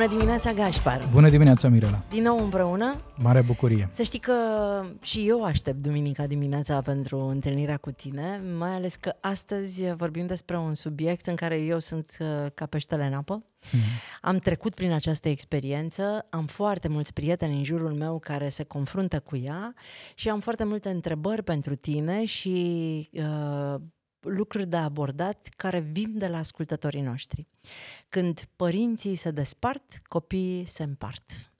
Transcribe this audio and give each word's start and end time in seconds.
Bună 0.00 0.12
dimineața, 0.12 0.52
Gașpar! 0.52 1.08
Bună 1.12 1.28
dimineața, 1.28 1.68
Mirela! 1.68 2.02
Din 2.10 2.22
nou 2.22 2.42
împreună? 2.42 3.00
Mare 3.16 3.40
bucurie! 3.40 3.88
Să 3.92 4.02
știi 4.02 4.18
că 4.18 4.34
și 5.00 5.28
eu 5.28 5.44
aștept 5.44 5.82
duminica 5.82 6.26
dimineața 6.26 6.82
pentru 6.82 7.18
întâlnirea 7.18 7.76
cu 7.76 7.90
tine, 7.90 8.42
mai 8.58 8.70
ales 8.70 8.94
că 8.94 9.12
astăzi 9.20 9.94
vorbim 9.94 10.26
despre 10.26 10.56
un 10.56 10.74
subiect 10.74 11.26
în 11.26 11.34
care 11.34 11.56
eu 11.58 11.78
sunt 11.78 12.16
uh, 12.20 12.26
ca 12.54 12.66
peștele 12.66 13.06
în 13.06 13.12
apă. 13.12 13.44
Mm-hmm. 13.44 14.18
Am 14.20 14.36
trecut 14.36 14.74
prin 14.74 14.92
această 14.92 15.28
experiență, 15.28 16.26
am 16.30 16.46
foarte 16.46 16.88
mulți 16.88 17.12
prieteni 17.12 17.56
în 17.56 17.64
jurul 17.64 17.92
meu 17.92 18.18
care 18.18 18.48
se 18.48 18.64
confruntă 18.64 19.20
cu 19.20 19.36
ea 19.36 19.74
și 20.14 20.28
am 20.28 20.40
foarte 20.40 20.64
multe 20.64 20.88
întrebări 20.88 21.42
pentru 21.42 21.74
tine 21.74 22.24
și 22.24 23.08
uh, 23.12 23.80
lucruri 24.20 24.66
de 24.66 24.76
abordat 24.76 25.48
care 25.56 25.78
vin 25.78 26.18
de 26.18 26.28
la 26.28 26.38
ascultătorii 26.38 27.00
noștri. 27.00 27.46
Când 28.08 28.48
părinții 28.56 29.14
se 29.14 29.30
despart, 29.30 30.02
copiii 30.08 30.64
se 30.64 30.82
împart. 30.82 31.52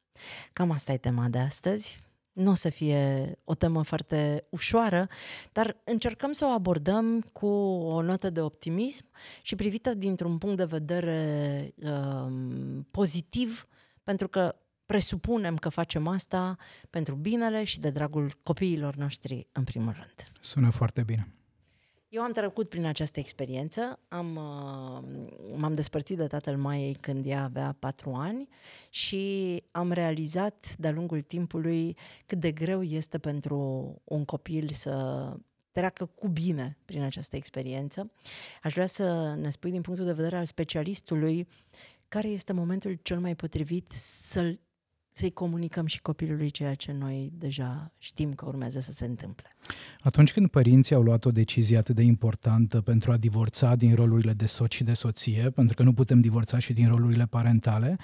Cam 0.52 0.70
asta 0.70 0.92
e 0.92 0.96
tema 0.96 1.28
de 1.28 1.38
astăzi. 1.38 2.00
Nu 2.32 2.50
o 2.50 2.54
să 2.54 2.68
fie 2.68 3.34
o 3.44 3.54
temă 3.54 3.82
foarte 3.82 4.46
ușoară, 4.50 5.08
dar 5.52 5.76
încercăm 5.84 6.32
să 6.32 6.44
o 6.44 6.48
abordăm 6.48 7.20
cu 7.20 7.46
o 7.46 8.02
notă 8.02 8.30
de 8.30 8.40
optimism 8.40 9.04
și 9.42 9.54
privită 9.54 9.94
dintr-un 9.94 10.38
punct 10.38 10.56
de 10.56 10.64
vedere 10.64 11.74
um, 11.76 12.86
pozitiv, 12.90 13.68
pentru 14.02 14.28
că 14.28 14.56
presupunem 14.86 15.56
că 15.56 15.68
facem 15.68 16.06
asta 16.06 16.56
pentru 16.90 17.14
binele 17.14 17.64
și 17.64 17.80
de 17.80 17.90
dragul 17.90 18.32
copiilor 18.42 18.94
noștri 18.94 19.46
în 19.52 19.64
primul 19.64 19.92
rând. 19.92 20.14
Sună 20.40 20.70
foarte 20.70 21.02
bine. 21.02 21.28
Eu 22.10 22.22
am 22.22 22.32
trecut 22.32 22.68
prin 22.68 22.84
această 22.84 23.18
experiență, 23.18 23.98
am, 24.08 24.36
uh, 24.36 25.22
m-am 25.56 25.74
despărțit 25.74 26.16
de 26.16 26.26
tatăl 26.26 26.56
Maiei 26.56 26.94
când 26.94 27.26
ea 27.26 27.42
avea 27.42 27.76
patru 27.78 28.12
ani 28.12 28.48
și 28.88 29.62
am 29.70 29.92
realizat 29.92 30.76
de-a 30.78 30.90
lungul 30.90 31.20
timpului 31.20 31.96
cât 32.26 32.40
de 32.40 32.52
greu 32.52 32.82
este 32.82 33.18
pentru 33.18 33.56
un 34.04 34.24
copil 34.24 34.70
să 34.72 35.34
treacă 35.72 36.06
cu 36.06 36.28
bine 36.28 36.76
prin 36.84 37.02
această 37.02 37.36
experiență. 37.36 38.12
Aș 38.62 38.72
vrea 38.72 38.86
să 38.86 39.34
ne 39.38 39.50
spui 39.50 39.70
din 39.70 39.80
punctul 39.80 40.06
de 40.06 40.12
vedere 40.12 40.36
al 40.36 40.44
specialistului 40.44 41.48
care 42.08 42.28
este 42.28 42.52
momentul 42.52 42.98
cel 43.02 43.18
mai 43.18 43.36
potrivit 43.36 43.92
să-l 43.92 44.60
să-i 45.12 45.30
comunicăm 45.30 45.86
și 45.86 46.00
copilului 46.00 46.50
ceea 46.50 46.74
ce 46.74 46.92
noi 46.92 47.32
deja 47.38 47.92
știm 47.98 48.32
că 48.32 48.46
urmează 48.46 48.80
să 48.80 48.92
se 48.92 49.04
întâmple. 49.04 49.56
Atunci 50.02 50.32
când 50.32 50.48
părinții 50.48 50.94
au 50.94 51.02
luat 51.02 51.24
o 51.24 51.30
decizie 51.30 51.76
atât 51.76 51.94
de 51.94 52.02
importantă 52.02 52.80
pentru 52.80 53.12
a 53.12 53.16
divorța 53.16 53.74
din 53.74 53.94
rolurile 53.94 54.32
de 54.32 54.46
soț 54.46 54.72
și 54.72 54.84
de 54.84 54.92
soție, 54.92 55.50
pentru 55.50 55.74
că 55.76 55.82
nu 55.82 55.92
putem 55.92 56.20
divorța 56.20 56.58
și 56.58 56.72
din 56.72 56.88
rolurile 56.88 57.26
parentale, 57.26 57.96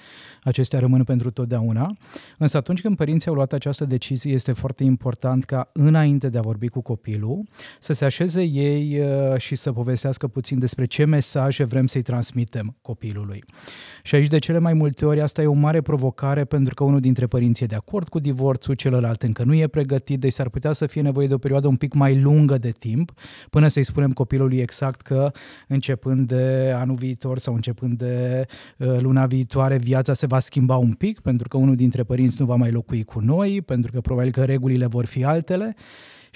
acestea 0.43 0.79
rămân 0.79 1.03
pentru 1.03 1.31
totdeauna, 1.31 1.97
însă 2.37 2.57
atunci 2.57 2.81
când 2.81 2.95
părinții 2.95 3.29
au 3.29 3.35
luat 3.35 3.53
această 3.53 3.85
decizie, 3.85 4.33
este 4.33 4.51
foarte 4.51 4.83
important 4.83 5.45
ca 5.45 5.69
înainte 5.73 6.29
de 6.29 6.37
a 6.37 6.41
vorbi 6.41 6.67
cu 6.67 6.81
copilul, 6.81 7.47
să 7.79 7.93
se 7.93 8.05
așeze 8.05 8.41
ei 8.41 8.99
uh, 8.99 9.37
și 9.37 9.55
să 9.55 9.71
povestească 9.71 10.27
puțin 10.27 10.59
despre 10.59 10.85
ce 10.85 11.05
mesaje 11.05 11.63
vrem 11.63 11.87
să-i 11.87 12.01
transmitem 12.01 12.75
copilului. 12.81 13.43
Și 14.03 14.15
aici 14.15 14.27
de 14.27 14.39
cele 14.39 14.59
mai 14.59 14.73
multe 14.73 15.05
ori 15.05 15.21
asta 15.21 15.41
e 15.41 15.45
o 15.45 15.53
mare 15.53 15.81
provocare 15.81 16.45
pentru 16.45 16.73
că 16.73 16.83
unul 16.83 16.96
dintre 16.99 17.27
părinți 17.27 17.63
e 17.63 17.65
de 17.65 17.75
acord 17.75 18.07
cu 18.07 18.19
divorțul, 18.19 18.73
celălalt 18.73 19.23
încă 19.23 19.43
nu 19.43 19.53
e 19.53 19.67
pregătit, 19.67 20.19
deci 20.19 20.31
s-ar 20.31 20.49
putea 20.49 20.73
să 20.73 20.85
fie 20.85 21.01
nevoie 21.01 21.27
de 21.27 21.33
o 21.33 21.37
perioadă 21.37 21.67
un 21.67 21.75
pic 21.75 21.93
mai 21.93 22.21
lungă 22.21 22.57
de 22.57 22.71
timp 22.71 23.11
până 23.49 23.67
să-i 23.67 23.83
spunem 23.83 24.11
copilului 24.11 24.57
exact 24.57 25.01
că 25.01 25.31
începând 25.67 26.27
de 26.27 26.73
anul 26.75 26.95
viitor 26.95 27.39
sau 27.39 27.53
începând 27.53 27.97
de 27.97 28.45
uh, 28.77 28.99
luna 28.99 29.25
viitoare 29.25 29.77
viața 29.77 30.13
se 30.13 30.25
va 30.25 30.39
schimba 30.39 30.75
un 30.75 30.93
pic 30.93 31.19
pentru 31.19 31.47
că 31.47 31.57
unul 31.57 31.75
dintre 31.75 32.03
părinți 32.03 32.37
nu 32.39 32.45
va 32.45 32.55
mai 32.55 32.71
locui 32.71 33.03
cu 33.03 33.19
noi, 33.19 33.61
pentru 33.61 33.91
că 33.91 34.01
probabil 34.01 34.31
că 34.31 34.43
regulile 34.43 34.85
vor 34.85 35.05
fi 35.05 35.23
altele 35.23 35.75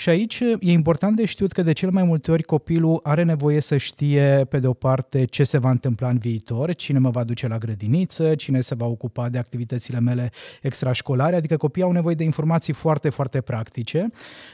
și 0.01 0.09
aici 0.09 0.39
e 0.39 0.71
important 0.71 1.15
de 1.15 1.25
știut 1.25 1.51
că 1.51 1.61
de 1.61 1.71
cel 1.71 1.89
mai 1.91 2.03
multe 2.03 2.31
ori 2.31 2.43
copilul 2.43 2.99
are 3.03 3.23
nevoie 3.23 3.59
să 3.59 3.77
știe, 3.77 4.45
pe 4.49 4.59
de 4.59 4.67
o 4.67 4.73
parte, 4.73 5.25
ce 5.25 5.43
se 5.43 5.57
va 5.57 5.69
întâmpla 5.69 6.09
în 6.09 6.17
viitor, 6.17 6.75
cine 6.75 6.99
mă 6.99 7.09
va 7.09 7.23
duce 7.23 7.47
la 7.47 7.57
grădiniță, 7.57 8.35
cine 8.35 8.61
se 8.61 8.75
va 8.75 8.85
ocupa 8.85 9.29
de 9.29 9.37
activitățile 9.37 9.99
mele 9.99 10.31
extrașcolare, 10.61 11.35
adică 11.35 11.57
copiii 11.57 11.85
au 11.85 11.91
nevoie 11.91 12.15
de 12.15 12.23
informații 12.23 12.73
foarte, 12.73 13.09
foarte 13.09 13.41
practice. 13.41 14.09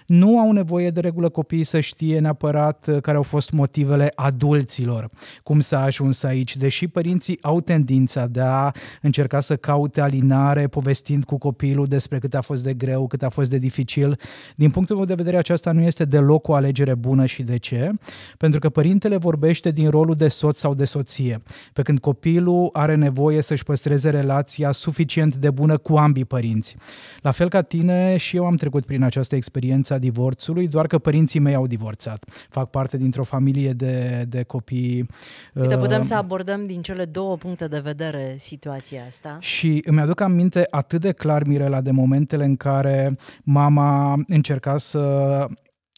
Nu 0.05 0.39
au 0.39 0.51
nevoie 0.51 0.89
de 0.89 0.99
regulă 0.99 1.29
copiii 1.29 1.63
să 1.63 1.79
știe 1.79 2.19
neapărat 2.19 2.87
uh, 2.87 3.01
care 3.01 3.17
au 3.17 3.23
fost 3.23 3.51
motivele 3.51 4.11
adulților, 4.15 5.09
cum 5.43 5.59
s-a 5.59 5.81
ajuns 5.81 6.23
aici, 6.23 6.55
deși 6.55 6.87
părinții 6.87 7.37
au 7.41 7.61
tendința 7.61 8.27
de 8.27 8.41
a 8.41 8.71
încerca 9.01 9.39
să 9.39 9.55
caute 9.55 10.01
alinare 10.01 10.67
povestind 10.67 11.23
cu 11.23 11.37
copilul 11.37 11.87
despre 11.87 12.19
cât 12.19 12.33
a 12.33 12.41
fost 12.41 12.63
de 12.63 12.73
greu, 12.73 13.07
cât 13.07 13.23
a 13.23 13.29
fost 13.29 13.49
de 13.49 13.57
dificil. 13.57 14.19
Din 14.55 14.69
punctul 14.71 14.95
meu 14.95 15.05
de 15.05 15.13
vedere, 15.13 15.36
vedere, 15.37 15.53
aceasta 15.53 15.71
nu 15.71 15.81
este 15.81 16.05
deloc 16.05 16.47
o 16.47 16.53
alegere 16.53 16.95
bună 16.95 17.25
și 17.25 17.43
de 17.43 17.57
ce? 17.57 17.91
Pentru 18.37 18.59
că 18.59 18.69
părintele 18.69 19.17
vorbește 19.17 19.71
din 19.71 19.89
rolul 19.89 20.15
de 20.15 20.27
soț 20.27 20.57
sau 20.57 20.73
de 20.73 20.85
soție, 20.85 21.41
pe 21.73 21.81
când 21.81 21.99
copilul 21.99 22.69
are 22.73 22.95
nevoie 22.95 23.41
să-și 23.41 23.63
păstreze 23.63 24.09
relația 24.09 24.71
suficient 24.71 25.35
de 25.35 25.49
bună 25.49 25.77
cu 25.77 25.97
ambii 25.97 26.25
părinți. 26.25 26.75
La 27.21 27.31
fel 27.31 27.49
ca 27.49 27.61
tine 27.61 28.17
și 28.17 28.35
eu 28.35 28.45
am 28.45 28.55
trecut 28.55 28.85
prin 28.85 29.03
această 29.03 29.35
experiență 29.35 29.93
a 29.93 29.97
divorțului, 29.97 30.67
doar 30.67 30.87
că 30.87 30.97
părinții 30.97 31.39
mei 31.39 31.55
au 31.55 31.67
divorțat. 31.67 32.25
Fac 32.49 32.69
parte 32.69 32.97
dintr-o 32.97 33.23
familie 33.23 33.71
de, 33.71 34.25
de 34.27 34.43
copii. 34.43 35.07
Uite, 35.53 35.75
uh, 35.75 35.81
putem 35.81 36.01
să 36.01 36.15
abordăm 36.15 36.63
din 36.63 36.81
cele 36.81 37.05
două 37.05 37.35
puncte 37.35 37.67
de 37.67 37.79
vedere 37.79 38.35
situația 38.37 39.01
asta. 39.07 39.37
Și 39.39 39.81
îmi 39.85 40.01
aduc 40.01 40.21
aminte 40.21 40.67
atât 40.69 41.01
de 41.01 41.11
clar, 41.11 41.43
Mirela, 41.43 41.81
de 41.81 41.91
momentele 41.91 42.45
în 42.45 42.55
care 42.55 43.17
mama 43.43 44.19
încerca 44.27 44.77
să 44.77 45.16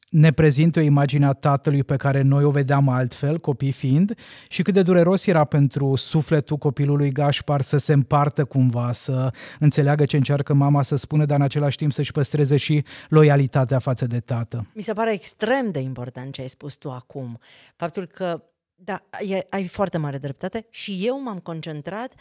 ne 0.09 0.31
prezinte 0.31 0.79
o 0.79 0.83
imagine 0.83 1.25
a 1.25 1.33
tatălui 1.33 1.83
pe 1.83 1.95
care 1.95 2.21
noi 2.21 2.43
o 2.43 2.51
vedeam 2.51 2.89
altfel, 2.89 3.39
copii 3.39 3.71
fiind, 3.71 4.13
și 4.47 4.61
cât 4.61 4.73
de 4.73 4.81
dureros 4.81 5.25
era 5.25 5.43
pentru 5.43 5.95
sufletul 5.95 6.57
copilului 6.57 7.11
Gașpar 7.11 7.61
să 7.61 7.77
se 7.77 7.93
împartă 7.93 8.45
cumva, 8.45 8.91
să 8.93 9.31
înțeleagă 9.59 10.05
ce 10.05 10.17
încearcă 10.17 10.53
mama 10.53 10.81
să 10.81 10.95
spună, 10.95 11.25
dar 11.25 11.37
în 11.37 11.43
același 11.43 11.77
timp 11.77 11.91
să-și 11.91 12.11
păstreze 12.11 12.57
și 12.57 12.83
loialitatea 13.09 13.79
față 13.79 14.05
de 14.05 14.19
tată. 14.19 14.67
Mi 14.73 14.81
se 14.81 14.93
pare 14.93 15.13
extrem 15.13 15.71
de 15.71 15.79
important 15.79 16.33
ce 16.33 16.41
ai 16.41 16.49
spus 16.49 16.75
tu 16.75 16.91
acum. 16.91 17.39
Faptul 17.75 18.05
că 18.05 18.43
da, 18.75 19.03
ai 19.49 19.67
foarte 19.67 19.97
mare 19.97 20.17
dreptate 20.17 20.67
și 20.69 21.01
eu 21.01 21.21
m-am 21.21 21.39
concentrat 21.39 22.13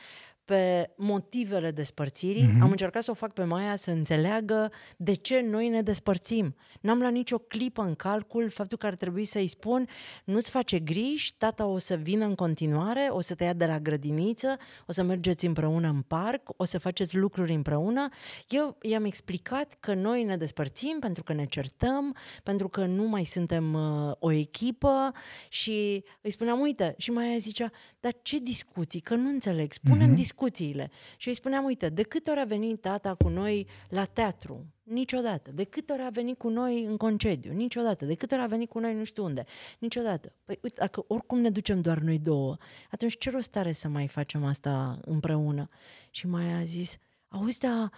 pe 0.49 0.91
motivele 0.97 1.71
despărțirii, 1.71 2.49
mm-hmm. 2.49 2.63
am 2.63 2.71
încercat 2.71 3.03
să 3.03 3.11
o 3.11 3.15
fac 3.15 3.33
pe 3.33 3.45
Maia 3.45 3.77
să 3.77 3.91
înțeleagă 3.91 4.73
de 4.97 5.15
ce 5.15 5.41
noi 5.41 5.69
ne 5.69 5.83
despărțim. 5.83 6.55
N-am 6.81 6.99
luat 6.99 7.13
nicio 7.13 7.39
clipă 7.39 7.83
în 7.83 7.95
calcul 7.95 8.51
faptul 8.51 8.79
că 8.79 8.87
ar 8.87 8.95
trebui 8.95 9.25
să-i 9.25 9.47
spun 9.47 9.87
nu-ți 10.25 10.51
face 10.51 10.79
griji, 10.79 11.35
tata 11.37 11.67
o 11.67 11.79
să 11.79 11.95
vină 11.95 12.25
în 12.25 12.35
continuare, 12.35 13.09
o 13.11 13.21
să 13.21 13.35
te 13.35 13.45
ia 13.45 13.53
de 13.53 13.67
la 13.67 13.79
grădiniță, 13.79 14.57
o 14.87 14.93
să 14.93 15.03
mergeți 15.03 15.47
împreună 15.47 15.89
în 15.89 16.01
parc, 16.01 16.49
o 16.57 16.65
să 16.65 16.79
faceți 16.79 17.17
lucruri 17.17 17.53
împreună. 17.53 18.09
Eu 18.49 18.77
i-am 18.83 19.05
explicat 19.05 19.77
că 19.81 19.95
noi 19.95 20.25
ne 20.25 20.37
despărțim 20.37 20.97
pentru 21.01 21.23
că 21.23 21.33
ne 21.33 21.45
certăm, 21.45 22.17
pentru 22.43 22.69
că 22.69 22.85
nu 22.85 23.09
mai 23.09 23.25
suntem 23.25 23.75
uh, 23.75 24.13
o 24.19 24.31
echipă 24.31 25.13
și 25.49 26.05
îi 26.21 26.31
spuneam, 26.31 26.61
uite, 26.61 26.95
și 26.99 27.11
Maia 27.11 27.39
zicea, 27.39 27.71
dar 28.01 28.13
ce 28.23 28.39
discuții, 28.39 29.01
că 29.01 29.15
nu 29.15 29.29
înțeleg, 29.29 29.73
spunem 29.73 30.11
mm-hmm. 30.11 30.15
discuții 30.15 30.37
discuțiile. 30.39 30.91
Și 31.17 31.29
îi 31.29 31.35
spuneam, 31.35 31.65
uite, 31.65 31.89
de 31.89 32.03
câte 32.03 32.31
ori 32.31 32.41
a 32.41 32.45
venit 32.45 32.81
tata 32.81 33.15
cu 33.15 33.29
noi 33.29 33.67
la 33.89 34.05
teatru? 34.05 34.67
Niciodată. 34.83 35.51
De 35.51 35.65
câte 35.65 35.93
ori 35.93 36.03
a 36.03 36.11
venit 36.11 36.39
cu 36.39 36.49
noi 36.49 36.85
în 36.85 36.97
concediu? 36.97 37.53
Niciodată. 37.53 38.05
De 38.05 38.15
câte 38.15 38.35
ori 38.35 38.43
a 38.43 38.47
venit 38.47 38.69
cu 38.69 38.79
noi 38.79 38.95
nu 38.95 39.05
știu 39.05 39.25
unde? 39.25 39.45
Niciodată. 39.79 40.33
Păi 40.45 40.59
uite, 40.63 40.77
dacă 40.81 41.05
oricum 41.07 41.39
ne 41.39 41.51
ducem 41.51 41.81
doar 41.81 41.99
noi 41.99 42.19
două, 42.19 42.57
atunci 42.91 43.19
ce 43.19 43.31
rost 43.31 43.57
are 43.57 43.73
să 43.73 43.89
mai 43.89 44.09
facem 44.09 44.45
asta 44.45 44.99
împreună? 45.05 45.69
Și 46.11 46.27
mai 46.27 46.53
a 46.53 46.65
zis, 46.65 46.97
auzi, 47.29 47.59
da, 47.59 47.91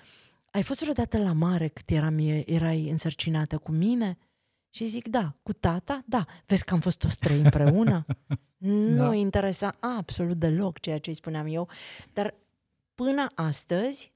ai 0.50 0.62
fost 0.62 0.81
vreodată 0.81 1.19
la 1.19 1.32
mare 1.32 1.69
cât 1.69 1.90
eram, 1.90 2.19
erai 2.46 2.88
însărcinată 2.90 3.58
cu 3.58 3.72
mine? 3.72 4.19
Și 4.70 4.84
zic, 4.84 5.08
da, 5.08 5.34
cu 5.43 5.52
tata? 5.52 6.02
Da. 6.06 6.26
Vezi 6.46 6.64
că 6.64 6.75
am 6.75 6.81
fost 6.81 6.99
toți 6.99 7.19
trei 7.19 7.40
împreună? 7.40 8.05
Nu 8.96 9.08
da. 9.08 9.14
interesa 9.14 9.76
absolut 9.81 10.38
deloc 10.38 10.78
ceea 10.81 10.99
ce 10.99 11.11
îi 11.11 11.17
spuneam 11.17 11.46
eu, 11.46 11.69
dar 12.12 12.34
până 12.94 13.26
astăzi 13.34 14.12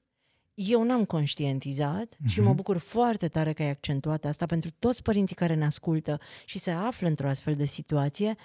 eu 0.53 0.83
n-am 0.83 1.05
conștientizat 1.05 2.05
uh-huh. 2.15 2.27
și 2.27 2.39
mă 2.39 2.47
Mhm. 2.47 2.55
bucur 2.55 2.77
foarte 2.77 3.27
tare 3.27 3.53
că 3.53 3.61
ai 3.61 3.69
accentuat 3.69 4.25
asta 4.25 4.45
pentru 4.45 4.69
toți 4.79 5.01
părinții 5.01 5.35
care 5.35 5.53
ne 5.55 5.65
ascultă 5.65 6.19
și 6.45 6.59
se 6.59 6.71
află 6.71 7.07
într-o 7.07 7.27
astfel 7.27 7.55
de 7.55 7.65
situație, 7.65 8.35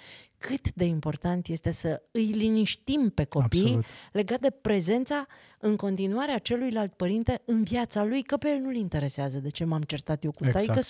cât 0.41 0.73
de 0.73 0.85
important 0.85 1.47
este 1.47 1.71
să 1.71 2.01
îi 2.11 2.25
liniștim 2.25 3.11
pe 3.15 3.23
copii 3.23 3.61
Absolut. 3.61 3.85
legat 4.11 4.39
de 4.39 4.49
prezența 4.61 5.27
în 5.59 5.75
continuare 5.75 6.31
a 6.31 6.37
celuilalt 6.37 6.93
părinte 6.93 7.41
în 7.45 7.63
viața 7.63 8.03
lui, 8.03 8.21
că 8.21 8.37
pe 8.37 8.49
el 8.49 8.59
nu-l 8.59 8.75
interesează 8.75 9.39
de 9.39 9.49
ce 9.49 9.65
m-am 9.65 9.81
certat 9.81 10.23
eu 10.23 10.31
cu 10.31 10.45
Exact. 10.45 10.65
taică 10.65 10.81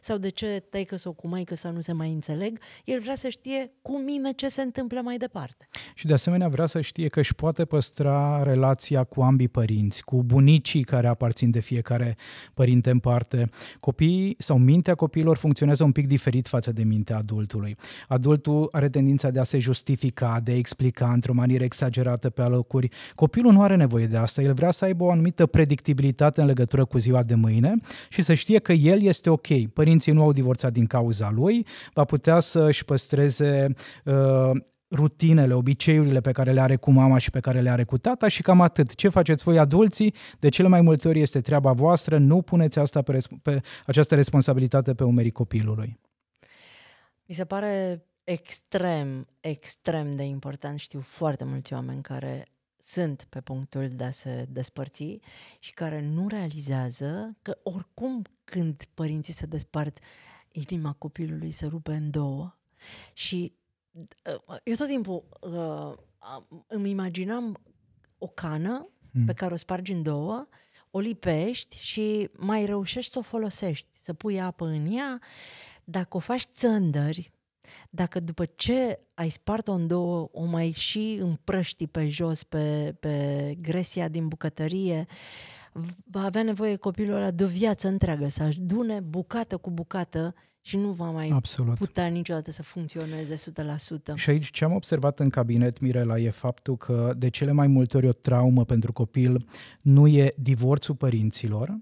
sau 0.00 0.16
de 0.18 0.28
ce 0.28 0.64
taică 0.70 0.96
sau 0.96 1.12
cu 1.12 1.28
maică 1.28 1.54
sau 1.54 1.72
nu 1.72 1.80
se 1.80 1.92
mai 1.92 2.12
înțeleg. 2.12 2.58
El 2.84 3.00
vrea 3.00 3.14
să 3.14 3.28
știe 3.28 3.72
cu 3.82 3.98
mine 3.98 4.32
ce 4.32 4.48
se 4.48 4.62
întâmplă 4.62 5.00
mai 5.00 5.16
departe. 5.16 5.68
Și 5.94 6.06
de 6.06 6.12
asemenea 6.12 6.48
vrea 6.48 6.66
să 6.66 6.80
știe 6.80 7.08
că 7.08 7.20
își 7.20 7.34
poate 7.34 7.64
păstra 7.64 8.42
relația 8.42 9.04
cu 9.04 9.22
ambii 9.22 9.48
părinți, 9.48 10.04
cu 10.04 10.22
bunicii 10.22 10.84
care 10.84 11.06
aparțin 11.06 11.50
de 11.50 11.60
fiecare 11.60 12.16
părinte 12.54 12.90
în 12.90 12.98
parte. 12.98 13.46
Copiii 13.80 14.34
sau 14.38 14.58
mintea 14.58 14.94
copiilor 14.94 15.36
funcționează 15.36 15.84
un 15.84 15.92
pic 15.92 16.06
diferit 16.06 16.46
față 16.46 16.72
de 16.72 16.82
mintea 16.82 17.16
adultului. 17.16 17.76
Adultul 18.08 18.68
are 18.72 18.83
tendința 18.88 19.30
de 19.30 19.40
a 19.40 19.44
se 19.44 19.58
justifica, 19.58 20.40
de 20.44 20.50
a 20.52 20.56
explica 20.56 21.12
într-o 21.12 21.32
manieră 21.32 21.64
exagerată 21.64 22.30
pe 22.30 22.42
alocuri. 22.42 22.88
Copilul 23.14 23.52
nu 23.52 23.62
are 23.62 23.76
nevoie 23.76 24.06
de 24.06 24.16
asta, 24.16 24.42
el 24.42 24.52
vrea 24.52 24.70
să 24.70 24.84
aibă 24.84 25.04
o 25.04 25.10
anumită 25.10 25.46
predictibilitate 25.46 26.40
în 26.40 26.46
legătură 26.46 26.84
cu 26.84 26.98
ziua 26.98 27.22
de 27.22 27.34
mâine 27.34 27.74
și 28.08 28.22
să 28.22 28.34
știe 28.34 28.58
că 28.58 28.72
el 28.72 29.02
este 29.02 29.30
ok. 29.30 29.66
Părinții 29.72 30.12
nu 30.12 30.22
au 30.22 30.32
divorțat 30.32 30.72
din 30.72 30.86
cauza 30.86 31.30
lui, 31.30 31.66
va 31.92 32.04
putea 32.04 32.40
să 32.40 32.64
își 32.64 32.84
păstreze 32.84 33.66
uh, 34.04 34.50
rutinele, 34.90 35.54
obiceiurile 35.54 36.20
pe 36.20 36.32
care 36.32 36.52
le 36.52 36.60
are 36.60 36.76
cu 36.76 36.90
mama 36.90 37.18
și 37.18 37.30
pe 37.30 37.40
care 37.40 37.60
le 37.60 37.70
are 37.70 37.84
cu 37.84 37.98
tata 37.98 38.28
și 38.28 38.42
cam 38.42 38.60
atât. 38.60 38.94
Ce 38.94 39.08
faceți 39.08 39.44
voi 39.44 39.58
adulții? 39.58 40.14
De 40.38 40.48
cele 40.48 40.68
mai 40.68 40.80
multe 40.80 41.08
ori 41.08 41.20
este 41.20 41.40
treaba 41.40 41.72
voastră, 41.72 42.18
nu 42.18 42.42
puneți 42.42 42.78
asta 42.78 43.02
pe, 43.02 43.12
res- 43.12 43.28
pe 43.42 43.60
această 43.86 44.14
responsabilitate 44.14 44.94
pe 44.94 45.04
umerii 45.04 45.30
copilului. 45.30 45.98
Mi 47.26 47.34
se 47.34 47.44
pare 47.44 48.04
extrem, 48.24 49.26
extrem 49.40 50.16
de 50.16 50.22
important. 50.22 50.78
Știu 50.78 51.00
foarte 51.00 51.44
mulți 51.44 51.72
oameni 51.72 52.02
care 52.02 52.48
sunt 52.84 53.26
pe 53.28 53.40
punctul 53.40 53.88
de 53.88 54.04
a 54.04 54.10
se 54.10 54.46
despărți 54.48 55.18
și 55.58 55.72
care 55.72 56.00
nu 56.00 56.28
realizează 56.28 57.36
că 57.42 57.58
oricum 57.62 58.22
când 58.44 58.84
părinții 58.94 59.32
se 59.32 59.46
despart, 59.46 59.98
inima 60.52 60.92
copilului 60.92 61.50
se 61.50 61.66
rupe 61.66 61.92
în 61.92 62.10
două. 62.10 62.56
Și 63.12 63.52
uh, 63.92 64.58
eu 64.64 64.74
tot 64.74 64.86
timpul 64.86 65.24
uh, 65.40 65.92
îmi 66.66 66.90
imaginam 66.90 67.60
o 68.18 68.26
cană 68.26 68.88
Mm. 69.14 69.24
pe 69.24 69.32
care 69.32 69.52
o 69.52 69.56
spargi 69.56 69.92
în 69.92 70.02
două, 70.02 70.48
o 70.90 70.98
lipești 70.98 71.78
și 71.80 72.30
mai 72.36 72.64
reușești 72.64 73.12
să 73.12 73.18
o 73.18 73.22
folosești, 73.22 73.86
să 74.02 74.12
pui 74.12 74.40
apă 74.40 74.64
în 74.66 74.92
ea. 74.92 75.20
Dacă 75.84 76.16
o 76.16 76.20
faci 76.20 76.42
țândări, 76.42 77.32
dacă 77.94 78.20
după 78.20 78.44
ce 78.44 79.00
ai 79.14 79.28
spart-o 79.28 79.72
în 79.72 79.86
două, 79.86 80.28
o 80.32 80.44
mai 80.44 80.70
și 80.70 81.18
împrăști 81.20 81.86
pe 81.86 82.08
jos, 82.08 82.42
pe, 82.42 82.94
pe 83.00 83.56
gresia 83.60 84.08
din 84.08 84.28
bucătărie, 84.28 85.06
va 86.04 86.24
avea 86.24 86.42
nevoie 86.42 86.76
copilul 86.76 87.16
ăla 87.16 87.30
de 87.30 87.44
o 87.44 87.46
viață 87.46 87.88
întreagă, 87.88 88.28
să 88.28 88.42
adune 88.42 89.00
bucată 89.00 89.56
cu 89.56 89.70
bucată 89.70 90.34
și 90.60 90.76
nu 90.76 90.90
va 90.90 91.10
mai 91.10 91.28
Absolut. 91.28 91.78
putea 91.78 92.06
niciodată 92.06 92.50
să 92.50 92.62
funcționeze 92.62 93.34
100%. 93.34 94.14
Și 94.14 94.30
aici 94.30 94.50
ce 94.50 94.64
am 94.64 94.72
observat 94.72 95.20
în 95.20 95.30
cabinet, 95.30 95.80
Mirela, 95.80 96.18
e 96.18 96.30
faptul 96.30 96.76
că 96.76 97.14
de 97.16 97.28
cele 97.28 97.52
mai 97.52 97.66
multe 97.66 97.96
ori 97.96 98.08
o 98.08 98.12
traumă 98.12 98.64
pentru 98.64 98.92
copil 98.92 99.46
nu 99.80 100.06
e 100.06 100.34
divorțul 100.36 100.94
părinților, 100.94 101.78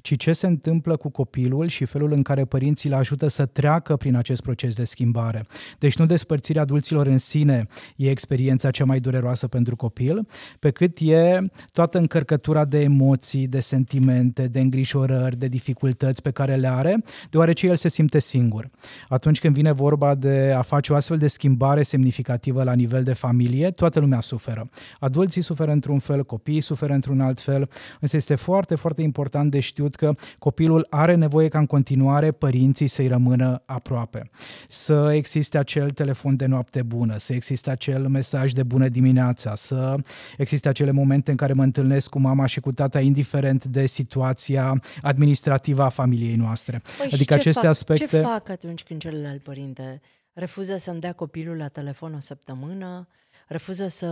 ci 0.00 0.16
ce 0.16 0.32
se 0.32 0.46
întâmplă 0.46 0.96
cu 0.96 1.08
copilul 1.08 1.68
și 1.68 1.84
felul 1.84 2.12
în 2.12 2.22
care 2.22 2.44
părinții 2.44 2.88
îl 2.88 2.94
ajută 2.94 3.28
să 3.28 3.46
treacă 3.46 3.96
prin 3.96 4.14
acest 4.14 4.42
proces 4.42 4.74
de 4.74 4.84
schimbare. 4.84 5.46
Deci 5.78 5.96
nu 5.96 6.06
despărțirea 6.06 6.62
adulților 6.62 7.06
în 7.06 7.18
sine 7.18 7.66
e 7.96 8.10
experiența 8.10 8.70
cea 8.70 8.84
mai 8.84 9.00
dureroasă 9.00 9.46
pentru 9.48 9.76
copil, 9.76 10.26
pe 10.58 10.70
cât 10.70 10.98
e 11.00 11.38
toată 11.72 11.98
încărcătura 11.98 12.64
de 12.64 12.80
emoții, 12.80 13.46
de 13.46 13.60
sentimente, 13.60 14.48
de 14.48 14.60
îngrijorări, 14.60 15.36
de 15.36 15.48
dificultăți 15.48 16.22
pe 16.22 16.30
care 16.30 16.54
le 16.54 16.68
are, 16.68 17.02
deoarece 17.30 17.66
el 17.66 17.76
se 17.76 17.88
simte 17.88 18.18
singur. 18.18 18.70
Atunci 19.08 19.38
când 19.38 19.54
vine 19.54 19.72
vorba 19.72 20.14
de 20.14 20.52
a 20.56 20.62
face 20.62 20.92
o 20.92 20.96
astfel 20.96 21.18
de 21.18 21.26
schimbare 21.26 21.82
semnificativă 21.82 22.62
la 22.62 22.72
nivel 22.72 23.02
de 23.02 23.12
familie, 23.12 23.70
toată 23.70 24.00
lumea 24.00 24.20
suferă. 24.20 24.68
Adulții 24.98 25.42
suferă 25.42 25.70
într-un 25.70 25.98
fel, 25.98 26.24
copiii 26.24 26.60
suferă 26.60 26.92
într-un 26.92 27.20
alt 27.20 27.40
fel, 27.40 27.68
însă 28.00 28.16
este 28.16 28.34
foarte, 28.34 28.74
foarte 28.74 29.02
important 29.02 29.50
de 29.50 29.60
știut 29.70 29.94
că 29.96 30.14
copilul 30.38 30.86
are 30.90 31.14
nevoie 31.14 31.48
ca 31.48 31.58
în 31.58 31.66
continuare 31.66 32.32
părinții 32.32 32.86
să-i 32.86 33.06
rămână 33.06 33.62
aproape. 33.66 34.30
Să 34.68 35.10
existe 35.12 35.58
acel 35.58 35.90
telefon 35.90 36.36
de 36.36 36.46
noapte 36.46 36.82
bună, 36.82 37.18
să 37.18 37.32
existe 37.32 37.70
acel 37.70 38.08
mesaj 38.08 38.52
de 38.52 38.62
bună 38.62 38.88
dimineața, 38.88 39.54
să 39.54 39.96
existe 40.36 40.68
acele 40.68 40.90
momente 40.90 41.30
în 41.30 41.36
care 41.36 41.52
mă 41.52 41.62
întâlnesc 41.62 42.08
cu 42.08 42.18
mama 42.18 42.46
și 42.46 42.60
cu 42.60 42.72
tata, 42.72 43.00
indiferent 43.00 43.64
de 43.64 43.86
situația 43.86 44.80
administrativă 45.02 45.82
a 45.82 45.88
familiei 45.88 46.36
noastre. 46.36 46.82
Păi 46.98 47.08
și 47.08 47.14
adică 47.14 47.34
ce 47.34 47.40
aceste 47.40 47.60
fac, 47.60 47.70
aspecte... 47.70 48.06
Ce 48.06 48.20
fac 48.20 48.48
atunci 48.48 48.82
când 48.82 49.00
celălalt 49.00 49.42
părinte 49.42 50.00
refuză 50.32 50.76
să-mi 50.76 51.00
dea 51.00 51.12
copilul 51.12 51.56
la 51.56 51.68
telefon 51.68 52.14
o 52.14 52.20
săptămână, 52.20 53.08
refuză 53.50 53.88
să 53.88 54.06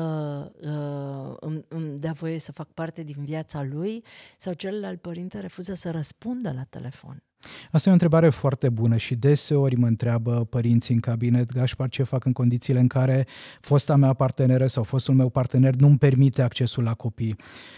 uh, 0.61 1.37
îmi, 1.41 1.65
îmi 1.69 1.99
dea 1.99 2.13
voie 2.13 2.39
să 2.39 2.53
fac 2.53 2.69
parte 2.73 3.03
din 3.03 3.25
viața 3.25 3.63
lui 3.63 4.05
sau 4.39 4.53
celălalt 4.53 5.01
părinte 5.01 5.41
refuză 5.41 5.75
să 5.75 5.91
răspundă 5.91 6.53
la 6.53 6.63
telefon? 6.69 7.23
Asta 7.71 7.89
e 7.89 7.91
o 7.91 7.93
întrebare 7.93 8.29
foarte 8.29 8.69
bună 8.69 8.97
și 8.97 9.15
deseori 9.15 9.77
mă 9.77 9.87
întreabă 9.87 10.45
părinții 10.45 10.95
în 10.95 11.01
cabinet, 11.01 11.53
Gașpar, 11.53 11.89
ce 11.89 12.03
fac 12.03 12.25
în 12.25 12.33
condițiile 12.33 12.81
în 12.81 12.87
care 12.87 13.27
fosta 13.61 13.97
mea 13.97 14.13
parteneră 14.13 14.67
sau 14.67 14.83
fostul 14.83 15.15
meu 15.15 15.29
partener 15.29 15.75
nu-mi 15.75 15.99
permite 15.99 16.43
accesul 16.43 16.83
la 16.83 16.95
copii. 16.95 17.37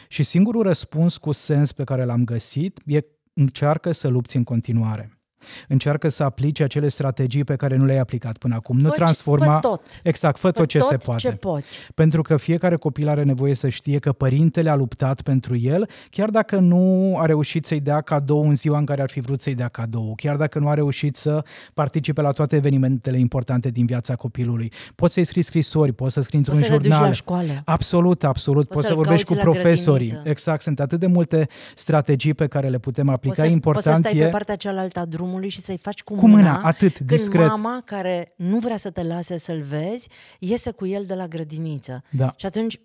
Și 0.09 0.23
singurul 0.23 0.63
răspuns 0.63 1.17
cu 1.17 1.33
sens 1.33 1.73
pe 1.73 1.85
care 1.85 2.05
l-am 2.05 2.25
găsit 2.25 2.81
e 2.87 3.01
încearcă 3.33 3.93
să 3.93 4.09
lupți 4.09 4.37
în 4.37 4.45
continuare. 4.45 5.20
Încearcă 5.69 6.09
să 6.09 6.23
aplice 6.25 6.63
acele 6.63 6.89
strategii 6.89 7.45
pe 7.45 7.57
care 7.57 7.77
nu 7.77 7.85
le-ai 7.85 7.99
aplicat 7.99 8.37
până 8.39 8.55
acum. 8.55 8.77
Nu 8.77 8.83
Fă 8.89 8.89
ce- 8.89 8.95
transforma... 8.97 9.53
Fă 9.61 9.69
tot. 9.69 9.83
Exact, 10.03 10.39
fă, 10.39 10.47
Fă 10.47 10.53
tot 10.53 10.69
ce 10.69 10.79
tot 10.79 10.89
se 10.89 10.97
poate. 10.97 11.21
ce 11.21 11.33
poți. 11.33 11.79
Pentru 11.95 12.23
că 12.23 12.37
fiecare 12.37 12.77
copil 12.77 13.09
are 13.09 13.23
nevoie 13.23 13.55
să 13.55 13.69
știe 13.69 13.99
că 13.99 14.13
părintele 14.13 14.71
a 14.71 14.75
luptat 14.75 15.23
pentru 15.23 15.57
el, 15.57 15.89
chiar 16.11 16.29
dacă 16.31 16.57
nu 16.59 17.15
a 17.19 17.27
reușit 17.27 17.67
să-i 17.67 17.81
dea 17.81 18.01
cadou 18.01 18.49
în 18.49 18.57
ziua 18.57 18.79
în 18.79 18.85
care 18.85 19.03
ar 19.03 19.11
fi 19.11 19.21
vrut 19.21 19.41
să-i 19.43 19.55
dea 19.55 19.69
cadou, 19.69 20.13
chiar 20.17 20.37
dacă 20.37 20.59
nu 20.59 20.69
a 20.69 20.75
reușit 20.75 21.17
să 21.17 21.45
participe 21.75 22.21
la 22.21 22.31
toate 22.31 22.57
evenimentele 22.57 23.19
importante 23.19 23.69
din 23.69 23.87
viața 23.87 24.15
copilului. 24.15 24.73
Poți 24.95 25.15
să-i 25.15 25.25
scrii 25.25 25.43
scrisori, 25.43 25.93
poți 25.93 26.13
să 26.15 26.21
scrii 26.21 26.39
într-un 26.39 26.55
Poți 26.57 26.67
să 26.69 26.73
te 26.73 26.81
duci 26.83 26.91
jurnal. 26.91 27.09
la 27.09 27.15
școală. 27.15 27.63
Absolut, 27.65 28.25
absolut. 28.25 28.63
Poți 28.69 28.73
Poți, 28.75 28.87
să 28.87 28.93
să-l 28.93 29.03
vorbești 29.03 29.27
cu 29.27 29.35
cauți 29.35 29.47
la 29.47 29.53
profesorii. 29.53 30.05
grădiniță. 30.07 30.29
Exact, 30.31 30.63
sunt 30.63 30.81
atât 30.81 31.01
de 31.01 31.07
multe 31.07 31.47
strategii 31.75 32.35
pe 32.35 32.47
care 32.47 32.69
le 32.69 32.79
putem 32.79 33.05
Poți 33.05 33.15
aplica. 33.17 33.35
să, 33.35 33.41
poți 33.43 33.51
să 33.51 33.55
Important 33.55 34.05
stai 34.05 34.17
e 34.19 34.23
pe 34.25 34.29
partea 34.31 34.57
cealaltă 34.57 35.01
a 35.01 35.05
drumului 35.05 35.29
și 35.49 35.61
să-i 35.61 35.79
faci 35.79 36.03
cu, 36.03 36.15
cu 36.15 36.29
mâna, 36.29 36.61
atât, 36.63 36.97
când 36.97 37.09
discret. 37.09 37.49
mama 37.49 37.83
care 37.85 38.35
nu 38.37 38.59
vrea 38.59 38.77
să 38.77 38.91
te 38.91 39.03
lase 39.03 39.39
să-l 39.39 39.63
vezi, 39.63 40.09
iese 40.39 40.71
cu 40.71 40.87
el 40.87 41.05
de 41.05 41.15
la 41.15 41.29
grădiniță. 41.29 42.03
Da, 42.11 42.35
Și 42.37 42.47
atunci 42.47 42.81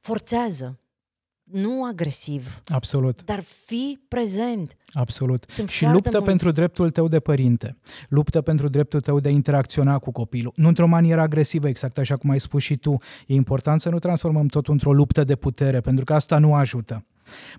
forțează, 0.00 0.80
nu 1.42 1.84
agresiv, 1.84 2.62
absolut. 2.66 3.24
dar 3.24 3.40
fi 3.40 3.98
prezent. 4.08 4.76
Absolut. 4.92 5.44
Sunt 5.48 5.68
și 5.68 5.78
foarte 5.78 5.94
luptă 5.94 6.10
mulți. 6.10 6.26
pentru 6.26 6.50
dreptul 6.50 6.90
tău 6.90 7.08
de 7.08 7.20
părinte. 7.20 7.76
Luptă 8.08 8.40
pentru 8.40 8.68
dreptul 8.68 9.00
tău 9.00 9.20
de 9.20 9.28
a 9.28 9.32
interacționa 9.32 9.98
cu 9.98 10.12
copilul. 10.12 10.52
Nu 10.56 10.68
într-o 10.68 10.86
manieră 10.86 11.20
agresivă, 11.20 11.68
exact 11.68 11.98
așa 11.98 12.16
cum 12.16 12.30
ai 12.30 12.40
spus 12.40 12.62
și 12.62 12.76
tu. 12.76 12.96
E 13.26 13.34
important 13.34 13.80
să 13.80 13.88
nu 13.88 13.98
transformăm 13.98 14.46
tot 14.46 14.68
într-o 14.68 14.92
luptă 14.92 15.24
de 15.24 15.36
putere, 15.36 15.80
pentru 15.80 16.04
că 16.04 16.14
asta 16.14 16.38
nu 16.38 16.54
ajută. 16.54 17.04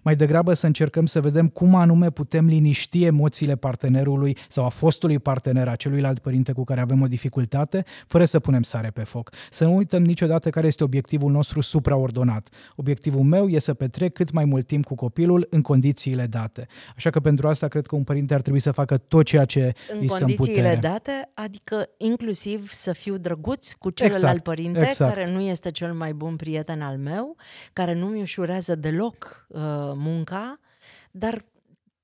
Mai 0.02 0.16
degrabă 0.16 0.54
să 0.54 0.66
încercăm 0.66 1.06
să 1.06 1.22
vedem 1.22 1.48
cum 1.48 1.76
anume 1.76 2.10
putem 2.10 2.46
liniști 2.46 3.04
emoțiile 3.04 3.56
partenerului 3.56 4.38
sau 4.50 4.66
a 4.66 4.70
fostului 4.70 5.20
partener, 5.20 5.68
a 5.68 5.76
celuilalt 5.76 6.20
părinte 6.20 6.52
cu 6.52 6.64
care 6.64 6.82
avem 6.82 7.02
o 7.02 7.08
dificultate, 7.08 7.86
fără 8.08 8.26
să 8.26 8.40
punem 8.40 8.64
sare 8.64 8.90
pe 8.90 9.04
foc. 9.04 9.32
Să 9.50 9.64
nu 9.64 9.76
uităm 9.76 10.04
niciodată 10.04 10.50
care 10.50 10.68
este 10.68 10.84
obiectivul 10.84 11.32
nostru 11.32 11.62
supraordonat. 11.62 12.50
Obiectivul 12.76 13.24
meu 13.24 13.48
e 13.48 13.60
să 13.60 13.74
petrec 13.74 14.14
cât 14.14 14.32
mai 14.32 14.46
mult 14.46 14.68
timp 14.68 14.86
cu 14.86 14.96
copilul 14.96 15.48
în 15.50 15.62
condițiile 15.62 16.26
date. 16.26 16.68
Așa 16.96 17.10
că 17.10 17.20
pentru 17.20 17.48
asta 17.48 17.68
cred 17.68 17.86
că 17.86 17.96
un 17.96 18.04
părinte 18.04 18.34
ar 18.34 18.42
trebui 18.42 18.60
să 18.60 18.72
facă 18.72 18.98
tot 18.98 19.26
ceea 19.26 19.46
ce 19.46 19.74
În 19.94 19.98
îi 20.00 20.10
stă 20.10 20.14
în 20.14 20.20
condițiile 20.20 20.74
putere. 20.74 20.98
adică 21.34 21.68
adică 21.68 21.90
inclusiv 21.98 22.72
să 22.72 22.94
fiu 22.94 23.18
drăguț 23.18 23.72
cu 23.72 23.90
celălalt 23.90 24.24
Exact, 24.24 24.44
părinte, 24.44 24.80
exact. 24.80 25.14
care 25.14 25.32
nu 25.32 25.40
este 25.40 25.72
cel 25.72 25.94
mai 25.94 26.14
bun 26.14 26.36
prieten 26.36 26.82
al 26.82 26.98
meu, 26.98 27.36
care 27.74 27.94
nu 27.94 28.06
mi 28.06 28.22
ușurează 28.22 28.76
deloc 28.76 29.48
uh, 29.58 29.92
munca, 29.96 30.60
dar 31.12 31.46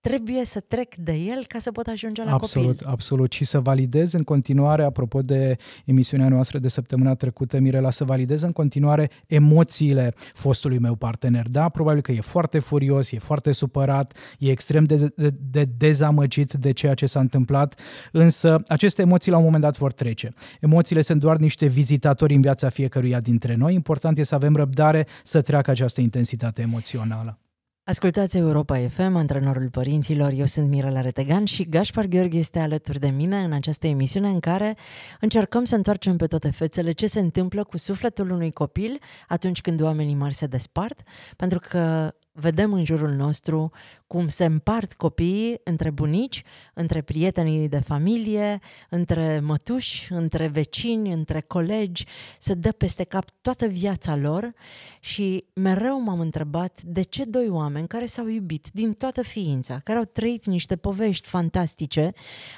trebuie 0.10 0.46
să 0.46 0.60
trec 0.60 0.96
de 0.96 1.14
el 1.14 1.46
ca 1.48 1.60
să 1.60 1.72
pot 1.72 1.88
ajunge 1.88 2.24
la 2.24 2.32
absolut, 2.32 2.68
copil. 2.68 2.88
Absolut, 2.88 3.32
și 3.32 3.46
să 3.46 3.60
validez 3.60 4.14
în 4.14 4.24
continuare, 4.24 4.84
apropo 4.84 5.22
de 5.22 5.58
emisiunea 5.86 6.30
noastră 6.30 6.60
de 6.60 6.68
săptămâna 6.68 7.16
trecută, 7.16 7.60
Mirela, 7.60 7.90
să 7.90 8.04
validez 8.04 8.42
în 8.42 8.52
continuare 8.52 9.10
emoțiile 9.28 10.14
fostului 10.34 10.80
meu 10.80 10.96
partener. 10.96 11.48
Da, 11.50 11.70
probabil 11.70 12.02
că 12.02 12.12
e 12.12 12.22
foarte 12.22 12.60
furios, 12.60 13.12
e 13.12 13.20
foarte 13.20 13.52
supărat, 13.52 14.18
e 14.40 14.50
extrem 14.50 14.84
de, 14.84 15.14
de, 15.16 15.34
de 15.52 15.66
dezamăgit 15.78 16.54
de 16.54 16.72
ceea 16.72 16.94
ce 16.94 17.06
s-a 17.06 17.20
întâmplat, 17.20 17.80
însă 18.12 18.64
aceste 18.68 19.02
emoții 19.02 19.32
la 19.32 19.38
un 19.38 19.44
moment 19.44 19.64
dat 19.64 19.78
vor 19.78 19.92
trece. 19.92 20.34
Emoțiile 20.62 21.02
sunt 21.02 21.20
doar 21.20 21.38
niște 21.38 21.66
vizitatori 21.66 22.34
în 22.34 22.42
viața 22.42 22.70
fiecăruia 22.70 23.20
dintre 23.20 23.56
noi. 23.56 23.74
Important 23.74 24.18
e 24.18 24.24
să 24.24 24.36
avem 24.36 24.56
răbdare 24.56 25.08
să 25.24 25.42
treacă 25.42 25.72
această 25.72 26.02
intensitate 26.02 26.62
emoțională. 26.62 27.38
Ascultați 27.86 28.38
Europa 28.38 28.78
FM, 28.78 29.16
antrenorul 29.16 29.70
părinților, 29.70 30.32
eu 30.32 30.46
sunt 30.46 30.70
Mirela 30.70 31.02
Retegan 31.02 31.46
și 31.46 31.70
Gașpar 31.70 32.06
Gheorghe 32.06 32.38
este 32.38 32.60
alături 32.60 33.00
de 33.00 33.08
mine 33.08 33.38
în 33.38 33.52
această 33.52 33.88
emisiune 33.88 34.28
în 34.28 34.40
care 34.40 34.78
încercăm 35.20 35.63
să 35.63 35.75
întoarcem 35.75 36.18
pe 36.18 36.28
toate 36.28 36.52
fețele 36.52 36.92
ce 36.92 37.08
se 37.08 37.20
întâmplă 37.20 37.63
cu 37.63 37.78
sufletul 37.78 38.30
unui 38.32 38.52
copil 38.52 39.00
atunci 39.28 39.62
când 39.62 39.82
oamenii 39.82 40.16
mari 40.16 40.34
se 40.34 40.46
despart, 40.46 41.02
pentru 41.36 41.60
că 41.70 42.13
vedem 42.34 42.74
în 42.74 42.86
jurul 42.86 43.10
nostru 43.10 43.72
cum 44.08 44.28
se 44.28 44.46
împart 44.46 44.94
copiii 44.94 45.60
între 45.63 45.90
bunici, 45.90 46.44
între 46.74 47.02
prietenii 47.02 47.70
de 47.70 47.80
familie, 47.80 48.60
între 48.90 49.40
mătuși, 49.40 50.13
între 50.13 50.48
vecini, 50.48 51.12
între 51.12 51.42
colegi, 51.42 52.06
se 52.40 52.54
dă 52.54 52.72
peste 52.72 53.04
cap 53.04 53.30
toată 53.42 53.66
viața 53.68 54.16
lor 54.16 54.54
și 55.00 55.46
mereu 55.54 56.02
m-am 56.02 56.20
întrebat 56.20 56.82
de 56.82 57.02
ce 57.02 57.24
doi 57.24 57.50
oameni 57.50 57.88
care 57.88 58.06
s-au 58.06 58.28
iubit 58.28 58.68
din 58.74 58.94
toată 58.94 59.22
ființa, 59.22 59.78
care 59.84 59.98
au 59.98 60.06
trăit 60.06 60.46
niște 60.46 60.75
povești 60.75 61.28
fantastice, 61.28 62.12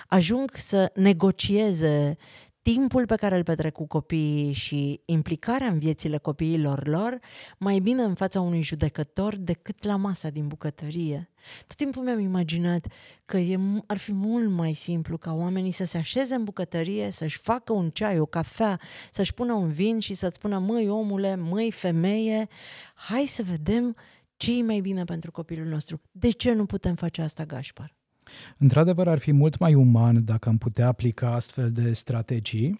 ajung 0.07 0.51
să 0.55 0.91
negocieze 0.93 2.17
timpul 2.73 3.05
pe 3.05 3.15
care 3.15 3.35
îl 3.35 3.43
petrec 3.43 3.73
cu 3.73 3.87
copiii 3.87 4.51
și 4.51 5.01
implicarea 5.05 5.67
în 5.67 5.79
viețile 5.79 6.17
copiilor 6.17 6.87
lor 6.87 7.19
mai 7.57 7.79
bine 7.79 8.01
în 8.01 8.13
fața 8.13 8.41
unui 8.41 8.61
judecător 8.61 9.35
decât 9.35 9.83
la 9.83 9.95
masa 9.95 10.29
din 10.29 10.47
bucătărie. 10.47 11.29
Tot 11.67 11.75
timpul 11.75 12.03
mi-am 12.03 12.19
imaginat 12.19 12.87
că 13.25 13.37
e, 13.37 13.59
ar 13.87 13.97
fi 13.97 14.13
mult 14.13 14.49
mai 14.49 14.73
simplu 14.73 15.17
ca 15.17 15.33
oamenii 15.33 15.71
să 15.71 15.85
se 15.85 15.97
așeze 15.97 16.35
în 16.35 16.43
bucătărie, 16.43 17.11
să-și 17.11 17.37
facă 17.37 17.73
un 17.73 17.89
ceai, 17.89 18.19
o 18.19 18.25
cafea, 18.25 18.79
să-și 19.11 19.33
pună 19.33 19.53
un 19.53 19.69
vin 19.69 19.99
și 19.99 20.13
să-ți 20.13 20.35
spună, 20.35 20.59
măi 20.59 20.89
omule, 20.89 21.35
măi 21.35 21.71
femeie, 21.71 22.47
hai 22.93 23.25
să 23.25 23.43
vedem 23.43 23.95
ce 24.37 24.57
e 24.57 24.63
mai 24.63 24.79
bine 24.79 25.03
pentru 25.03 25.31
copilul 25.31 25.67
nostru. 25.67 26.01
De 26.11 26.29
ce 26.29 26.53
nu 26.53 26.65
putem 26.65 26.95
face 26.95 27.21
asta, 27.21 27.43
Gașpar? 27.43 27.95
Într-adevăr, 28.57 29.07
ar 29.07 29.17
fi 29.17 29.31
mult 29.31 29.59
mai 29.59 29.73
uman 29.73 30.25
dacă 30.25 30.49
am 30.49 30.57
putea 30.57 30.87
aplica 30.87 31.33
astfel 31.33 31.71
de 31.71 31.93
strategii, 31.93 32.77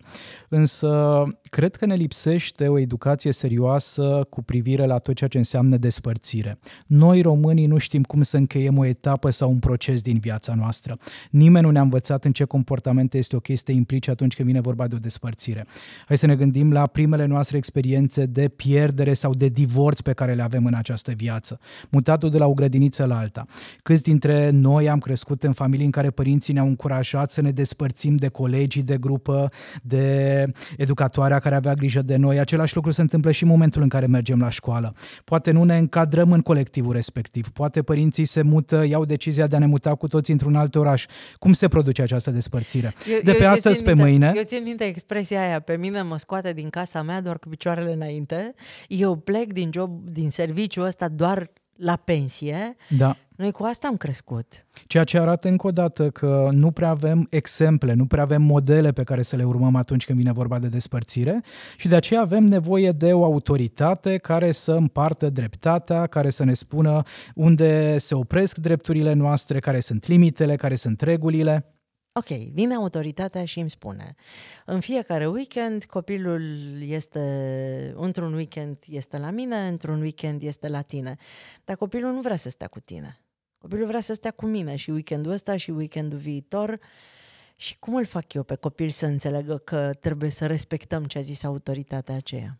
însă 0.49 1.23
cred 1.49 1.75
că 1.75 1.85
ne 1.85 1.95
lipsește 1.95 2.67
o 2.67 2.79
educație 2.79 3.31
serioasă 3.31 4.27
cu 4.29 4.43
privire 4.43 4.85
la 4.85 4.97
tot 4.97 5.15
ceea 5.15 5.29
ce 5.29 5.37
înseamnă 5.37 5.77
despărțire. 5.77 6.57
Noi, 6.85 7.21
românii, 7.21 7.65
nu 7.65 7.77
știm 7.77 8.03
cum 8.03 8.21
să 8.21 8.37
încheiem 8.37 8.77
o 8.77 8.85
etapă 8.85 9.29
sau 9.29 9.49
un 9.49 9.59
proces 9.59 10.01
din 10.01 10.17
viața 10.17 10.53
noastră. 10.53 10.97
Nimeni 11.29 11.65
nu 11.65 11.71
ne-a 11.71 11.81
învățat 11.81 12.25
în 12.25 12.31
ce 12.31 12.43
comportamente 12.43 13.17
este 13.17 13.35
ok 13.35 13.45
să 13.53 13.61
te 13.63 13.71
implici 13.71 14.07
atunci 14.07 14.35
când 14.35 14.47
vine 14.47 14.61
vorba 14.61 14.87
de 14.87 14.95
o 14.95 14.97
despărțire. 14.97 15.65
Hai 16.07 16.17
să 16.17 16.25
ne 16.25 16.35
gândim 16.35 16.71
la 16.71 16.87
primele 16.87 17.25
noastre 17.25 17.57
experiențe 17.57 18.25
de 18.25 18.47
pierdere 18.47 19.13
sau 19.13 19.33
de 19.33 19.47
divorț 19.47 19.99
pe 19.99 20.13
care 20.13 20.33
le 20.33 20.41
avem 20.41 20.65
în 20.65 20.73
această 20.73 21.11
viață. 21.11 21.59
Mutatul 21.89 22.29
de 22.29 22.37
la 22.37 22.45
o 22.45 22.53
grădiniță 22.53 23.05
la 23.05 23.17
alta. 23.17 23.45
Câți 23.83 24.03
dintre 24.03 24.49
noi 24.49 24.89
am 24.89 24.99
crescut 24.99 25.43
în 25.45 25.53
familii 25.53 25.85
în 25.85 25.91
care 25.91 26.09
părinții 26.09 26.53
ne-au 26.53 26.67
încurajat 26.67 27.31
să 27.31 27.41
ne 27.41 27.51
despărțim 27.51 28.15
de 28.15 28.27
colegii 28.27 28.83
de 28.83 28.97
grupă, 28.97 29.49
de 29.81 30.45
educatoarea 30.77 31.39
care 31.39 31.55
avea 31.55 31.73
grijă 31.73 32.01
de 32.01 32.15
noi. 32.15 32.39
Același 32.39 32.75
lucru 32.75 32.91
se 32.91 33.01
întâmplă 33.01 33.31
și 33.31 33.43
în 33.43 33.49
momentul 33.49 33.81
în 33.81 33.89
care 33.89 34.05
mergem 34.05 34.39
la 34.39 34.49
școală. 34.49 34.93
Poate 35.23 35.51
nu 35.51 35.63
ne 35.63 35.77
încadrăm 35.77 36.31
în 36.31 36.41
colectivul 36.41 36.93
respectiv. 36.93 37.49
Poate 37.49 37.81
părinții 37.81 38.25
se 38.25 38.41
mută, 38.41 38.85
iau 38.87 39.05
decizia 39.05 39.47
de 39.47 39.55
a 39.55 39.59
ne 39.59 39.65
muta 39.65 39.95
cu 39.95 40.07
toți 40.07 40.31
într-un 40.31 40.55
alt 40.55 40.75
oraș. 40.75 41.05
Cum 41.39 41.53
se 41.53 41.67
produce 41.67 42.01
această 42.01 42.31
despărțire? 42.31 42.93
Eu, 43.11 43.19
de 43.23 43.31
pe 43.31 43.43
eu, 43.43 43.49
astăzi 43.49 43.77
eu 43.77 43.83
pe 43.83 43.93
minte, 43.93 44.09
mâine? 44.09 44.31
Eu 44.35 44.43
țin 44.43 44.63
minte 44.63 44.83
expresia 44.83 45.41
aia, 45.41 45.59
pe 45.59 45.77
mine 45.77 46.01
mă 46.01 46.17
scoate 46.17 46.53
din 46.53 46.69
casa 46.69 47.01
mea 47.01 47.21
doar 47.21 47.39
cu 47.39 47.47
picioarele 47.47 47.93
înainte. 47.93 48.53
Eu 48.87 49.15
plec 49.15 49.53
din 49.53 49.69
job, 49.73 50.09
din 50.09 50.29
serviciu 50.29 50.81
ăsta 50.81 51.07
doar 51.07 51.51
la 51.77 51.95
pensie. 51.95 52.75
Da. 52.97 53.15
Noi 53.35 53.51
cu 53.51 53.63
asta 53.63 53.87
am 53.87 53.97
crescut. 53.97 54.65
Ceea 54.87 55.03
ce 55.03 55.19
arată 55.19 55.47
încă 55.47 55.67
o 55.67 55.71
dată 55.71 56.09
că 56.09 56.49
nu 56.51 56.71
prea 56.71 56.89
avem 56.89 57.27
exemple, 57.29 57.93
nu 57.93 58.05
prea 58.05 58.23
avem 58.23 58.41
modele 58.41 58.91
pe 58.91 59.03
care 59.03 59.21
să 59.21 59.35
le 59.35 59.43
urmăm 59.43 59.75
atunci 59.75 60.05
când 60.05 60.17
vine 60.17 60.31
vorba 60.31 60.59
de 60.59 60.67
despărțire 60.67 61.43
și 61.77 61.87
de 61.87 61.95
aceea 61.95 62.21
avem 62.21 62.43
nevoie 62.43 62.91
de 62.91 63.13
o 63.13 63.23
autoritate 63.23 64.17
care 64.17 64.51
să 64.51 64.71
împartă 64.71 65.29
dreptatea, 65.29 66.07
care 66.07 66.29
să 66.29 66.43
ne 66.43 66.53
spună 66.53 67.01
unde 67.35 67.97
se 67.97 68.15
opresc 68.15 68.57
drepturile 68.57 69.13
noastre, 69.13 69.59
care 69.59 69.79
sunt 69.79 70.07
limitele, 70.07 70.55
care 70.55 70.75
sunt 70.75 71.01
regulile. 71.01 71.74
Ok, 72.17 72.27
vine 72.27 72.73
autoritatea 72.73 73.45
și 73.45 73.59
îmi 73.59 73.69
spune, 73.69 74.15
în 74.65 74.79
fiecare 74.79 75.27
weekend 75.27 75.83
copilul 75.83 76.41
este, 76.81 77.93
într-un 77.95 78.33
weekend 78.33 78.77
este 78.89 79.17
la 79.17 79.29
mine, 79.29 79.67
într-un 79.67 80.01
weekend 80.01 80.41
este 80.41 80.67
la 80.67 80.81
tine, 80.81 81.15
dar 81.65 81.75
copilul 81.75 82.11
nu 82.11 82.21
vrea 82.21 82.35
să 82.35 82.49
stea 82.49 82.67
cu 82.67 82.79
tine. 82.79 83.19
Copilul 83.57 83.87
vrea 83.87 84.01
să 84.01 84.13
stea 84.13 84.31
cu 84.31 84.45
mine 84.45 84.75
și 84.75 84.89
weekendul 84.89 85.31
ăsta 85.31 85.57
și 85.57 85.71
weekendul 85.71 86.19
viitor. 86.19 86.79
Și 87.55 87.79
cum 87.79 87.95
îl 87.95 88.05
fac 88.05 88.33
eu 88.33 88.43
pe 88.43 88.55
copil 88.55 88.89
să 88.89 89.05
înțeleagă 89.05 89.57
că 89.57 89.93
trebuie 89.99 90.29
să 90.29 90.45
respectăm 90.45 91.05
ce 91.05 91.17
a 91.17 91.21
zis 91.21 91.43
autoritatea 91.43 92.15
aceea? 92.15 92.59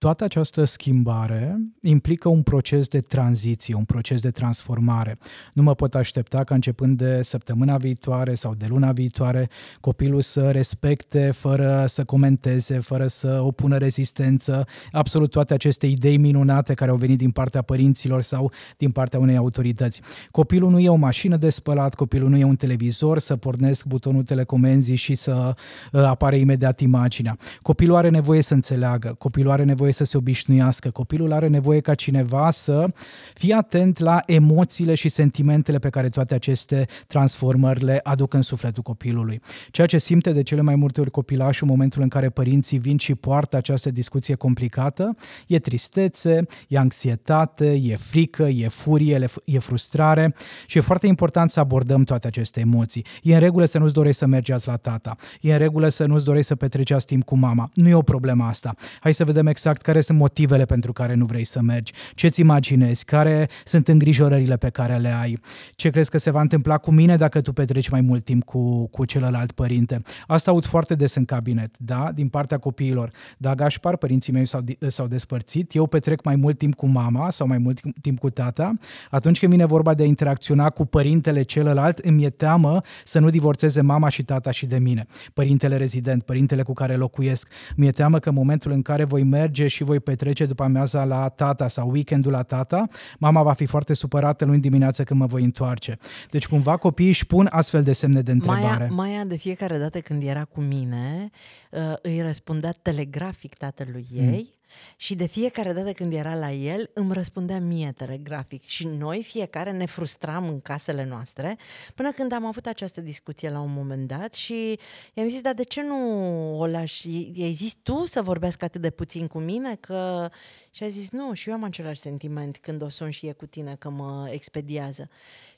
Toată 0.00 0.24
această 0.24 0.64
schimbare 0.64 1.58
implică 1.82 2.28
un 2.28 2.42
proces 2.42 2.88
de 2.88 3.00
tranziție, 3.00 3.74
un 3.74 3.84
proces 3.84 4.20
de 4.20 4.30
transformare. 4.30 5.16
Nu 5.52 5.62
mă 5.62 5.74
pot 5.74 5.94
aștepta 5.94 6.44
ca 6.44 6.54
începând 6.54 6.98
de 6.98 7.22
săptămâna 7.22 7.76
viitoare 7.76 8.34
sau 8.34 8.54
de 8.54 8.66
luna 8.68 8.92
viitoare 8.92 9.48
copilul 9.80 10.20
să 10.20 10.50
respecte 10.50 11.30
fără 11.30 11.84
să 11.86 12.04
comenteze, 12.04 12.78
fără 12.78 13.06
să 13.06 13.40
opună 13.42 13.76
rezistență, 13.76 14.66
absolut 14.92 15.30
toate 15.30 15.54
aceste 15.54 15.86
idei 15.86 16.16
minunate 16.16 16.74
care 16.74 16.90
au 16.90 16.96
venit 16.96 17.18
din 17.18 17.30
partea 17.30 17.62
părinților 17.62 18.22
sau 18.22 18.52
din 18.76 18.90
partea 18.90 19.18
unei 19.18 19.36
autorități. 19.36 20.00
Copilul 20.30 20.70
nu 20.70 20.78
e 20.78 20.88
o 20.88 20.94
mașină 20.94 21.36
de 21.36 21.50
spălat, 21.50 21.94
copilul 21.94 22.28
nu 22.28 22.36
e 22.36 22.44
un 22.44 22.56
televizor 22.56 23.18
să 23.18 23.36
pornesc 23.36 23.86
butonul 23.86 24.22
telecomenzii 24.22 24.96
și 24.96 25.14
să 25.14 25.54
uh, 25.92 26.02
apare 26.02 26.36
imediat 26.36 26.80
imaginea. 26.80 27.36
Copilul 27.62 27.96
are 27.96 28.08
nevoie 28.08 28.42
să 28.42 28.54
înțeleagă, 28.54 29.14
copilul 29.18 29.50
are 29.50 29.64
nevoie 29.64 29.88
nevoie 29.90 29.92
să 29.92 30.04
se 30.04 30.16
obișnuiască, 30.16 30.90
copilul 30.90 31.32
are 31.32 31.46
nevoie 31.46 31.80
ca 31.80 31.94
cineva 31.94 32.50
să 32.50 32.86
fie 33.34 33.54
atent 33.54 33.98
la 33.98 34.22
emoțiile 34.26 34.94
și 34.94 35.08
sentimentele 35.08 35.78
pe 35.78 35.88
care 35.88 36.08
toate 36.08 36.34
aceste 36.34 36.86
transformări 37.06 37.84
le 37.84 38.00
aduc 38.02 38.34
în 38.34 38.42
sufletul 38.42 38.82
copilului. 38.82 39.40
Ceea 39.70 39.86
ce 39.86 39.98
simte 39.98 40.32
de 40.32 40.42
cele 40.42 40.60
mai 40.60 40.74
multe 40.74 41.00
ori 41.00 41.10
copilașul 41.10 41.66
în 41.66 41.72
momentul 41.72 42.02
în 42.02 42.08
care 42.08 42.30
părinții 42.30 42.78
vin 42.78 42.98
și 42.98 43.14
poartă 43.14 43.56
această 43.56 43.90
discuție 43.90 44.34
complicată, 44.34 45.16
e 45.46 45.58
tristețe, 45.58 46.46
e 46.68 46.78
anxietate, 46.78 47.80
e 47.82 47.96
frică, 47.96 48.42
e 48.42 48.68
furie, 48.68 49.26
e 49.44 49.58
frustrare 49.58 50.34
și 50.66 50.78
e 50.78 50.80
foarte 50.80 51.06
important 51.06 51.50
să 51.50 51.60
abordăm 51.60 52.04
toate 52.04 52.26
aceste 52.26 52.60
emoții. 52.60 53.04
E 53.22 53.34
în 53.34 53.40
regulă 53.40 53.64
să 53.64 53.78
nu-ți 53.78 53.94
dorești 53.94 54.18
să 54.18 54.26
mergeați 54.26 54.68
la 54.68 54.76
tata, 54.76 55.16
e 55.40 55.52
în 55.52 55.58
regulă 55.58 55.88
să 55.88 56.06
nu-ți 56.06 56.24
dorești 56.24 56.46
să 56.46 56.54
petreceați 56.54 57.06
timp 57.06 57.24
cu 57.24 57.36
mama. 57.36 57.70
Nu 57.74 57.88
e 57.88 57.94
o 57.94 58.02
problemă 58.02 58.44
asta. 58.44 58.74
Hai 59.00 59.14
să 59.14 59.24
vedem 59.24 59.46
exact 59.46 59.79
exact 59.80 59.82
care 59.82 60.00
sunt 60.00 60.18
motivele 60.18 60.64
pentru 60.64 60.92
care 60.92 61.14
nu 61.14 61.24
vrei 61.24 61.44
să 61.44 61.60
mergi, 61.60 61.92
ce-ți 62.14 62.40
imaginezi, 62.40 63.04
care 63.04 63.48
sunt 63.64 63.88
îngrijorările 63.88 64.56
pe 64.56 64.68
care 64.70 64.96
le 64.96 65.12
ai, 65.12 65.38
ce 65.74 65.90
crezi 65.90 66.10
că 66.10 66.18
se 66.18 66.30
va 66.30 66.40
întâmpla 66.40 66.78
cu 66.78 66.90
mine 66.90 67.16
dacă 67.16 67.40
tu 67.40 67.52
petreci 67.52 67.88
mai 67.88 68.00
mult 68.00 68.24
timp 68.24 68.44
cu, 68.44 68.88
cu 68.88 69.04
celălalt 69.04 69.52
părinte. 69.52 70.02
Asta 70.26 70.50
aud 70.50 70.64
foarte 70.64 70.94
des 70.94 71.14
în 71.14 71.24
cabinet, 71.24 71.74
da, 71.78 72.10
din 72.14 72.28
partea 72.28 72.58
copiilor. 72.58 73.10
Da, 73.36 73.54
Gașpar, 73.54 73.96
părinții 73.96 74.32
mei 74.32 74.46
s-au, 74.46 74.64
s-au 74.88 75.06
despărțit, 75.06 75.74
eu 75.74 75.86
petrec 75.86 76.24
mai 76.24 76.36
mult 76.36 76.58
timp 76.58 76.74
cu 76.74 76.86
mama 76.86 77.30
sau 77.30 77.46
mai 77.46 77.58
mult 77.58 77.80
timp 78.00 78.18
cu 78.18 78.30
tata. 78.30 78.74
Atunci 79.10 79.38
când 79.38 79.52
vine 79.52 79.64
vorba 79.64 79.94
de 79.94 80.02
a 80.02 80.06
interacționa 80.06 80.70
cu 80.70 80.84
părintele 80.84 81.42
celălalt, 81.42 81.98
îmi 81.98 82.24
e 82.24 82.30
teamă 82.30 82.80
să 83.04 83.18
nu 83.18 83.30
divorțeze 83.30 83.80
mama 83.80 84.08
și 84.08 84.22
tata 84.22 84.50
și 84.50 84.66
de 84.66 84.78
mine. 84.78 85.06
Părintele 85.34 85.76
rezident, 85.76 86.22
părintele 86.22 86.62
cu 86.62 86.72
care 86.72 86.94
locuiesc. 86.96 87.48
Mi-e 87.76 87.90
teamă 87.90 88.18
că 88.18 88.28
în 88.28 88.34
momentul 88.34 88.72
în 88.72 88.82
care 88.82 89.04
voi 89.04 89.22
merge 89.22 89.66
și 89.70 89.84
voi 89.84 90.00
petrece 90.00 90.46
după 90.46 90.62
amiaza 90.62 91.04
la 91.04 91.28
tata 91.28 91.68
sau 91.68 91.90
weekendul 91.90 92.32
la 92.32 92.42
tata, 92.42 92.88
mama 93.18 93.42
va 93.42 93.52
fi 93.52 93.66
foarte 93.66 93.94
supărată 93.94 94.44
luni 94.44 94.60
dimineața 94.60 95.04
când 95.04 95.20
mă 95.20 95.26
voi 95.26 95.42
întoarce. 95.42 95.98
Deci 96.30 96.46
cumva 96.46 96.76
copiii 96.76 97.08
își 97.08 97.26
pun 97.26 97.48
astfel 97.50 97.82
de 97.82 97.92
semne 97.92 98.20
de 98.20 98.30
întrebare. 98.30 98.64
Maia, 98.64 98.88
Maia 98.90 99.24
de 99.24 99.36
fiecare 99.36 99.78
dată 99.78 100.00
când 100.00 100.22
era 100.22 100.44
cu 100.44 100.60
mine, 100.60 101.30
uh, 101.70 101.80
îi 102.02 102.22
răspundea 102.22 102.72
telegrafic 102.82 103.54
tatălui 103.54 104.06
mm. 104.10 104.59
Ei 104.70 104.94
și 104.96 105.14
de 105.14 105.26
fiecare 105.26 105.72
dată 105.72 105.92
când 105.92 106.12
era 106.12 106.34
la 106.34 106.50
el, 106.50 106.90
îmi 106.92 107.12
răspundea 107.12 107.60
mie 107.60 107.92
telegrafic 107.96 108.62
și 108.66 108.86
noi 108.86 109.22
fiecare 109.22 109.70
ne 109.70 109.86
frustram 109.86 110.48
în 110.48 110.60
casele 110.60 111.04
noastre 111.04 111.58
până 111.94 112.12
când 112.12 112.32
am 112.32 112.46
avut 112.46 112.66
această 112.66 113.00
discuție 113.00 113.50
la 113.50 113.60
un 113.60 113.72
moment 113.72 114.08
dat 114.08 114.34
și 114.34 114.78
i-am 115.14 115.28
zis, 115.28 115.40
dar 115.40 115.54
de 115.54 115.62
ce 115.62 115.82
nu 115.82 116.58
o 116.58 116.66
lași? 116.66 117.30
I-ai 117.34 117.52
zis 117.52 117.74
tu 117.82 118.06
să 118.06 118.22
vorbească 118.22 118.64
atât 118.64 118.80
de 118.80 118.90
puțin 118.90 119.26
cu 119.26 119.38
mine? 119.38 119.74
Că... 119.74 120.30
Și 120.70 120.82
a 120.82 120.88
zis, 120.88 121.10
nu, 121.10 121.32
și 121.34 121.48
eu 121.48 121.54
am 121.54 121.62
același 121.62 122.00
sentiment 122.00 122.56
când 122.56 122.82
o 122.82 122.88
sun 122.88 123.10
și 123.10 123.26
e 123.26 123.32
cu 123.32 123.46
tine 123.46 123.76
că 123.76 123.90
mă 123.90 124.28
expediază. 124.32 125.08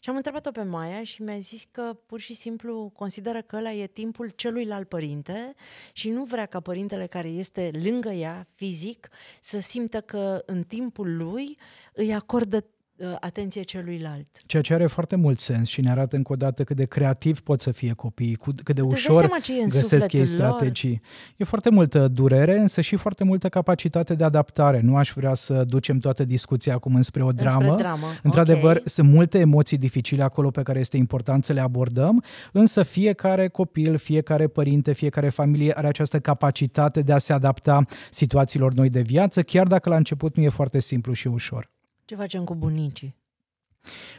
Și 0.00 0.10
am 0.10 0.16
întrebat-o 0.16 0.50
pe 0.50 0.62
Maia 0.62 1.04
și 1.04 1.22
mi-a 1.22 1.38
zis 1.38 1.66
că 1.70 1.96
pur 2.06 2.20
și 2.20 2.34
simplu 2.34 2.92
consideră 2.94 3.40
că 3.40 3.56
ăla 3.56 3.72
e 3.72 3.86
timpul 3.86 4.28
celuilalt 4.28 4.88
părinte 4.88 5.54
și 5.92 6.10
nu 6.10 6.24
vrea 6.24 6.46
ca 6.46 6.60
părintele 6.60 7.06
care 7.06 7.28
este 7.28 7.70
lângă 7.82 8.10
ea, 8.10 8.46
fizic, 8.54 9.08
să 9.40 9.60
simtă 9.60 10.00
că 10.00 10.42
în 10.46 10.62
timpul 10.62 11.16
lui 11.16 11.58
îi 11.92 12.14
acordă 12.14 12.56
Uh, 12.56 12.80
atenție 13.20 13.62
celuilalt. 13.62 14.26
Ceea 14.46 14.62
ce 14.62 14.74
are 14.74 14.86
foarte 14.86 15.16
mult 15.16 15.38
sens 15.38 15.68
și 15.68 15.80
ne 15.80 15.90
arată 15.90 16.16
încă 16.16 16.32
o 16.32 16.36
dată 16.36 16.64
cât 16.64 16.76
de 16.76 16.84
creativ 16.84 17.40
pot 17.40 17.60
să 17.60 17.70
fie 17.70 17.92
copiii, 17.92 18.38
cât 18.62 18.74
de 18.74 18.80
ușor 18.80 19.30
găsesc 19.68 20.12
ei 20.12 20.26
strategii. 20.26 20.90
Lor. 20.90 21.34
E 21.36 21.44
foarte 21.44 21.70
multă 21.70 22.08
durere, 22.08 22.58
însă 22.58 22.80
și 22.80 22.96
foarte 22.96 23.24
multă 23.24 23.48
capacitate 23.48 24.14
de 24.14 24.24
adaptare. 24.24 24.80
Nu 24.80 24.96
aș 24.96 25.12
vrea 25.14 25.34
să 25.34 25.64
ducem 25.64 25.98
toată 25.98 26.24
discuția 26.24 26.74
acum 26.74 26.94
înspre 26.94 27.22
o 27.22 27.32
dramă. 27.32 27.58
Înspre 27.58 27.82
dramă. 27.82 28.06
Într-adevăr, 28.22 28.70
okay. 28.70 28.82
sunt 28.84 29.08
multe 29.08 29.38
emoții 29.38 29.78
dificile 29.78 30.22
acolo 30.22 30.50
pe 30.50 30.62
care 30.62 30.78
este 30.78 30.96
important 30.96 31.44
să 31.44 31.52
le 31.52 31.60
abordăm, 31.60 32.24
însă 32.52 32.82
fiecare 32.82 33.48
copil, 33.48 33.98
fiecare 33.98 34.46
părinte, 34.46 34.92
fiecare 34.92 35.28
familie 35.28 35.72
are 35.76 35.86
această 35.86 36.20
capacitate 36.20 37.02
de 37.02 37.12
a 37.12 37.18
se 37.18 37.32
adapta 37.32 37.84
situațiilor 38.10 38.72
noi 38.72 38.88
de 38.88 39.00
viață, 39.00 39.42
chiar 39.42 39.66
dacă 39.66 39.88
la 39.88 39.96
început 39.96 40.36
nu 40.36 40.42
e 40.42 40.48
foarte 40.48 40.80
simplu 40.80 41.12
și 41.12 41.26
ușor. 41.26 41.70
Ce 42.04 42.14
facem 42.14 42.44
cu 42.44 42.54
bunicii? 42.54 43.16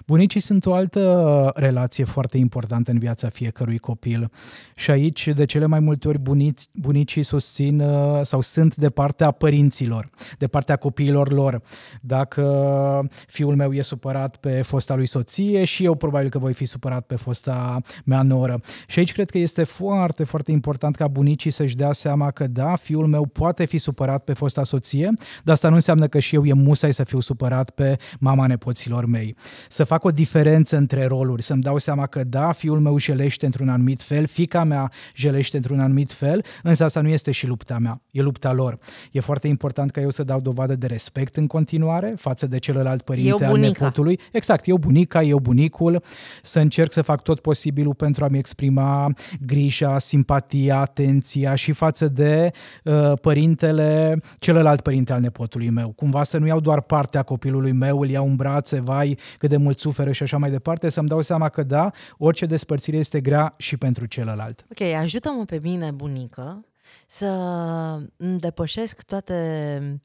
Bunicii 0.05 0.39
sunt 0.39 0.65
o 0.65 0.74
altă 0.74 1.51
relație 1.55 2.03
foarte 2.03 2.38
importantă 2.38 2.91
în 2.91 3.00
viața 3.00 3.29
fiecărui 3.29 3.77
copil 3.77 4.32
și 4.75 4.91
aici 4.91 5.27
de 5.27 5.46
cele 5.46 5.65
mai 5.65 5.79
multe 5.79 6.08
ori 6.08 6.20
bunici, 6.20 6.62
bunicii 6.72 7.24
susțin 7.24 7.79
uh, 7.79 8.22
sau 8.22 8.41
sunt 8.41 8.75
de 8.75 8.89
partea 8.89 9.32
părinților, 9.32 10.10
de 10.38 10.48
partea 10.48 10.75
copiilor 10.75 11.32
lor. 11.32 11.62
Dacă 12.01 12.43
fiul 13.27 13.55
meu 13.55 13.74
e 13.74 13.82
supărat 13.82 14.36
pe 14.36 14.62
fosta 14.62 14.96
lui 14.96 15.05
soție 15.05 15.63
și 15.63 15.86
eu 15.86 15.96
probabil 15.96 16.29
că 16.29 16.38
voi 16.38 16.53
fi 16.53 16.65
supărat 16.65 17.05
pe 17.05 17.15
fosta 17.15 17.82
mea 18.05 18.22
noră. 18.22 18.62
Și 18.88 19.00
aici 19.00 19.13
cred 19.13 19.29
că 19.29 19.38
este 19.38 19.63
foarte, 19.63 20.24
foarte 20.24 20.51
important 20.51 20.96
ca 20.96 21.08
bunicii 21.08 21.51
să-și 21.51 21.75
dea 21.75 21.91
seama 21.91 22.32
că 22.32 22.48
da, 22.48 22.75
fiul 22.75 23.08
meu 23.08 23.25
poate 23.25 23.65
fi 23.65 23.77
supărat 23.77 24.24
pe 24.24 24.34
fosta 24.34 24.63
soție, 24.63 25.10
dar 25.43 25.53
asta 25.53 25.70
nu 25.70 25.75
înseamnă 25.75 26.08
că 26.08 26.20
și 26.20 26.36
eu 26.36 26.46
e 26.46 26.53
musai 26.53 26.93
să 26.93 27.03
fiu 27.03 27.20
supărat 27.20 27.70
pe 27.70 27.98
mama 28.20 28.48
nepoților 28.48 29.05
mei 29.05 29.36
să 29.69 29.83
fac 29.83 30.03
o 30.03 30.12
diferență 30.12 30.77
între 30.77 31.05
roluri, 31.05 31.43
să-mi 31.43 31.62
dau 31.62 31.77
seama 31.77 32.07
că 32.07 32.24
da, 32.24 32.51
fiul 32.51 32.79
meu 32.79 32.98
jelește 32.98 33.45
într-un 33.45 33.69
anumit 33.69 34.01
fel, 34.01 34.25
fica 34.25 34.63
mea 34.63 34.91
jelește 35.15 35.57
într-un 35.57 35.79
anumit 35.79 36.12
fel, 36.12 36.45
însă 36.63 36.83
asta 36.83 37.01
nu 37.01 37.07
este 37.07 37.31
și 37.31 37.48
lupta 37.48 37.77
mea, 37.77 38.01
e 38.12 38.22
lupta 38.22 38.51
lor. 38.53 38.77
E 39.12 39.19
foarte 39.19 39.48
important 39.48 39.91
ca 39.91 40.01
eu 40.01 40.10
să 40.10 40.24
dau 40.24 40.39
dovadă 40.39 40.75
de 40.75 40.88
respect 40.88 41.36
în 41.36 41.48
continuare 41.48 42.13
față 42.17 42.48
de 42.48 42.57
celălalt 42.57 43.01
părinte 43.01 43.45
al 43.45 43.57
nepotului. 43.57 44.19
Exact, 44.31 44.67
eu 44.67 44.77
bunica, 44.77 45.22
eu 45.22 45.39
bunicul, 45.39 46.03
să 46.41 46.60
încerc 46.60 46.93
să 46.93 47.01
fac 47.01 47.22
tot 47.22 47.39
posibilul 47.39 47.93
pentru 47.93 48.24
a-mi 48.24 48.38
exprima 48.38 49.13
grija, 49.45 50.00
simpatia, 50.00 50.79
atenția 50.79 51.55
și 51.55 51.72
față 51.72 52.07
de 52.07 52.51
uh, 52.83 53.12
părintele, 53.22 54.19
celălalt 54.39 54.81
părinte 54.81 55.13
al 55.13 55.22
nepotului 55.22 55.69
meu. 55.69 55.89
Cumva 55.89 56.24
să 56.24 56.38
nu 56.38 56.48
iau 56.48 56.60
doar 56.60 56.81
partea 56.81 57.24
copilului 57.24 57.72
meu, 57.72 58.00
îl 58.00 58.10
iau 58.10 58.25
în 58.25 58.36
brațe, 58.36 58.79
vai, 58.79 59.17
cât 59.44 59.52
de 59.52 59.58
mult 59.58 59.80
suferă 59.80 60.12
și 60.12 60.24
așa 60.24 60.38
mai 60.38 60.50
departe, 60.50 60.90
să-mi 60.90 61.08
dau 61.08 61.22
seama 61.22 61.50
că 61.50 61.64
da, 61.64 61.92
orice 62.18 62.46
despărțire 62.46 62.98
este 62.98 63.22
grea 63.22 63.54
și 63.58 63.78
pentru 63.78 64.06
celălalt. 64.06 64.66
Ok, 64.72 64.82
ajută-mă 64.82 65.46
pe 65.46 65.60
mine, 65.64 65.92
bunică, 65.92 66.66
să 67.08 67.30
depășesc 68.18 69.04
toate 69.04 70.00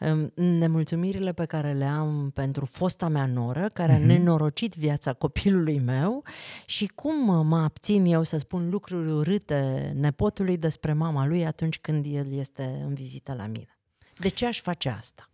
um, 0.00 0.32
nemulțumirile 0.34 1.32
pe 1.32 1.44
care 1.44 1.72
le 1.72 1.84
am 1.84 2.30
pentru 2.34 2.64
fosta 2.64 3.08
mea 3.08 3.26
noră, 3.26 3.66
care 3.72 3.92
mm-hmm. 3.92 3.96
a 3.96 3.98
mhm. 3.98 4.06
nenorocit 4.06 4.74
viața 4.74 5.12
copilului 5.12 5.80
meu 5.84 6.22
și 6.66 6.86
cum 6.94 7.46
mă 7.46 7.58
abțin 7.58 8.04
eu 8.04 8.22
să 8.22 8.38
spun 8.38 8.70
lucruri 8.70 9.10
urâte 9.10 9.92
nepotului 9.94 10.56
despre 10.56 10.92
mama 10.92 11.26
lui 11.26 11.46
atunci 11.46 11.78
când 11.78 12.04
el 12.08 12.32
este 12.32 12.82
în 12.86 12.94
vizită 12.94 13.34
la 13.36 13.46
mine. 13.46 13.78
De 14.18 14.28
ce 14.28 14.46
aș 14.46 14.60
face 14.60 14.88
asta? 14.88 15.28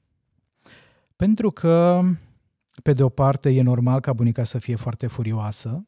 Pentru 1.17 1.51
că 1.51 2.03
pe 2.83 2.93
de 2.93 3.03
o 3.03 3.09
parte, 3.09 3.51
e 3.51 3.63
normal 3.63 4.01
ca 4.01 4.13
bunica 4.13 4.45
să 4.45 4.59
fie 4.59 4.77
foarte 4.77 5.07
furioasă, 5.07 5.87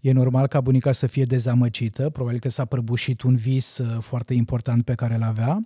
E 0.00 0.12
normal 0.12 0.46
ca 0.46 0.60
bunica 0.60 0.92
să 0.92 1.06
fie 1.06 1.24
dezamăgită, 1.24 2.10
probabil 2.10 2.38
că 2.38 2.48
s-a 2.48 2.64
prăbușit 2.64 3.22
un 3.22 3.36
vis 3.36 3.78
uh, 3.78 3.86
foarte 4.00 4.34
important 4.34 4.84
pe 4.84 4.94
care 4.94 5.14
îl 5.14 5.22
avea. 5.22 5.60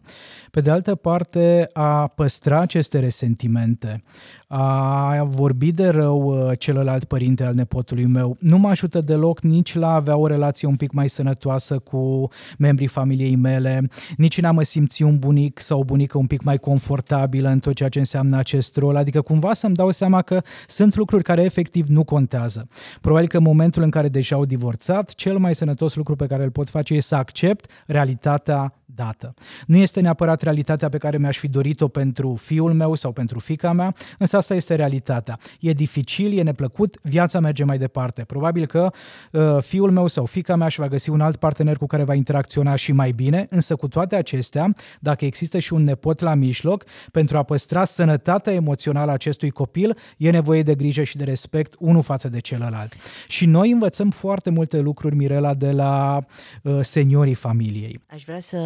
Pe 0.51 0.61
de 0.61 0.71
altă 0.71 0.95
parte, 0.95 1.69
a 1.73 2.07
păstra 2.07 2.61
aceste 2.61 2.99
resentimente, 2.99 4.03
a 4.47 5.25
vorbi 5.25 5.73
de 5.73 5.89
rău 5.89 6.23
uh, 6.23 6.59
celălalt 6.59 7.05
părinte 7.05 7.45
al 7.45 7.55
nepotului 7.55 8.07
meu, 8.07 8.37
nu 8.41 8.59
mă 8.59 8.69
ajută 8.69 9.01
deloc 9.01 9.41
nici 9.41 9.75
la 9.75 9.89
a 9.89 9.95
avea 9.95 10.17
o 10.17 10.27
relație 10.27 10.69
un 10.69 10.77
pic 10.77 10.93
mai 10.93 11.09
sănătoasă 11.09 11.79
cu 11.79 12.29
membrii 12.59 12.87
familiei 12.87 13.37
mele, 13.37 13.83
nici 14.17 14.41
n-a 14.41 14.51
mă 14.51 14.63
simți 14.63 15.03
un 15.03 15.19
bunic 15.19 15.61
sau 15.61 15.81
o 15.81 15.85
bunică 15.85 16.19
un 16.19 16.27
pic 16.27 16.43
mai 16.43 16.59
confortabilă 16.59 17.49
în 17.49 17.59
tot 17.59 17.75
ceea 17.75 17.89
ce 17.89 17.99
înseamnă 17.99 18.37
acest 18.37 18.77
rol, 18.77 18.97
adică 18.97 19.21
cumva 19.21 19.55
să-mi 19.55 19.75
dau 19.75 19.91
seama 19.91 20.23
că 20.23 20.43
sunt 20.67 20.97
lucruri 20.97 21.23
care 21.23 21.43
efectiv 21.43 21.87
nu 21.89 22.05
contează. 22.05 22.69
Probabil 23.01 23.29
că 23.29 23.37
în 23.37 23.43
momentul 23.43 23.83
în 23.83 23.91
care 23.97 24.09
deja 24.09 24.37
au 24.37 24.45
divorțat, 24.45 25.15
cel 25.15 25.39
mai 25.39 25.55
sănătos 25.55 25.95
lucru 25.95 26.17
pe 26.17 26.27
care 26.27 26.43
îl 26.43 26.51
pot 26.51 26.71
face 26.71 26.95
este 26.95 27.09
să 27.09 27.15
accept 27.15 27.71
realitatea 27.87 28.75
dată. 28.97 29.35
Nu 29.67 29.77
este 29.77 30.01
neapărat 30.01 30.43
realitatea 30.43 30.89
pe 30.89 30.99
care 30.99 31.19
mi-aș 31.19 31.39
fi 31.39 31.49
dorit-o 31.49 31.89
pentru 31.89 32.35
fiul 32.35 32.73
meu 32.73 32.95
sau 32.95 33.13
pentru 33.13 33.39
fica 33.39 33.73
mea, 33.73 33.95
însă 34.19 34.37
asta 34.37 34.55
este 34.55 34.75
realitatea. 34.75 35.39
E 35.61 35.73
dificil, 35.73 36.39
e 36.39 36.43
neplăcut, 36.43 36.99
viața 37.03 37.41
merge 37.41 37.65
mai 37.65 37.79
departe. 37.79 38.25
Probabil 38.25 38.67
că 38.67 38.91
uh, 39.33 39.63
fiul 39.63 39.91
meu 39.91 40.07
sau 40.07 40.25
fica 40.25 40.57
mea 40.57 40.67
își 40.67 40.81
va 40.81 40.89
găsi 40.89 41.11
un 41.11 41.21
alt 41.21 41.37
partener 41.37 41.77
cu 41.77 41.87
care 41.87 42.05
va 42.05 42.15
interacționa 42.15 42.75
și 42.75 42.93
mai 42.93 43.13
bine, 43.13 43.47
însă 43.51 43.77
cu 43.77 43.89
toate 43.89 44.17
acestea, 44.17 44.75
dacă 45.01 45.25
există 45.25 45.59
și 45.59 45.73
un 45.73 45.85
nepot 45.85 46.21
la 46.21 46.35
mijloc, 46.35 46.85
pentru 47.13 47.37
a 47.37 47.43
păstra 47.43 47.85
sănătatea 47.85 48.53
emoțională 48.53 49.11
a 49.11 49.15
acestui 49.15 49.51
copil, 49.51 49.97
e 50.17 50.31
nevoie 50.31 50.63
de 50.63 50.75
grijă 50.75 51.03
și 51.03 51.17
de 51.17 51.25
respect 51.25 51.75
unul 51.79 52.03
față 52.03 52.29
de 52.29 52.39
celălalt. 52.39 52.95
Și 53.29 53.47
noi 53.47 53.71
învățăm 53.71 54.11
foarte 54.11 54.51
multe 54.51 54.79
lucruri, 54.79 55.15
Mirela, 55.15 55.55
de 55.55 55.71
la 55.71 56.25
uh, 56.63 56.79
seniorii 56.83 57.35
familiei. 57.35 58.01
Aș 58.07 58.25
vrea 58.25 58.41
să 58.41 58.57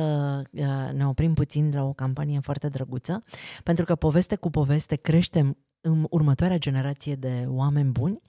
uh, 0.52 0.92
ne 0.92 1.06
oprim 1.06 1.35
puțin 1.35 1.70
la 1.74 1.85
o 1.85 1.92
campanie 1.92 2.40
foarte 2.40 2.68
drăguță, 2.68 3.22
pentru 3.62 3.85
că 3.85 3.94
poveste 3.94 4.37
cu 4.37 4.50
poveste 4.50 4.96
creștem 4.96 5.56
în 5.80 6.06
următoarea 6.11 6.59
generație 6.59 7.14
de 7.14 7.44
oameni 7.46 7.90
buni 7.90 8.20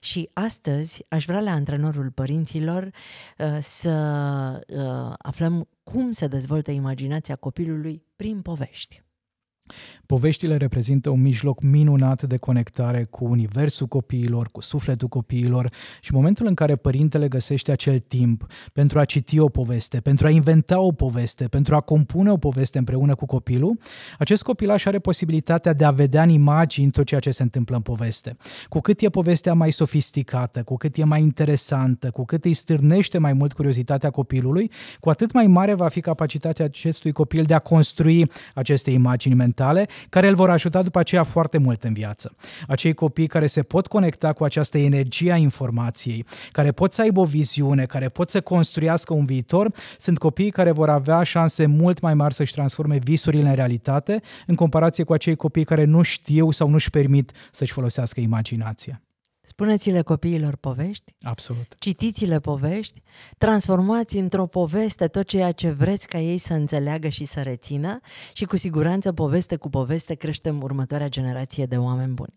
și 0.00 0.30
astăzi 0.32 1.04
aș 1.08 1.24
vrea 1.24 1.40
la 1.40 1.50
antrenorul 1.50 2.10
părinților 2.10 2.84
uh, 3.38 3.58
să 3.60 4.64
uh, 4.68 5.14
aflăm 5.18 5.68
cum 5.82 6.12
se 6.12 6.26
dezvoltă 6.26 6.70
imaginația 6.70 7.36
copilului 7.36 8.02
prin 8.16 8.42
povești. 8.42 9.02
Poveștile 10.06 10.56
reprezintă 10.56 11.10
un 11.10 11.20
mijloc 11.20 11.62
minunat 11.62 12.22
de 12.22 12.36
conectare 12.36 13.06
cu 13.10 13.24
universul 13.24 13.86
copiilor, 13.86 14.48
cu 14.52 14.60
sufletul 14.60 15.08
copiilor 15.08 15.70
și 16.00 16.12
momentul 16.12 16.46
în 16.46 16.54
care 16.54 16.76
părintele 16.76 17.28
găsește 17.28 17.72
acel 17.72 17.98
timp 17.98 18.46
pentru 18.72 18.98
a 18.98 19.04
citi 19.04 19.38
o 19.38 19.48
poveste, 19.48 20.00
pentru 20.00 20.26
a 20.26 20.30
inventa 20.30 20.80
o 20.80 20.92
poveste, 20.92 21.44
pentru 21.44 21.74
a 21.74 21.80
compune 21.80 22.30
o 22.30 22.36
poveste 22.36 22.78
împreună 22.78 23.14
cu 23.14 23.26
copilul, 23.26 23.78
acest 24.18 24.42
copilaș 24.42 24.84
are 24.84 24.98
posibilitatea 24.98 25.72
de 25.72 25.84
a 25.84 25.90
vedea 25.90 26.22
în 26.22 26.28
imagini 26.28 26.90
tot 26.90 27.04
ceea 27.04 27.20
ce 27.20 27.30
se 27.30 27.42
întâmplă 27.42 27.76
în 27.76 27.82
poveste. 27.82 28.36
Cu 28.68 28.80
cât 28.80 29.00
e 29.00 29.08
povestea 29.08 29.54
mai 29.54 29.70
sofisticată, 29.70 30.62
cu 30.62 30.76
cât 30.76 30.96
e 30.96 31.04
mai 31.04 31.22
interesantă, 31.22 32.10
cu 32.10 32.24
cât 32.24 32.44
îi 32.44 32.54
stârnește 32.54 33.18
mai 33.18 33.32
mult 33.32 33.52
curiozitatea 33.52 34.10
copilului, 34.10 34.70
cu 35.00 35.10
atât 35.10 35.32
mai 35.32 35.46
mare 35.46 35.74
va 35.74 35.88
fi 35.88 36.00
capacitatea 36.00 36.64
acestui 36.64 37.12
copil 37.12 37.44
de 37.44 37.54
a 37.54 37.58
construi 37.58 38.30
aceste 38.54 38.90
imagini 38.90 39.34
mentale 39.34 39.58
care 40.08 40.28
îl 40.28 40.34
vor 40.34 40.50
ajuta 40.50 40.82
după 40.82 40.98
aceea 40.98 41.22
foarte 41.22 41.58
mult 41.58 41.82
în 41.82 41.92
viață. 41.92 42.36
Acei 42.68 42.94
copii 42.94 43.26
care 43.26 43.46
se 43.46 43.62
pot 43.62 43.86
conecta 43.86 44.32
cu 44.32 44.44
această 44.44 44.78
energie 44.78 45.32
a 45.32 45.36
informației, 45.36 46.24
care 46.50 46.72
pot 46.72 46.92
să 46.92 47.00
aibă 47.00 47.20
o 47.20 47.24
viziune, 47.24 47.84
care 47.84 48.08
pot 48.08 48.30
să 48.30 48.40
construiască 48.40 49.14
un 49.14 49.24
viitor, 49.24 49.72
sunt 49.98 50.18
copii 50.18 50.50
care 50.50 50.70
vor 50.70 50.88
avea 50.88 51.22
șanse 51.22 51.66
mult 51.66 52.00
mai 52.00 52.14
mari 52.14 52.34
să-și 52.34 52.52
transforme 52.52 52.98
visurile 52.98 53.48
în 53.48 53.54
realitate, 53.54 54.20
în 54.46 54.54
comparație 54.54 55.04
cu 55.04 55.12
acei 55.12 55.36
copii 55.36 55.64
care 55.64 55.84
nu 55.84 56.02
știu 56.02 56.50
sau 56.50 56.68
nu-și 56.68 56.90
permit 56.90 57.32
să-și 57.52 57.72
folosească 57.72 58.20
imaginația. 58.20 59.02
Spuneți-le 59.50 60.02
copiilor 60.02 60.56
povești, 60.56 61.14
Absolut. 61.22 61.74
citiți-le 61.78 62.40
povești, 62.40 63.02
transformați 63.38 64.16
într-o 64.16 64.46
poveste 64.46 65.06
tot 65.06 65.26
ceea 65.26 65.52
ce 65.52 65.70
vreți 65.70 66.06
ca 66.08 66.18
ei 66.18 66.38
să 66.38 66.52
înțeleagă 66.52 67.08
și 67.08 67.24
să 67.24 67.42
rețină 67.42 68.00
și 68.32 68.44
cu 68.44 68.56
siguranță 68.56 69.12
poveste 69.12 69.56
cu 69.56 69.68
poveste 69.68 70.14
creștem 70.14 70.62
următoarea 70.62 71.08
generație 71.08 71.66
de 71.66 71.76
oameni 71.76 72.12
buni. 72.12 72.34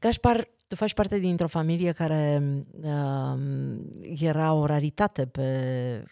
Gașpar, 0.00 0.48
tu 0.68 0.76
faci 0.76 0.94
parte 0.94 1.18
dintr-o 1.18 1.46
familie 1.46 1.92
care 1.92 2.42
uh, 2.82 3.38
era 4.18 4.52
o 4.52 4.64
raritate 4.64 5.26
pe 5.26 5.48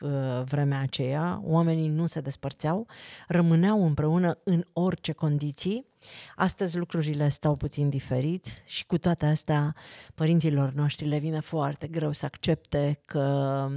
uh, 0.00 0.10
vremea 0.44 0.80
aceea. 0.80 1.40
Oamenii 1.44 1.88
nu 1.88 2.06
se 2.06 2.20
despărțeau, 2.20 2.86
rămâneau 3.28 3.86
împreună 3.86 4.38
în 4.44 4.64
orice 4.72 5.12
condiții. 5.12 5.86
Astăzi 6.36 6.76
lucrurile 6.76 7.28
stau 7.28 7.52
puțin 7.52 7.88
diferit 7.88 8.46
și 8.66 8.86
cu 8.86 8.98
toate 8.98 9.26
astea 9.26 9.74
părinților 10.14 10.72
noștri 10.72 11.08
le 11.08 11.18
vine 11.18 11.40
foarte 11.40 11.86
greu 11.86 12.12
să 12.12 12.24
accepte 12.24 13.00
că 13.04 13.68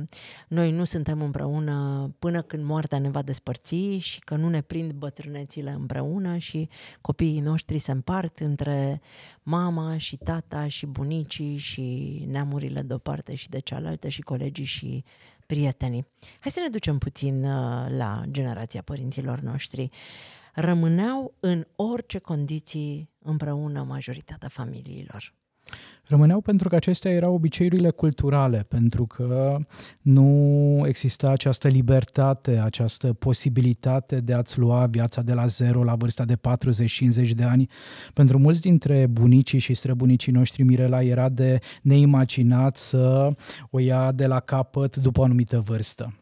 noi 0.48 0.72
nu 0.72 0.84
suntem 0.84 1.22
împreună 1.22 2.10
până 2.20 2.42
când 2.42 2.64
moartea 2.64 3.00
ne 3.00 3.10
va 3.10 3.22
despărți 3.22 3.76
și 3.98 4.20
că 4.20 4.36
nu 4.36 4.50
ne 4.50 4.62
prind 4.62 4.92
bătrânețile 4.92 5.72
împreună 5.72 6.38
și 6.38 6.70
copiii 7.02 7.40
noștri 7.40 7.78
se 7.78 7.92
împart 7.92 8.40
între 8.40 9.02
mama 9.44 9.98
și 9.98 10.18
tata 10.18 10.68
și 10.68 10.86
bunicii 10.86 11.58
și 11.58 12.26
neamurile 12.28 12.82
de 12.82 12.94
o 12.94 12.98
parte 12.98 13.36
și 13.36 13.50
de 13.50 13.60
cealaltă 13.60 14.08
și 14.08 14.22
colegii 14.22 14.66
și 14.66 15.04
prietenii. 15.46 16.08
Hai 16.40 16.52
să 16.52 16.60
ne 16.60 16.68
ducem 16.68 16.98
puțin 16.98 17.44
uh, 17.44 17.86
la 17.98 18.24
generația 18.32 18.82
părinților 18.82 19.40
noștri 19.40 19.90
rămâneau 20.60 21.34
în 21.40 21.64
orice 21.76 22.20
condiții 22.20 23.10
împreună 23.20 23.84
majoritatea 23.88 24.48
familiilor. 24.48 25.34
Rămâneau 26.06 26.42
pentru 26.42 26.70
că 26.70 26.76
acestea 26.76 27.12
erau 27.12 27.34
obiceiurile 27.34 27.90
culturale, 27.90 28.66
pentru 28.68 29.06
că 29.06 29.58
nu 30.02 30.84
exista 30.86 31.30
această 31.30 31.68
libertate, 31.68 32.58
această 32.58 33.14
posibilitate 33.14 34.20
de 34.20 34.34
a-ți 34.34 34.60
lua 34.60 34.86
viața 34.86 35.22
de 35.22 35.34
la 35.34 35.46
zero 35.46 35.84
la 35.84 35.96
vârsta 35.96 36.26
de 36.26 36.36
40-50 37.26 37.30
de 37.30 37.44
ani. 37.44 37.70
Pentru 38.14 38.38
mulți 38.38 38.62
dintre 38.62 39.08
bunicii 39.08 39.60
și 39.60 39.74
străbunicii 39.74 40.32
noștri, 40.32 40.64
Mirela 40.64 41.02
era 41.02 41.30
de 41.30 41.60
neimaginat 41.82 42.78
să 42.78 43.30
o 43.70 43.80
ia 43.80 44.12
de 44.12 44.28
la 44.28 44.40
capăt 44.40 44.96
după 44.96 45.20
o 45.20 45.24
anumită 45.24 45.60
vârstă. 45.60 46.16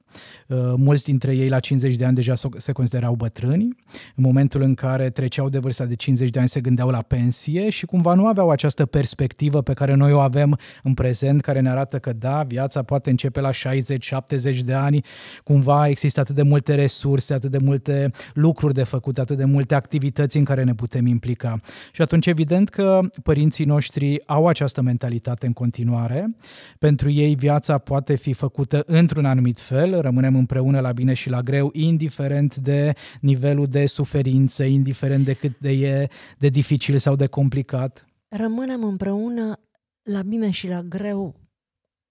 Uh, 0.47 0.57
mulți 0.77 1.03
dintre 1.03 1.35
ei 1.35 1.49
la 1.49 1.59
50 1.59 1.95
de 1.95 2.05
ani 2.05 2.15
deja 2.15 2.33
se 2.57 2.71
considerau 2.71 3.15
bătrâni. 3.15 3.75
În 4.15 4.23
momentul 4.23 4.61
în 4.61 4.73
care 4.73 5.09
treceau 5.09 5.49
de 5.49 5.59
vârsta 5.59 5.85
de 5.85 5.95
50 5.95 6.29
de 6.29 6.39
ani 6.39 6.47
se 6.47 6.61
gândeau 6.61 6.89
la 6.89 7.01
pensie 7.01 7.69
și 7.69 7.85
cumva 7.85 8.13
nu 8.13 8.27
aveau 8.27 8.49
această 8.49 8.85
perspectivă 8.85 9.61
pe 9.61 9.73
care 9.73 9.93
noi 9.93 10.11
o 10.11 10.19
avem 10.19 10.57
în 10.83 10.93
prezent, 10.93 11.41
care 11.41 11.59
ne 11.59 11.69
arată 11.69 11.99
că 11.99 12.13
da, 12.13 12.43
viața 12.43 12.83
poate 12.83 13.09
începe 13.09 13.39
la 13.39 13.49
60-70 13.49 14.59
de 14.65 14.73
ani, 14.73 15.01
cumva 15.43 15.87
există 15.87 16.19
atât 16.19 16.35
de 16.35 16.41
multe 16.41 16.75
resurse, 16.75 17.33
atât 17.33 17.51
de 17.51 17.57
multe 17.57 18.11
lucruri 18.33 18.73
de 18.73 18.83
făcut, 18.83 19.17
atât 19.17 19.37
de 19.37 19.45
multe 19.45 19.75
activități 19.75 20.37
în 20.37 20.43
care 20.43 20.63
ne 20.63 20.73
putem 20.73 21.05
implica. 21.05 21.59
Și 21.91 22.01
atunci 22.01 22.25
evident 22.25 22.69
că 22.69 22.99
părinții 23.23 23.65
noștri 23.65 24.27
au 24.27 24.47
această 24.47 24.81
mentalitate 24.81 25.45
în 25.45 25.53
continuare. 25.53 26.35
Pentru 26.79 27.09
ei 27.09 27.35
viața 27.35 27.77
poate 27.77 28.15
fi 28.15 28.33
făcută 28.33 28.83
într-un 28.85 29.25
anumit 29.25 29.59
fel, 29.59 30.01
rămânem 30.05 30.35
împreună 30.35 30.79
la 30.79 30.91
bine 30.91 31.13
și 31.13 31.29
la 31.29 31.41
greu, 31.41 31.69
indiferent 31.73 32.55
de 32.55 32.93
nivelul 33.21 33.67
de 33.67 33.85
suferință, 33.85 34.63
indiferent 34.63 35.25
de 35.25 35.33
cât 35.33 35.59
de 35.59 35.69
e 35.69 36.07
de 36.37 36.47
dificil 36.47 36.97
sau 36.97 37.15
de 37.15 37.27
complicat. 37.27 38.05
Rămânem 38.27 38.83
împreună 38.83 39.59
la 40.03 40.21
bine 40.21 40.49
și 40.49 40.67
la 40.67 40.81
greu, 40.81 41.35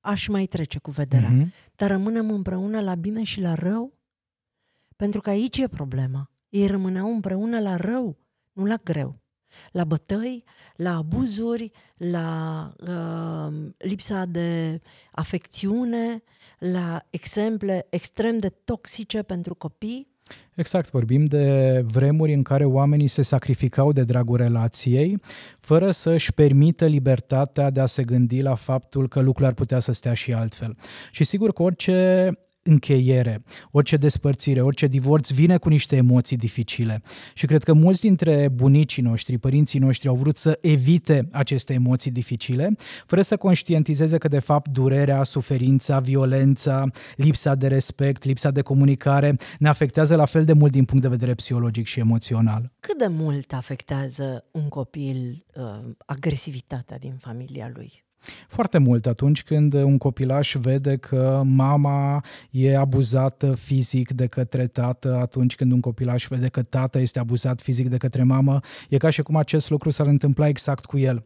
aș 0.00 0.26
mai 0.26 0.46
trece 0.46 0.78
cu 0.78 0.90
vederea. 0.90 1.32
Mm-hmm. 1.32 1.74
Dar 1.76 1.90
rămânem 1.90 2.30
împreună 2.30 2.80
la 2.80 2.94
bine 2.94 3.22
și 3.22 3.40
la 3.40 3.54
rău? 3.54 3.98
Pentru 4.96 5.20
că 5.20 5.30
aici 5.30 5.58
e 5.58 5.68
problema. 5.68 6.30
Ei 6.48 6.66
rămâneau 6.66 7.14
împreună 7.14 7.60
la 7.60 7.76
rău, 7.76 8.18
nu 8.52 8.64
la 8.64 8.76
greu. 8.84 9.22
La 9.70 9.84
bătăi, 9.84 10.44
la 10.76 10.96
abuzuri, 10.96 11.70
la 11.96 12.72
uh, 12.80 13.70
lipsa 13.78 14.24
de 14.24 14.80
afecțiune, 15.12 16.22
la 16.72 17.06
exemple 17.10 17.86
extrem 17.90 18.38
de 18.38 18.48
toxice 18.64 19.22
pentru 19.22 19.54
copii? 19.54 20.12
Exact, 20.54 20.90
vorbim 20.90 21.24
de 21.24 21.80
vremuri 21.86 22.34
în 22.34 22.42
care 22.42 22.64
oamenii 22.64 23.08
se 23.08 23.22
sacrificau 23.22 23.92
de 23.92 24.02
dragul 24.02 24.36
relației, 24.36 25.20
fără 25.58 25.90
să 25.90 26.10
își 26.10 26.32
permită 26.32 26.86
libertatea 26.86 27.70
de 27.70 27.80
a 27.80 27.86
se 27.86 28.04
gândi 28.04 28.42
la 28.42 28.54
faptul 28.54 29.08
că 29.08 29.20
lucrurile 29.20 29.46
ar 29.46 29.54
putea 29.54 29.78
să 29.78 29.92
stea 29.92 30.14
și 30.14 30.32
altfel. 30.32 30.76
Și 31.10 31.24
sigur 31.24 31.52
că 31.52 31.62
orice 31.62 32.30
încheiere, 32.64 33.42
orice 33.70 33.96
despărțire, 33.96 34.60
orice 34.60 34.86
divorț 34.86 35.30
vine 35.30 35.56
cu 35.56 35.68
niște 35.68 35.96
emoții 35.96 36.36
dificile. 36.36 37.02
Și 37.34 37.46
cred 37.46 37.62
că 37.62 37.72
mulți 37.72 38.00
dintre 38.00 38.48
bunicii 38.48 39.02
noștri, 39.02 39.38
părinții 39.38 39.78
noștri 39.78 40.08
au 40.08 40.14
vrut 40.14 40.36
să 40.36 40.58
evite 40.60 41.28
aceste 41.32 41.72
emoții 41.72 42.10
dificile, 42.10 42.76
fără 43.06 43.22
să 43.22 43.36
conștientizeze 43.36 44.18
că 44.18 44.28
de 44.28 44.38
fapt 44.38 44.70
durerea, 44.70 45.22
suferința, 45.22 45.98
violența, 46.00 46.86
lipsa 47.16 47.54
de 47.54 47.66
respect, 47.66 48.24
lipsa 48.24 48.50
de 48.50 48.62
comunicare 48.62 49.36
ne 49.58 49.68
afectează 49.68 50.16
la 50.16 50.24
fel 50.24 50.44
de 50.44 50.52
mult 50.52 50.72
din 50.72 50.84
punct 50.84 51.02
de 51.02 51.08
vedere 51.08 51.34
psihologic 51.34 51.86
și 51.86 51.98
emoțional. 51.98 52.72
Cât 52.80 52.98
de 52.98 53.06
mult 53.06 53.52
afectează 53.52 54.44
un 54.50 54.68
copil 54.68 55.44
uh, 55.54 55.62
agresivitatea 56.06 56.98
din 56.98 57.14
familia 57.20 57.70
lui? 57.74 58.04
Foarte 58.48 58.78
mult 58.78 59.06
atunci 59.06 59.42
când 59.42 59.72
un 59.72 59.98
copilaș 59.98 60.56
vede 60.60 60.96
că 60.96 61.42
mama 61.44 62.24
e 62.50 62.76
abuzată 62.76 63.54
fizic 63.54 64.12
de 64.12 64.26
către 64.26 64.66
tată, 64.66 65.16
atunci 65.20 65.56
când 65.56 65.72
un 65.72 65.80
copilaș 65.80 66.26
vede 66.28 66.48
că 66.48 66.62
tata 66.62 66.98
este 66.98 67.18
abuzat 67.18 67.60
fizic 67.60 67.88
de 67.88 67.96
către 67.96 68.22
mamă, 68.22 68.60
e 68.88 68.96
ca 68.96 69.10
și 69.10 69.22
cum 69.22 69.36
acest 69.36 69.70
lucru 69.70 69.90
s-ar 69.90 70.06
întâmpla 70.06 70.48
exact 70.48 70.84
cu 70.84 70.98
el. 70.98 71.24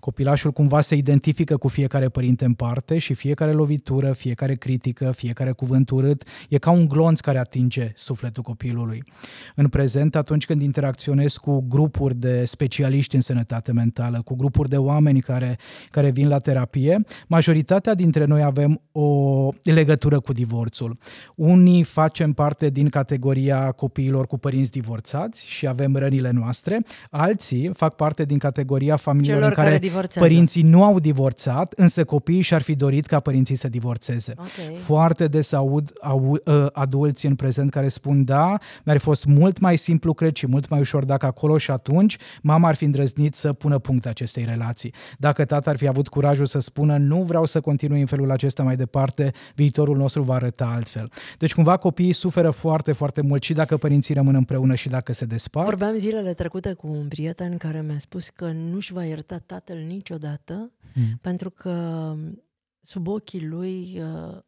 Copilașul 0.00 0.50
cumva 0.50 0.80
se 0.80 0.94
identifică 0.94 1.56
cu 1.56 1.68
fiecare 1.68 2.08
părinte 2.08 2.44
în 2.44 2.52
parte 2.52 2.98
și 2.98 3.14
fiecare 3.14 3.52
lovitură, 3.52 4.12
fiecare 4.12 4.54
critică, 4.54 5.10
fiecare 5.10 5.52
cuvânt 5.52 5.90
urât 5.90 6.22
e 6.48 6.58
ca 6.58 6.70
un 6.70 6.88
glonț 6.88 7.20
care 7.20 7.38
atinge 7.38 7.92
sufletul 7.94 8.42
copilului. 8.42 9.04
În 9.54 9.68
prezent, 9.68 10.16
atunci 10.16 10.46
când 10.46 10.62
interacționez 10.62 11.36
cu 11.36 11.64
grupuri 11.68 12.14
de 12.14 12.44
specialiști 12.44 13.14
în 13.14 13.20
sănătate 13.20 13.72
mentală, 13.72 14.22
cu 14.24 14.34
grupuri 14.34 14.68
de 14.68 14.76
oameni 14.76 15.20
care, 15.20 15.58
care 15.90 16.10
vin 16.10 16.28
la 16.28 16.38
terapie, 16.38 17.04
majoritatea 17.26 17.94
dintre 17.94 18.24
noi 18.24 18.42
avem 18.42 18.80
o 18.92 19.48
legătură 19.62 20.20
cu 20.20 20.32
divorțul. 20.32 20.98
Unii 21.34 21.82
facem 21.82 22.32
parte 22.32 22.68
din 22.68 22.88
categoria 22.88 23.70
copiilor 23.70 24.26
cu 24.26 24.38
părinți 24.38 24.70
divorțați 24.70 25.46
și 25.46 25.66
avem 25.66 25.96
rănile 25.96 26.30
noastre, 26.30 26.80
alții 27.10 27.70
fac 27.74 27.94
parte 27.94 28.24
din 28.24 28.38
categoria 28.38 28.96
familiilor 28.96 29.52
Celor 29.54 29.72
în 29.72 29.78
care, 29.78 29.90
care 29.90 30.26
părinții 30.26 30.62
nu 30.62 30.84
au 30.84 30.98
divorțat, 30.98 31.72
însă 31.76 32.04
copiii 32.04 32.40
și-ar 32.40 32.62
fi 32.62 32.74
dorit 32.74 33.06
ca 33.06 33.20
părinții 33.20 33.56
să 33.56 33.68
divorțeze. 33.68 34.32
Okay. 34.36 34.74
Foarte 34.76 35.26
des 35.26 35.52
aud 35.52 35.92
au, 36.00 36.38
uh, 36.44 36.66
adulți 36.72 37.26
în 37.26 37.34
prezent 37.34 37.70
care 37.70 37.88
spun 37.88 38.24
da, 38.24 38.58
mi-ar 38.84 38.96
fi 38.96 39.02
fost 39.04 39.24
mult 39.24 39.58
mai 39.58 39.76
simplu, 39.76 40.14
cred, 40.14 40.34
și 40.34 40.46
mult 40.46 40.68
mai 40.68 40.80
ușor 40.80 41.04
dacă 41.04 41.26
acolo 41.26 41.58
și 41.58 41.70
atunci 41.70 42.16
mama 42.42 42.68
ar 42.68 42.74
fi 42.74 42.84
îndrăznit 42.84 43.34
să 43.34 43.52
pună 43.52 43.78
punct 43.78 44.06
acestei 44.06 44.44
relații. 44.44 44.94
Dacă 45.18 45.44
tata 45.44 45.70
ar 45.70 45.76
fi 45.76 45.86
avut 45.86 46.08
curajul 46.08 46.46
să 46.46 46.58
spună 46.58 46.96
nu 46.96 47.22
vreau 47.22 47.44
să 47.44 47.60
continui 47.60 48.00
în 48.00 48.06
felul 48.06 48.30
acesta 48.30 48.62
mai 48.62 48.76
departe, 48.76 49.32
viitorul 49.54 49.96
nostru 49.96 50.22
va 50.22 50.34
arăta 50.34 50.72
altfel. 50.74 51.10
Deci 51.38 51.54
cumva 51.54 51.76
copiii 51.76 52.12
suferă 52.12 52.50
foarte, 52.50 52.92
foarte 52.92 53.20
mult 53.20 53.42
și 53.42 53.52
dacă 53.52 53.76
părinții 53.76 54.14
rămân 54.14 54.34
împreună 54.34 54.74
și 54.74 54.88
dacă 54.88 55.12
se 55.12 55.24
despart. 55.24 55.66
Vorbeam 55.66 55.96
zilele 55.96 56.32
trecute 56.32 56.72
cu 56.72 56.86
un 56.86 57.08
prieten 57.08 57.56
care 57.56 57.84
mi-a 57.86 57.98
spus 57.98 58.28
că 58.28 58.52
nu-și 58.70 58.92
va 58.92 59.04
ierta 59.04 59.42
tatăl 59.46 59.78
niciodată, 59.78 60.72
mm. 60.94 61.18
pentru 61.20 61.50
că 61.50 62.14
sub 62.80 63.06
ochii 63.06 63.46
lui 63.46 64.00
uh, 64.00 64.38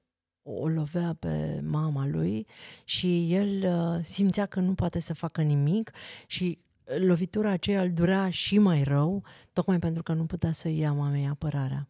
o 0.43 0.69
lovea 0.69 1.17
pe 1.19 1.61
mama 1.65 2.07
lui 2.07 2.47
și 2.85 3.35
el 3.35 3.65
uh, 3.65 4.05
simțea 4.05 4.47
că 4.47 4.61
nu 4.61 4.75
poate 4.75 5.01
să 5.01 5.15
facă 5.15 5.43
nimic 5.43 5.93
și 6.27 6.59
lovitura 6.99 7.51
aceea 7.51 7.83
îl 7.83 7.93
durea 7.93 8.31
și 8.31 8.59
mai 8.59 8.83
rău, 8.83 9.25
tocmai 9.53 9.79
pentru 9.79 10.03
că 10.03 10.13
nu 10.13 10.25
putea 10.25 10.53
să 10.53 10.69
ia 10.69 10.93
mamei 10.93 11.27
apărarea. 11.27 11.89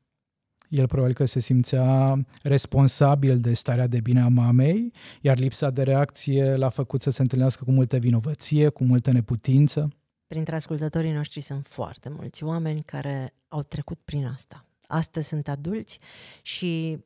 El 0.69 0.87
probabil 0.87 1.15
că 1.15 1.25
se 1.25 1.41
simțea 1.41 2.19
responsabil 2.43 3.39
de 3.39 3.55
starea 3.55 3.87
de 3.87 4.01
bine 4.01 4.21
a 4.21 4.29
mamei, 4.29 4.93
iar 5.21 5.39
lipsa 5.39 5.71
de 5.71 5.83
reacție 5.83 6.57
l-a 6.57 6.69
făcut 6.69 7.03
să 7.03 7.11
se 7.11 7.23
întâlnească 7.23 7.65
cu 7.65 7.71
multă 7.71 7.97
vinovăție, 7.97 8.69
cu 8.69 8.85
multă 8.85 9.13
neputință. 9.13 9.89
Printre 10.27 10.55
ascultătorii 10.55 11.13
noștri 11.13 11.41
sunt 11.41 11.67
foarte 11.67 12.09
mulți 12.09 12.45
oameni 12.45 12.83
care 12.83 13.35
au 13.49 13.63
trecut 13.63 13.99
prin 13.99 14.27
asta. 14.27 14.65
Astăzi 14.87 15.29
sunt 15.29 15.49
adulți 15.49 15.99
și 16.43 16.99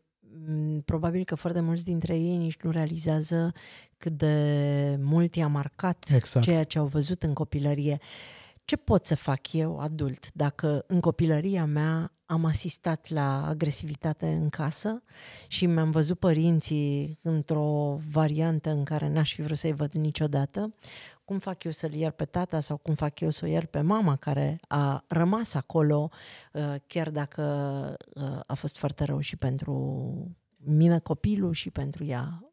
mm, 0.46 0.80
probabil 0.80 1.24
că 1.24 1.34
foarte 1.34 1.60
mulți 1.60 1.84
dintre 1.84 2.16
ei 2.18 2.36
nici 2.36 2.56
nu 2.60 2.70
realizează 2.70 3.52
cât 3.96 4.12
de 4.12 4.96
mult 5.00 5.34
i-a 5.36 5.48
marcat 5.48 6.06
exact. 6.14 6.44
ceea 6.44 6.64
ce 6.64 6.78
au 6.78 6.86
văzut 6.86 7.22
în 7.22 7.32
copilărie. 7.32 7.98
Ce 8.64 8.76
pot 8.76 9.06
să 9.06 9.14
fac 9.14 9.52
eu, 9.52 9.78
adult, 9.78 10.32
dacă 10.32 10.84
în 10.86 11.00
copilăria 11.00 11.64
mea 11.64 12.12
am 12.30 12.44
asistat 12.44 13.08
la 13.08 13.46
agresivitate 13.46 14.26
în 14.26 14.48
casă 14.48 15.02
și 15.48 15.66
mi-am 15.66 15.90
văzut 15.90 16.18
părinții 16.18 17.18
într-o 17.22 18.00
variantă 18.10 18.70
în 18.70 18.84
care 18.84 19.08
n-aș 19.08 19.34
fi 19.34 19.42
vrut 19.42 19.58
să-i 19.58 19.72
văd 19.72 19.92
niciodată. 19.92 20.70
Cum 21.30 21.38
fac 21.38 21.64
eu 21.64 21.70
să-l 21.70 21.92
iert 21.92 22.16
pe 22.16 22.24
tata 22.24 22.60
sau 22.60 22.76
cum 22.76 22.94
fac 22.94 23.20
eu 23.20 23.30
să 23.30 23.44
o 23.44 23.48
iert 23.48 23.70
pe 23.70 23.80
mama 23.80 24.16
care 24.16 24.60
a 24.68 25.04
rămas 25.08 25.54
acolo, 25.54 26.10
uh, 26.52 26.74
chiar 26.86 27.10
dacă 27.10 27.42
uh, 28.14 28.40
a 28.46 28.54
fost 28.54 28.78
foarte 28.78 29.04
rău 29.04 29.20
și 29.20 29.36
pentru 29.36 29.74
mine 30.56 30.98
copilul 30.98 31.52
și 31.52 31.70
pentru 31.70 32.04
ea 32.04 32.52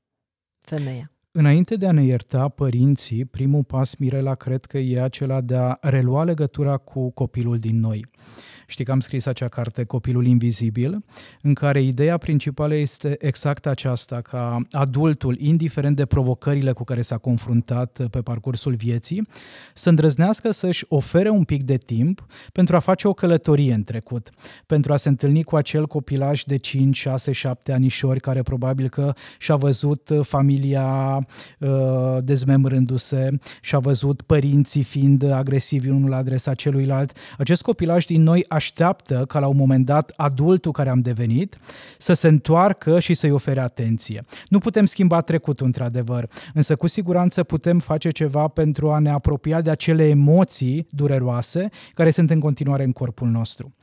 femeia. 0.59 1.11
Înainte 1.31 1.75
de 1.75 1.87
a 1.87 1.91
ne 1.91 2.03
ierta 2.03 2.47
părinții, 2.47 3.25
primul 3.25 3.63
pas, 3.63 3.95
Mirela, 3.95 4.35
cred 4.35 4.65
că 4.65 4.77
e 4.77 5.01
acela 5.01 5.41
de 5.41 5.55
a 5.55 5.77
relua 5.81 6.23
legătura 6.23 6.77
cu 6.77 7.09
copilul 7.09 7.57
din 7.57 7.79
noi. 7.79 8.05
Știi 8.69 8.85
că 8.85 8.91
am 8.91 8.99
scris 8.99 9.25
acea 9.25 9.47
carte, 9.47 9.83
Copilul 9.83 10.25
Invizibil, 10.25 11.03
în 11.41 11.53
care 11.53 11.81
ideea 11.81 12.17
principală 12.17 12.75
este 12.75 13.15
exact 13.19 13.65
aceasta, 13.65 14.21
ca 14.21 14.59
adultul, 14.71 15.39
indiferent 15.39 15.95
de 15.95 16.05
provocările 16.05 16.71
cu 16.71 16.83
care 16.83 17.01
s-a 17.01 17.17
confruntat 17.17 18.07
pe 18.11 18.21
parcursul 18.21 18.75
vieții, 18.75 19.27
să 19.73 19.89
îndrăznească 19.89 20.51
să-și 20.51 20.85
ofere 20.87 21.29
un 21.29 21.43
pic 21.43 21.63
de 21.63 21.77
timp 21.77 22.25
pentru 22.51 22.75
a 22.75 22.79
face 22.79 23.07
o 23.07 23.13
călătorie 23.13 23.73
în 23.73 23.83
trecut, 23.83 24.29
pentru 24.65 24.93
a 24.93 24.95
se 24.95 25.09
întâlni 25.09 25.43
cu 25.43 25.55
acel 25.55 25.87
copilaj 25.87 26.43
de 26.43 26.57
5, 26.57 26.95
6, 26.95 27.31
7 27.31 27.71
anișori 27.71 28.19
care 28.19 28.41
probabil 28.41 28.89
că 28.89 29.13
și-a 29.39 29.55
văzut 29.55 30.11
familia 30.21 31.17
uh, 31.59 32.17
dezmembrându-se, 32.23 33.29
și-a 33.61 33.79
văzut 33.79 34.21
părinții 34.21 34.83
fiind 34.83 35.31
agresivi 35.31 35.89
unul 35.89 36.09
la 36.09 36.17
adresa 36.17 36.53
celuilalt. 36.53 37.17
Acest 37.37 37.61
copilaj 37.61 38.05
din 38.05 38.23
noi 38.23 38.45
așteaptă 38.57 39.25
ca 39.27 39.39
la 39.39 39.47
un 39.47 39.55
moment 39.57 39.85
dat 39.85 40.13
adultul 40.15 40.71
care 40.71 40.89
am 40.89 40.99
devenit 40.99 41.57
să 41.97 42.13
se 42.13 42.27
întoarcă 42.27 42.99
și 42.99 43.13
să-i 43.13 43.31
ofere 43.31 43.59
atenție. 43.59 44.25
Nu 44.47 44.59
putem 44.59 44.85
schimba 44.85 45.21
trecutul, 45.21 45.65
într-adevăr, 45.65 46.29
însă 46.53 46.75
cu 46.75 46.87
siguranță 46.87 47.43
putem 47.43 47.79
face 47.79 48.09
ceva 48.09 48.47
pentru 48.47 48.91
a 48.91 48.99
ne 48.99 49.09
apropia 49.09 49.61
de 49.61 49.69
acele 49.69 50.07
emoții 50.07 50.87
dureroase 50.89 51.69
care 51.93 52.09
sunt 52.09 52.29
în 52.29 52.39
continuare 52.39 52.83
în 52.83 52.91
corpul 52.91 53.27
nostru. 53.27 53.73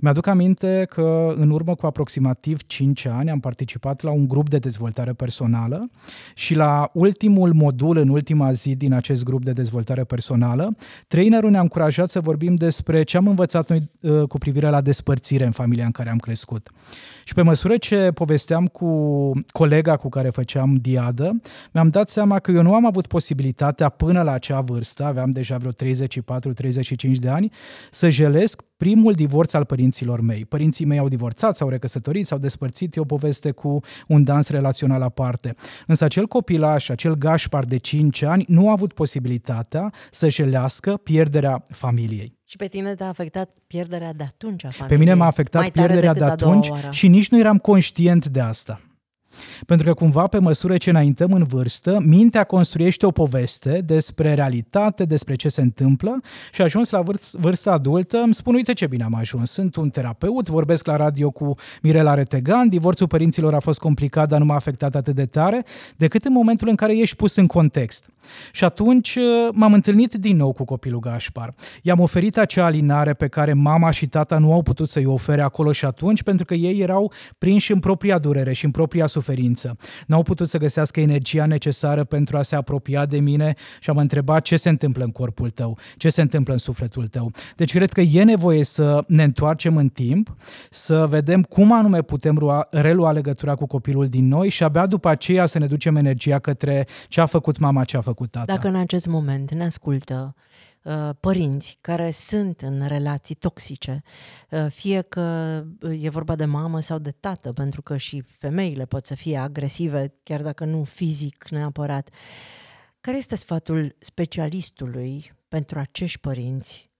Mi-aduc 0.00 0.26
aminte 0.26 0.86
că 0.88 1.34
în 1.36 1.50
urmă 1.50 1.74
cu 1.74 1.86
aproximativ 1.86 2.62
5 2.66 3.06
ani 3.06 3.30
am 3.30 3.40
participat 3.40 4.02
la 4.02 4.10
un 4.10 4.28
grup 4.28 4.48
de 4.48 4.58
dezvoltare 4.58 5.12
personală 5.12 5.90
și 6.34 6.54
la 6.54 6.90
ultimul 6.92 7.52
modul, 7.52 7.96
în 7.96 8.08
ultima 8.08 8.52
zi 8.52 8.76
din 8.76 8.92
acest 8.92 9.24
grup 9.24 9.44
de 9.44 9.52
dezvoltare 9.52 10.04
personală, 10.04 10.76
trainerul 11.08 11.50
ne-a 11.50 11.60
încurajat 11.60 12.10
să 12.10 12.20
vorbim 12.20 12.54
despre 12.54 13.02
ce 13.02 13.16
am 13.16 13.26
învățat 13.26 13.68
noi 13.68 13.90
uh, 14.00 14.22
cu 14.26 14.38
privire 14.38 14.68
la 14.68 14.80
despărțire 14.80 15.44
în 15.44 15.50
familia 15.50 15.84
în 15.84 15.90
care 15.90 16.10
am 16.10 16.18
crescut. 16.18 16.70
Și 17.24 17.34
pe 17.34 17.42
măsură 17.42 17.76
ce 17.76 18.10
povesteam 18.14 18.66
cu 18.66 19.30
colega 19.52 19.96
cu 19.96 20.08
care 20.08 20.30
făceam 20.30 20.74
diadă, 20.74 21.40
mi-am 21.72 21.88
dat 21.88 22.10
seama 22.10 22.38
că 22.38 22.50
eu 22.50 22.62
nu 22.62 22.74
am 22.74 22.86
avut 22.86 23.06
posibilitatea 23.06 23.88
până 23.88 24.22
la 24.22 24.32
acea 24.32 24.60
vârstă, 24.60 25.04
aveam 25.04 25.30
deja 25.30 25.56
vreo 25.56 25.72
34-35 25.72 27.18
de 27.18 27.28
ani, 27.28 27.52
să 27.90 28.08
jelesc 28.08 28.62
primul 28.84 29.12
divorț 29.12 29.52
al 29.52 29.64
părinților 29.64 30.20
mei. 30.20 30.44
Părinții 30.44 30.84
mei 30.84 30.98
au 30.98 31.08
divorțat, 31.08 31.56
s-au 31.56 31.68
recăsătorit, 31.68 32.26
s-au 32.26 32.38
despărțit, 32.38 32.96
e 32.96 33.00
o 33.00 33.04
poveste 33.04 33.50
cu 33.50 33.80
un 34.08 34.24
dans 34.24 34.48
relațional 34.48 35.02
aparte. 35.02 35.54
Însă 35.86 36.04
acel 36.04 36.26
copilaș, 36.26 36.88
acel 36.88 37.14
gașpar 37.14 37.64
de 37.64 37.76
5 37.76 38.22
ani, 38.22 38.44
nu 38.48 38.68
a 38.68 38.72
avut 38.72 38.92
posibilitatea 38.92 39.92
să 40.10 40.28
jelească 40.28 40.96
pierderea 40.96 41.62
familiei. 41.68 42.38
Și 42.44 42.56
pe 42.56 42.66
tine 42.66 42.94
te-a 42.94 43.08
afectat 43.08 43.50
pierderea 43.66 44.12
de 44.12 44.22
atunci 44.22 44.64
a 44.64 44.68
familiei. 44.68 44.98
Pe 44.98 45.04
mine 45.04 45.14
m-a 45.14 45.26
afectat 45.26 45.68
pierderea 45.68 46.14
de 46.14 46.24
atunci 46.24 46.70
și 46.90 47.08
nici 47.08 47.28
nu 47.28 47.38
eram 47.38 47.58
conștient 47.58 48.26
de 48.26 48.40
asta. 48.40 48.80
Pentru 49.66 49.86
că 49.86 49.94
cumva 49.94 50.26
pe 50.26 50.38
măsură 50.38 50.76
ce 50.76 50.90
înaintăm 50.90 51.32
în 51.32 51.44
vârstă, 51.44 51.98
mintea 52.04 52.44
construiește 52.44 53.06
o 53.06 53.10
poveste 53.10 53.82
despre 53.84 54.34
realitate, 54.34 55.04
despre 55.04 55.34
ce 55.34 55.48
se 55.48 55.60
întâmplă 55.60 56.20
și 56.52 56.62
ajuns 56.62 56.90
la 56.90 57.02
vârsta 57.32 57.72
adultă 57.72 58.18
îmi 58.18 58.34
spun, 58.34 58.54
uite 58.54 58.72
ce 58.72 58.86
bine 58.86 59.04
am 59.04 59.14
ajuns, 59.14 59.50
sunt 59.50 59.76
un 59.76 59.90
terapeut, 59.90 60.48
vorbesc 60.48 60.86
la 60.86 60.96
radio 60.96 61.30
cu 61.30 61.54
Mirela 61.82 62.14
Retegan, 62.14 62.68
divorțul 62.68 63.06
părinților 63.06 63.54
a 63.54 63.60
fost 63.60 63.78
complicat, 63.78 64.28
dar 64.28 64.38
nu 64.38 64.44
m-a 64.44 64.54
afectat 64.54 64.94
atât 64.94 65.14
de 65.14 65.26
tare, 65.26 65.64
decât 65.96 66.24
în 66.24 66.32
momentul 66.32 66.68
în 66.68 66.74
care 66.74 66.98
ești 66.98 67.16
pus 67.16 67.36
în 67.36 67.46
context. 67.46 68.08
Și 68.52 68.64
atunci 68.64 69.16
uh, 69.16 69.22
m-am 69.52 69.72
întâlnit 69.72 70.12
din 70.14 70.36
nou 70.36 70.52
cu 70.52 70.64
copilul 70.64 71.00
Gașpar. 71.00 71.54
I-am 71.82 72.00
oferit 72.00 72.36
acea 72.36 72.64
alinare 72.64 73.14
pe 73.14 73.28
care 73.28 73.52
mama 73.52 73.90
și 73.90 74.06
tata 74.06 74.38
nu 74.38 74.52
au 74.52 74.62
putut 74.62 74.88
să-i 74.88 75.06
ofere 75.06 75.42
acolo 75.42 75.72
și 75.72 75.84
atunci, 75.84 76.22
pentru 76.22 76.44
că 76.44 76.54
ei 76.54 76.80
erau 76.80 77.12
prinși 77.38 77.72
în 77.72 77.78
propria 77.78 78.18
durere 78.18 78.52
și 78.52 78.64
în 78.64 78.70
propria 78.70 79.06
suferință 79.06 79.23
suferință. 79.24 79.76
N-au 80.06 80.22
putut 80.22 80.48
să 80.48 80.58
găsească 80.58 81.00
energia 81.00 81.46
necesară 81.46 82.04
pentru 82.04 82.36
a 82.36 82.42
se 82.42 82.56
apropia 82.56 83.06
de 83.06 83.20
mine 83.20 83.54
și 83.80 83.90
am 83.90 83.96
întrebat 83.96 84.42
ce 84.42 84.56
se 84.56 84.68
întâmplă 84.68 85.04
în 85.04 85.10
corpul 85.10 85.50
tău, 85.50 85.78
ce 85.96 86.10
se 86.10 86.20
întâmplă 86.20 86.52
în 86.52 86.58
sufletul 86.58 87.06
tău. 87.06 87.30
Deci 87.56 87.72
cred 87.72 87.92
că 87.92 88.00
e 88.00 88.22
nevoie 88.22 88.64
să 88.64 89.04
ne 89.06 89.22
întoarcem 89.22 89.76
în 89.76 89.88
timp, 89.88 90.36
să 90.70 91.06
vedem 91.06 91.42
cum 91.42 91.72
anume 91.72 92.02
putem 92.02 92.38
rua, 92.38 92.66
relua 92.70 93.12
legătura 93.12 93.54
cu 93.54 93.66
copilul 93.66 94.08
din 94.08 94.28
noi 94.28 94.48
și 94.48 94.62
abia 94.62 94.86
după 94.86 95.08
aceea 95.08 95.46
să 95.46 95.58
ne 95.58 95.66
ducem 95.66 95.96
energia 95.96 96.38
către 96.38 96.86
ce 97.08 97.20
a 97.20 97.26
făcut 97.26 97.58
mama, 97.58 97.84
ce 97.84 97.96
a 97.96 98.00
făcut 98.00 98.30
tata. 98.30 98.52
Dacă 98.52 98.68
în 98.68 98.76
acest 98.76 99.06
moment 99.06 99.52
ne 99.52 99.64
ascultă 99.64 100.34
Uh, 100.36 100.42
părinți 101.20 101.78
care 101.80 102.10
sunt 102.10 102.60
în 102.60 102.86
relații 102.86 103.34
toxice, 103.34 104.02
uh, 104.50 104.66
fie 104.70 105.00
că 105.00 105.62
e 106.00 106.08
vorba 106.08 106.36
de 106.36 106.44
mamă 106.44 106.80
sau 106.80 106.98
de 106.98 107.10
tată, 107.10 107.52
pentru 107.52 107.82
că 107.82 107.96
și 107.96 108.20
femeile 108.20 108.84
pot 108.84 109.06
să 109.06 109.14
fie 109.14 109.36
agresive, 109.36 110.14
chiar 110.22 110.42
dacă 110.42 110.64
nu 110.64 110.84
fizic 110.84 111.46
neapărat. 111.50 112.08
Care 113.00 113.16
este 113.16 113.36
sfatul 113.36 113.96
specialistului 113.98 115.32
pentru 115.48 115.78
acești 115.78 116.20
părinți 116.20 116.90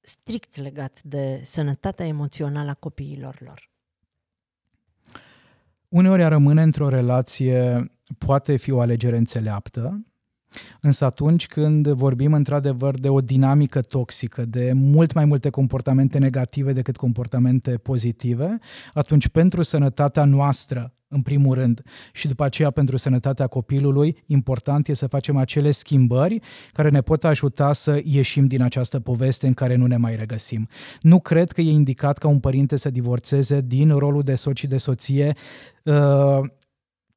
strict 0.00 0.56
legat 0.56 1.02
de 1.02 1.40
sănătatea 1.44 2.06
emoțională 2.06 2.70
a 2.70 2.74
copiilor 2.74 3.38
lor? 3.44 3.70
Uneori 5.88 6.22
a 6.22 6.28
rămâne 6.28 6.62
într-o 6.62 6.88
relație 6.88 7.90
poate 8.18 8.56
fi 8.56 8.70
o 8.70 8.80
alegere 8.80 9.16
înțeleaptă, 9.16 10.06
Însă 10.80 11.04
atunci 11.04 11.46
când 11.46 11.88
vorbim 11.88 12.32
într-adevăr 12.32 12.98
de 12.98 13.08
o 13.08 13.20
dinamică 13.20 13.80
toxică, 13.80 14.44
de 14.44 14.72
mult 14.74 15.12
mai 15.12 15.24
multe 15.24 15.50
comportamente 15.50 16.18
negative 16.18 16.72
decât 16.72 16.96
comportamente 16.96 17.70
pozitive, 17.70 18.58
atunci 18.94 19.28
pentru 19.28 19.62
sănătatea 19.62 20.24
noastră, 20.24 20.92
în 21.08 21.22
primul 21.22 21.54
rând, 21.54 21.82
și 22.12 22.28
după 22.28 22.44
aceea 22.44 22.70
pentru 22.70 22.96
sănătatea 22.96 23.46
copilului, 23.46 24.22
important 24.26 24.88
e 24.88 24.94
să 24.94 25.06
facem 25.06 25.36
acele 25.36 25.70
schimbări 25.70 26.40
care 26.72 26.88
ne 26.88 27.00
pot 27.00 27.24
ajuta 27.24 27.72
să 27.72 28.00
ieșim 28.04 28.46
din 28.46 28.62
această 28.62 29.00
poveste 29.00 29.46
în 29.46 29.54
care 29.54 29.74
nu 29.74 29.86
ne 29.86 29.96
mai 29.96 30.16
regăsim. 30.16 30.68
Nu 31.00 31.20
cred 31.20 31.50
că 31.50 31.60
e 31.60 31.70
indicat 31.70 32.18
ca 32.18 32.28
un 32.28 32.40
părinte 32.40 32.76
să 32.76 32.90
divorțeze 32.90 33.60
din 33.60 33.90
rolul 33.90 34.22
de 34.22 34.34
soț 34.34 34.58
și 34.58 34.66
de 34.66 34.76
soție 34.76 35.34
uh, 35.84 36.40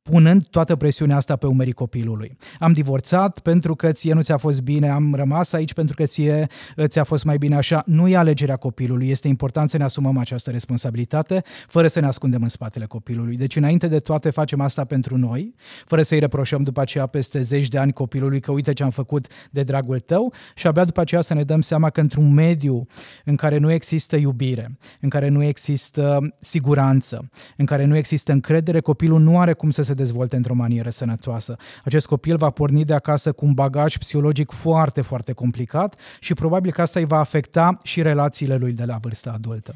punând 0.01 0.47
toată 0.47 0.75
presiunea 0.75 1.15
asta 1.15 1.35
pe 1.35 1.47
umerii 1.47 1.73
copilului. 1.73 2.35
Am 2.59 2.73
divorțat 2.73 3.39
pentru 3.39 3.75
că 3.75 3.91
ție 3.91 4.13
nu 4.13 4.21
ți-a 4.21 4.37
fost 4.37 4.61
bine, 4.61 4.89
am 4.89 5.13
rămas 5.15 5.53
aici 5.53 5.73
pentru 5.73 5.95
că 5.95 6.05
ție 6.05 6.47
ți-a 6.83 7.03
fost 7.03 7.23
mai 7.23 7.37
bine 7.37 7.55
așa. 7.55 7.83
Nu 7.85 8.07
e 8.07 8.15
alegerea 8.15 8.55
copilului, 8.55 9.09
este 9.09 9.27
important 9.27 9.69
să 9.69 9.77
ne 9.77 9.83
asumăm 9.83 10.17
această 10.17 10.51
responsabilitate 10.51 11.43
fără 11.67 11.87
să 11.87 11.99
ne 11.99 12.07
ascundem 12.07 12.41
în 12.41 12.49
spatele 12.49 12.85
copilului. 12.85 13.35
Deci 13.35 13.55
înainte 13.55 13.87
de 13.87 13.97
toate 13.97 14.29
facem 14.29 14.61
asta 14.61 14.83
pentru 14.83 15.17
noi, 15.17 15.55
fără 15.85 16.01
să-i 16.01 16.19
reproșăm 16.19 16.63
după 16.63 16.81
aceea 16.81 17.05
peste 17.05 17.41
zeci 17.41 17.67
de 17.67 17.77
ani 17.77 17.93
copilului 17.93 18.39
că 18.39 18.51
uite 18.51 18.73
ce 18.73 18.83
am 18.83 18.89
făcut 18.89 19.27
de 19.51 19.63
dragul 19.63 19.99
tău 19.99 20.33
și 20.55 20.67
abia 20.67 20.85
după 20.85 21.01
aceea 21.01 21.21
să 21.21 21.33
ne 21.33 21.43
dăm 21.43 21.61
seama 21.61 21.89
că 21.89 22.01
într-un 22.01 22.33
mediu 22.33 22.85
în 23.25 23.35
care 23.35 23.57
nu 23.57 23.71
există 23.71 24.15
iubire, 24.15 24.77
în 25.01 25.09
care 25.09 25.27
nu 25.27 25.43
există 25.43 26.33
siguranță, 26.39 27.29
în 27.57 27.65
care 27.65 27.85
nu 27.85 27.95
există 27.95 28.31
încredere, 28.31 28.79
copilul 28.79 29.19
nu 29.19 29.39
are 29.39 29.53
cum 29.53 29.69
să 29.69 29.81
se 29.81 29.90
dezvolte 29.93 30.35
într-o 30.35 30.53
manieră 30.53 30.89
sănătoasă. 30.89 31.55
Acest 31.83 32.05
copil 32.05 32.37
va 32.37 32.49
porni 32.49 32.85
de 32.85 32.93
acasă 32.93 33.31
cu 33.31 33.45
un 33.45 33.53
bagaj 33.53 33.97
psihologic 33.97 34.51
foarte, 34.51 35.01
foarte 35.01 35.33
complicat 35.33 35.99
și 36.19 36.33
probabil 36.33 36.71
că 36.71 36.81
asta 36.81 36.99
îi 36.99 37.05
va 37.05 37.19
afecta 37.19 37.77
și 37.83 38.01
relațiile 38.01 38.55
lui 38.55 38.73
de 38.73 38.85
la 38.85 38.97
vârsta 38.97 39.31
adultă. 39.31 39.75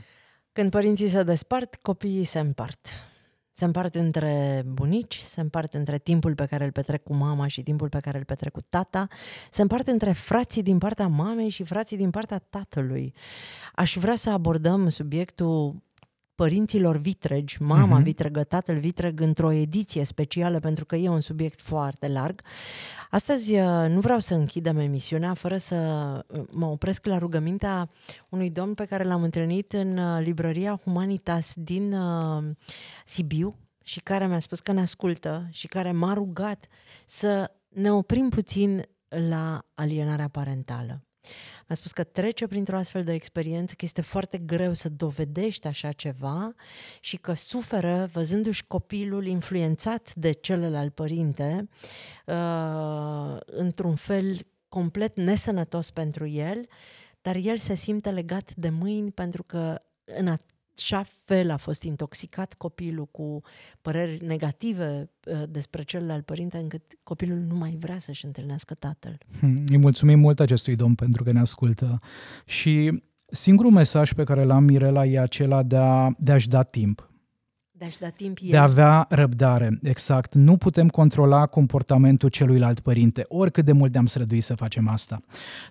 Când 0.51 0.69
părinții 0.69 1.08
se 1.08 1.23
despart, 1.23 1.75
copiii 1.75 2.23
se 2.23 2.39
împart. 2.39 2.88
Se 3.51 3.65
împart 3.65 3.95
între 3.95 4.63
bunici, 4.65 5.19
se 5.19 5.41
împart 5.41 5.73
între 5.73 5.97
timpul 5.97 6.36
pe 6.36 6.45
care 6.45 6.63
îl 6.63 6.71
petrec 6.71 7.04
cu 7.04 7.13
mama 7.13 7.47
și 7.47 7.62
timpul 7.62 7.89
pe 7.89 7.99
care 7.99 8.17
îl 8.17 8.23
petrec 8.23 8.51
cu 8.51 8.62
tata, 8.69 9.08
se 9.51 9.62
împart 9.62 9.88
între 9.88 10.12
frații 10.12 10.63
din 10.63 10.78
partea 10.78 11.08
mamei 11.08 11.49
și 11.49 11.63
frații 11.63 11.97
din 11.97 12.10
partea 12.10 12.38
tatălui. 12.49 13.13
Aș 13.73 13.97
vrea 13.99 14.15
să 14.15 14.30
abordăm 14.30 14.89
subiectul 14.89 15.84
părinților 16.35 16.97
vitregi, 16.97 17.61
mama 17.61 17.99
uh-huh. 17.99 18.03
vitregă, 18.03 18.43
tatăl 18.43 18.77
vitreg, 18.77 19.19
într-o 19.19 19.51
ediție 19.51 20.03
specială, 20.03 20.59
pentru 20.59 20.85
că 20.85 20.95
e 20.95 21.09
un 21.09 21.21
subiect 21.21 21.61
foarte 21.61 22.07
larg. 22.07 22.41
Astăzi 23.09 23.53
uh, 23.53 23.85
nu 23.87 23.99
vreau 23.99 24.19
să 24.19 24.33
închidem 24.33 24.77
emisiunea 24.77 25.33
fără 25.33 25.57
să 25.57 25.75
uh, 26.27 26.43
mă 26.51 26.65
opresc 26.65 27.05
la 27.05 27.17
rugămintea 27.17 27.89
unui 28.29 28.49
domn 28.49 28.73
pe 28.73 28.85
care 28.85 29.03
l-am 29.03 29.23
întâlnit 29.23 29.73
în 29.73 29.97
uh, 29.97 30.19
librăria 30.19 30.79
Humanitas 30.83 31.51
din 31.55 31.93
uh, 31.93 32.43
Sibiu 33.05 33.55
și 33.83 33.99
care 33.99 34.27
mi-a 34.27 34.39
spus 34.39 34.59
că 34.59 34.71
ne 34.71 34.81
ascultă 34.81 35.47
și 35.51 35.67
care 35.67 35.91
m-a 35.91 36.13
rugat 36.13 36.67
să 37.05 37.51
ne 37.69 37.91
oprim 37.91 38.29
puțin 38.29 38.83
la 39.07 39.65
alienarea 39.73 40.27
parentală. 40.27 41.04
Mi-a 41.67 41.75
spus 41.75 41.91
că 41.91 42.03
trece 42.03 42.47
printr-o 42.47 42.77
astfel 42.77 43.03
de 43.03 43.13
experiență, 43.13 43.73
că 43.77 43.85
este 43.85 44.01
foarte 44.01 44.38
greu 44.38 44.73
să 44.73 44.89
dovedești 44.89 45.67
așa 45.67 45.91
ceva 45.91 46.53
și 46.99 47.17
că 47.17 47.33
suferă 47.33 48.09
văzându-și 48.11 48.65
copilul 48.67 49.25
influențat 49.25 50.15
de 50.15 50.31
celălalt 50.31 50.93
părinte 50.93 51.69
uh, 52.25 53.38
într-un 53.45 53.95
fel 53.95 54.45
complet 54.69 55.17
nesănătos 55.17 55.91
pentru 55.91 56.27
el, 56.27 56.67
dar 57.21 57.35
el 57.35 57.57
se 57.57 57.75
simte 57.75 58.09
legat 58.11 58.55
de 58.55 58.69
mâini 58.69 59.11
pentru 59.11 59.43
că 59.43 59.77
în 60.03 60.27
așa 60.77 61.05
fel 61.23 61.49
a 61.51 61.57
fost 61.57 61.83
intoxicat 61.83 62.53
copilul 62.53 63.05
cu 63.05 63.41
păreri 63.81 64.25
negative 64.25 65.09
uh, 65.25 65.43
despre 65.49 65.83
celălalt 65.83 66.25
părinte, 66.25 66.57
încât 66.57 66.81
copilul 67.03 67.38
nu 67.38 67.55
mai 67.55 67.77
vrea 67.79 67.99
să-și 67.99 68.25
întâlnească 68.25 68.73
tatăl. 68.73 69.17
Hmm, 69.39 69.63
îi 69.67 69.77
mulțumim 69.77 70.19
mult 70.19 70.39
acestui 70.39 70.75
domn 70.75 70.95
pentru 70.95 71.23
că 71.23 71.31
ne 71.31 71.39
ascultă 71.39 71.97
și 72.45 73.03
singurul 73.25 73.71
mesaj 73.71 74.13
pe 74.13 74.23
care 74.23 74.43
l-am, 74.43 74.63
Mirela, 74.63 75.05
e 75.05 75.19
acela 75.19 75.63
de, 75.63 75.75
a, 75.75 76.11
de 76.17 76.31
a-și 76.31 76.47
da 76.47 76.63
timp 76.63 77.09
de 77.77 77.85
a-și 77.85 77.99
da 77.99 78.09
timp 78.09 78.38
el. 78.41 78.49
De 78.49 78.57
a 78.57 78.63
avea 78.63 79.05
răbdare, 79.09 79.79
exact. 79.83 80.33
Nu 80.33 80.57
putem 80.57 80.88
controla 80.88 81.45
comportamentul 81.45 82.29
celuilalt 82.29 82.79
părinte, 82.79 83.25
oricât 83.27 83.65
de 83.65 83.71
mult 83.71 83.91
de-am 83.91 84.05
strădui 84.05 84.41
să 84.41 84.55
facem 84.55 84.88
asta. 84.88 85.19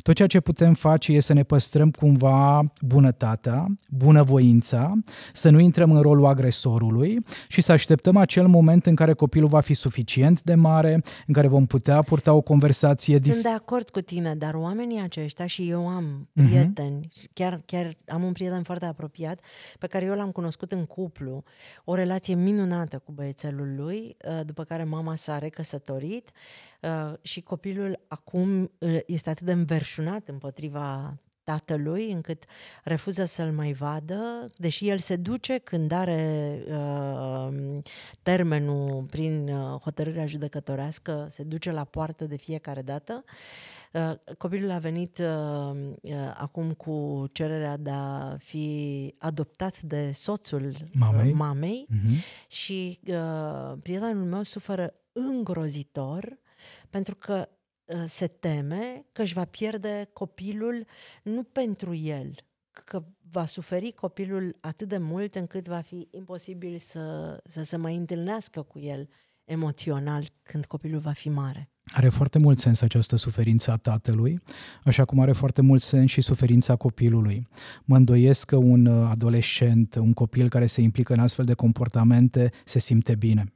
Tot 0.03 0.14
ceea 0.14 0.29
ce 0.29 0.40
putem 0.40 0.75
face 0.75 1.12
este 1.12 1.23
să 1.25 1.33
ne 1.33 1.43
păstrăm 1.43 1.90
cumva 1.90 2.73
bunătatea, 2.81 3.67
bunăvoința, 3.88 4.93
să 5.33 5.51
nu 5.51 5.59
intrăm 5.59 5.90
în 5.90 6.01
rolul 6.01 6.27
agresorului 6.27 7.19
și 7.49 7.61
să 7.61 7.73
așteptăm 7.73 8.17
acel 8.17 8.47
moment 8.47 8.87
în 8.87 8.95
care 8.95 9.12
copilul 9.12 9.49
va 9.49 9.61
fi 9.61 9.75
suficient 9.75 10.43
de 10.43 10.55
mare, 10.55 11.03
în 11.27 11.35
care 11.35 11.47
vom 11.47 11.67
putea 11.67 12.03
purta 12.03 12.33
o 12.33 12.40
conversație 12.40 13.21
Sunt 13.23 13.43
de 13.43 13.49
acord 13.49 13.90
cu 13.90 14.01
tine, 14.01 14.35
dar 14.35 14.55
oamenii 14.55 15.01
aceștia 15.01 15.47
și 15.47 15.71
eu 15.71 15.88
am 15.88 16.29
mhm. 16.33 16.47
prieteni, 16.47 17.09
uh-huh. 17.09 17.33
chiar, 17.33 17.61
chiar 17.67 17.97
am 18.09 18.23
un 18.23 18.33
prieten 18.33 18.62
foarte 18.62 18.87
apropiat 18.87 19.40
pe 19.79 19.87
care 19.87 20.05
eu 20.05 20.14
l-am 20.14 20.31
cunoscut 20.31 20.73
în 20.73 20.85
cuplu, 20.85 21.43
o 21.85 21.94
relație 21.95 22.35
minunată 22.35 22.99
cu 22.99 23.13
băiețelul 23.13 23.75
lui, 23.77 24.17
uh, 24.29 24.41
după 24.45 24.65
care 24.65 24.85
mama 24.85 25.15
s-a 25.15 25.39
recăsătorit 25.39 26.31
uh, 26.81 27.13
și 27.23 27.41
copilul 27.41 28.01
acum 28.09 28.71
uh, 28.79 28.99
este 29.07 29.31
atât 29.31 29.47
de 29.47 29.53
înverșunat 29.53 30.29
împotriva 30.29 31.15
tatălui, 31.45 32.11
încât 32.13 32.45
refuză 32.85 33.25
să-l 33.25 33.53
mai 33.53 33.73
vadă, 33.73 34.45
deși 34.57 34.89
el 34.89 34.99
se 34.99 35.17
duce 35.17 35.59
când 35.59 35.93
are 35.93 36.59
uh, 36.69 37.83
termenul 38.23 39.07
prin 39.11 39.49
uh, 39.49 39.81
hotărârea 39.81 40.27
judecătorească, 40.27 41.27
se 41.31 41.43
duce 41.43 41.71
la 41.71 41.85
poartă 41.85 42.25
de 42.25 42.37
fiecare 42.37 42.83
dată. 42.83 43.25
Uh, 43.95 44.13
copilul 44.39 44.71
a 44.71 44.79
venit 44.79 45.19
uh, 45.19 45.77
uh, 46.01 46.13
acum 46.37 46.73
cu 46.73 47.27
cererea 47.33 47.77
de 47.77 47.91
a 47.91 48.37
fi 48.39 49.15
adoptat 49.19 49.81
de 49.81 50.13
soțul 50.13 50.77
mamei, 50.93 51.33
mamei 51.33 51.87
uh-huh. 51.91 52.49
și 52.49 53.01
prietenul 53.81 54.25
meu 54.25 54.43
suferă 54.43 54.95
îngrozitor 55.13 56.39
pentru 56.91 57.15
că 57.15 57.49
se 58.07 58.27
teme 58.27 59.05
că 59.12 59.23
își 59.23 59.35
va 59.35 59.44
pierde 59.44 60.09
copilul 60.12 60.87
nu 61.23 61.42
pentru 61.42 61.94
el, 61.94 62.35
că 62.85 63.05
va 63.31 63.44
suferi 63.47 63.92
copilul 63.92 64.57
atât 64.61 64.88
de 64.88 64.99
mult 64.99 65.35
încât 65.35 65.68
va 65.68 65.81
fi 65.81 66.09
imposibil 66.11 66.79
să, 66.79 67.37
să 67.44 67.62
se 67.62 67.77
mai 67.77 67.97
întâlnească 67.97 68.62
cu 68.62 68.79
el 68.79 69.09
emoțional 69.44 70.29
când 70.42 70.64
copilul 70.64 71.01
va 71.01 71.12
fi 71.12 71.29
mare. 71.29 71.68
Are 71.85 72.09
foarte 72.09 72.38
mult 72.38 72.59
sens 72.59 72.81
această 72.81 73.16
suferință 73.16 73.70
a 73.70 73.77
tatălui, 73.77 74.40
așa 74.85 75.05
cum 75.05 75.20
are 75.20 75.33
foarte 75.33 75.61
mult 75.62 75.83
sens 75.83 76.11
și 76.11 76.20
suferința 76.20 76.77
copilului. 76.77 77.42
Mă 77.85 77.97
îndoiesc 77.97 78.47
că 78.47 78.57
un 78.57 78.87
adolescent, 78.87 79.94
un 79.94 80.12
copil 80.12 80.49
care 80.49 80.66
se 80.66 80.81
implică 80.81 81.12
în 81.12 81.18
astfel 81.18 81.44
de 81.44 81.55
comportamente, 81.55 82.51
se 82.64 82.79
simte 82.79 83.14
bine. 83.14 83.53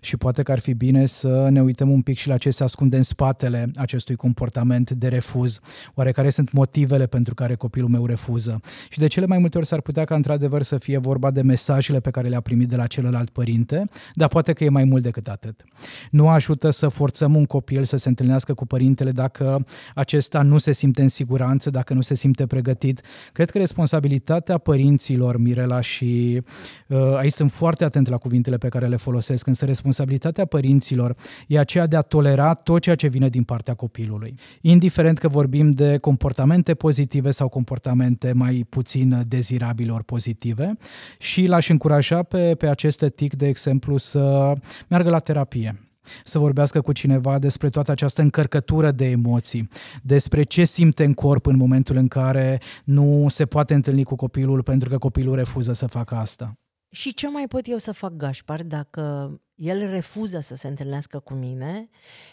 Și 0.00 0.16
poate 0.16 0.42
că 0.42 0.52
ar 0.52 0.58
fi 0.58 0.74
bine 0.74 1.06
să 1.06 1.48
ne 1.50 1.62
uităm 1.62 1.90
un 1.90 2.02
pic 2.02 2.18
și 2.18 2.28
la 2.28 2.38
ce 2.38 2.50
se 2.50 2.62
ascunde 2.62 2.96
în 2.96 3.02
spatele 3.02 3.70
acestui 3.76 4.14
comportament 4.14 4.90
de 4.90 5.08
refuz. 5.08 5.60
Oare 5.94 6.10
care 6.10 6.30
sunt 6.30 6.52
motivele 6.52 7.06
pentru 7.06 7.34
care 7.34 7.54
copilul 7.54 7.88
meu 7.88 8.06
refuză? 8.06 8.60
Și 8.88 8.98
de 8.98 9.06
cele 9.06 9.26
mai 9.26 9.38
multe 9.38 9.58
ori 9.58 9.66
s-ar 9.66 9.80
putea 9.80 10.04
ca 10.04 10.14
într-adevăr 10.14 10.62
să 10.62 10.78
fie 10.78 10.98
vorba 10.98 11.30
de 11.30 11.42
mesajele 11.42 12.00
pe 12.00 12.10
care 12.10 12.28
le-a 12.28 12.40
primit 12.40 12.68
de 12.68 12.76
la 12.76 12.86
celălalt 12.86 13.30
părinte, 13.30 13.84
dar 14.14 14.28
poate 14.28 14.52
că 14.52 14.64
e 14.64 14.68
mai 14.68 14.84
mult 14.84 15.02
decât 15.02 15.28
atât. 15.28 15.64
Nu 16.10 16.28
ajută 16.28 16.70
să 16.70 16.88
forțăm 16.88 17.34
un 17.34 17.44
copil 17.44 17.84
să 17.84 17.96
se 17.96 18.08
întâlnească 18.08 18.54
cu 18.54 18.66
părintele 18.66 19.10
dacă 19.10 19.64
acesta 19.94 20.42
nu 20.42 20.58
se 20.58 20.72
simte 20.72 21.02
în 21.02 21.08
siguranță, 21.08 21.70
dacă 21.70 21.94
nu 21.94 22.00
se 22.00 22.14
simte 22.14 22.46
pregătit. 22.46 23.00
Cred 23.32 23.50
că 23.50 23.58
responsabilitatea 23.58 24.58
părinților, 24.58 25.36
Mirela, 25.36 25.80
și 25.80 26.42
uh, 26.86 27.16
aici 27.16 27.32
sunt 27.32 27.50
foarte 27.50 27.84
atent 27.84 28.08
la 28.08 28.16
cuvintele 28.16 28.56
pe 28.56 28.68
care 28.68 28.86
le 28.86 28.96
folosesc, 28.96 29.46
însă 29.60 29.64
responsabilitatea 29.64 30.44
părinților 30.44 31.16
e 31.46 31.58
aceea 31.58 31.86
de 31.86 31.96
a 31.96 32.00
tolera 32.00 32.54
tot 32.54 32.80
ceea 32.80 32.94
ce 32.94 33.08
vine 33.08 33.28
din 33.28 33.42
partea 33.42 33.74
copilului. 33.74 34.34
Indiferent 34.60 35.18
că 35.18 35.28
vorbim 35.28 35.70
de 35.70 35.98
comportamente 35.98 36.74
pozitive 36.74 37.30
sau 37.30 37.48
comportamente 37.48 38.32
mai 38.32 38.66
puțin 38.68 39.22
dezirabile 39.26 39.92
ori 39.92 40.04
pozitive 40.04 40.76
și 41.18 41.46
l-aș 41.46 41.68
încuraja 41.68 42.22
pe, 42.22 42.54
pe 42.54 42.68
aceste 42.68 43.08
tic, 43.08 43.34
de 43.34 43.46
exemplu, 43.46 43.96
să 43.96 44.52
meargă 44.88 45.10
la 45.10 45.18
terapie 45.18 45.80
să 46.24 46.38
vorbească 46.38 46.80
cu 46.80 46.92
cineva 46.92 47.38
despre 47.38 47.68
toată 47.68 47.90
această 47.90 48.22
încărcătură 48.22 48.90
de 48.90 49.04
emoții, 49.04 49.68
despre 50.02 50.42
ce 50.42 50.64
simte 50.64 51.04
în 51.04 51.14
corp 51.14 51.46
în 51.46 51.56
momentul 51.56 51.96
în 51.96 52.08
care 52.08 52.60
nu 52.84 53.26
se 53.28 53.44
poate 53.44 53.74
întâlni 53.74 54.04
cu 54.04 54.16
copilul 54.16 54.62
pentru 54.62 54.88
că 54.88 54.98
copilul 54.98 55.34
refuză 55.34 55.72
să 55.72 55.86
facă 55.86 56.14
asta. 56.14 56.54
Și 56.90 57.14
ce 57.14 57.28
mai 57.28 57.48
pot 57.48 57.66
eu 57.66 57.78
să 57.78 57.92
fac, 57.92 58.12
Gașpar, 58.12 58.62
dacă 58.62 59.34
el 59.54 59.90
refuză 59.90 60.40
să 60.40 60.54
se 60.54 60.68
întâlnească 60.68 61.18
cu 61.18 61.34
mine 61.34 61.88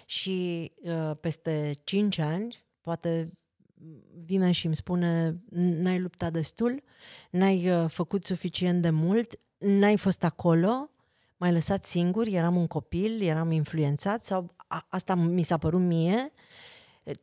și 0.06 0.72
uh, 0.84 1.12
peste 1.22 1.80
5 1.84 2.18
ani 2.18 2.66
poate 2.82 3.30
vine 4.26 4.52
și 4.52 4.66
îmi 4.66 4.76
spune 4.76 5.42
n-ai 5.50 6.00
luptat 6.00 6.32
destul, 6.32 6.84
n-ai 7.30 7.70
uh, 7.70 7.90
făcut 7.90 8.26
suficient 8.26 8.82
de 8.82 8.90
mult, 8.90 9.40
n-ai 9.58 9.98
fost 9.98 10.24
acolo, 10.24 10.90
m-ai 11.38 11.52
lăsat 11.52 11.86
singur, 11.86 12.28
eram 12.28 12.56
un 12.56 12.68
copil, 12.68 13.22
eram 13.22 13.52
influențat 13.52 14.24
sau 14.24 14.56
a, 14.68 14.86
asta 14.90 15.16
mi 15.16 15.44
s-a 15.44 15.58
părut 15.58 15.82
mie. 15.82 16.32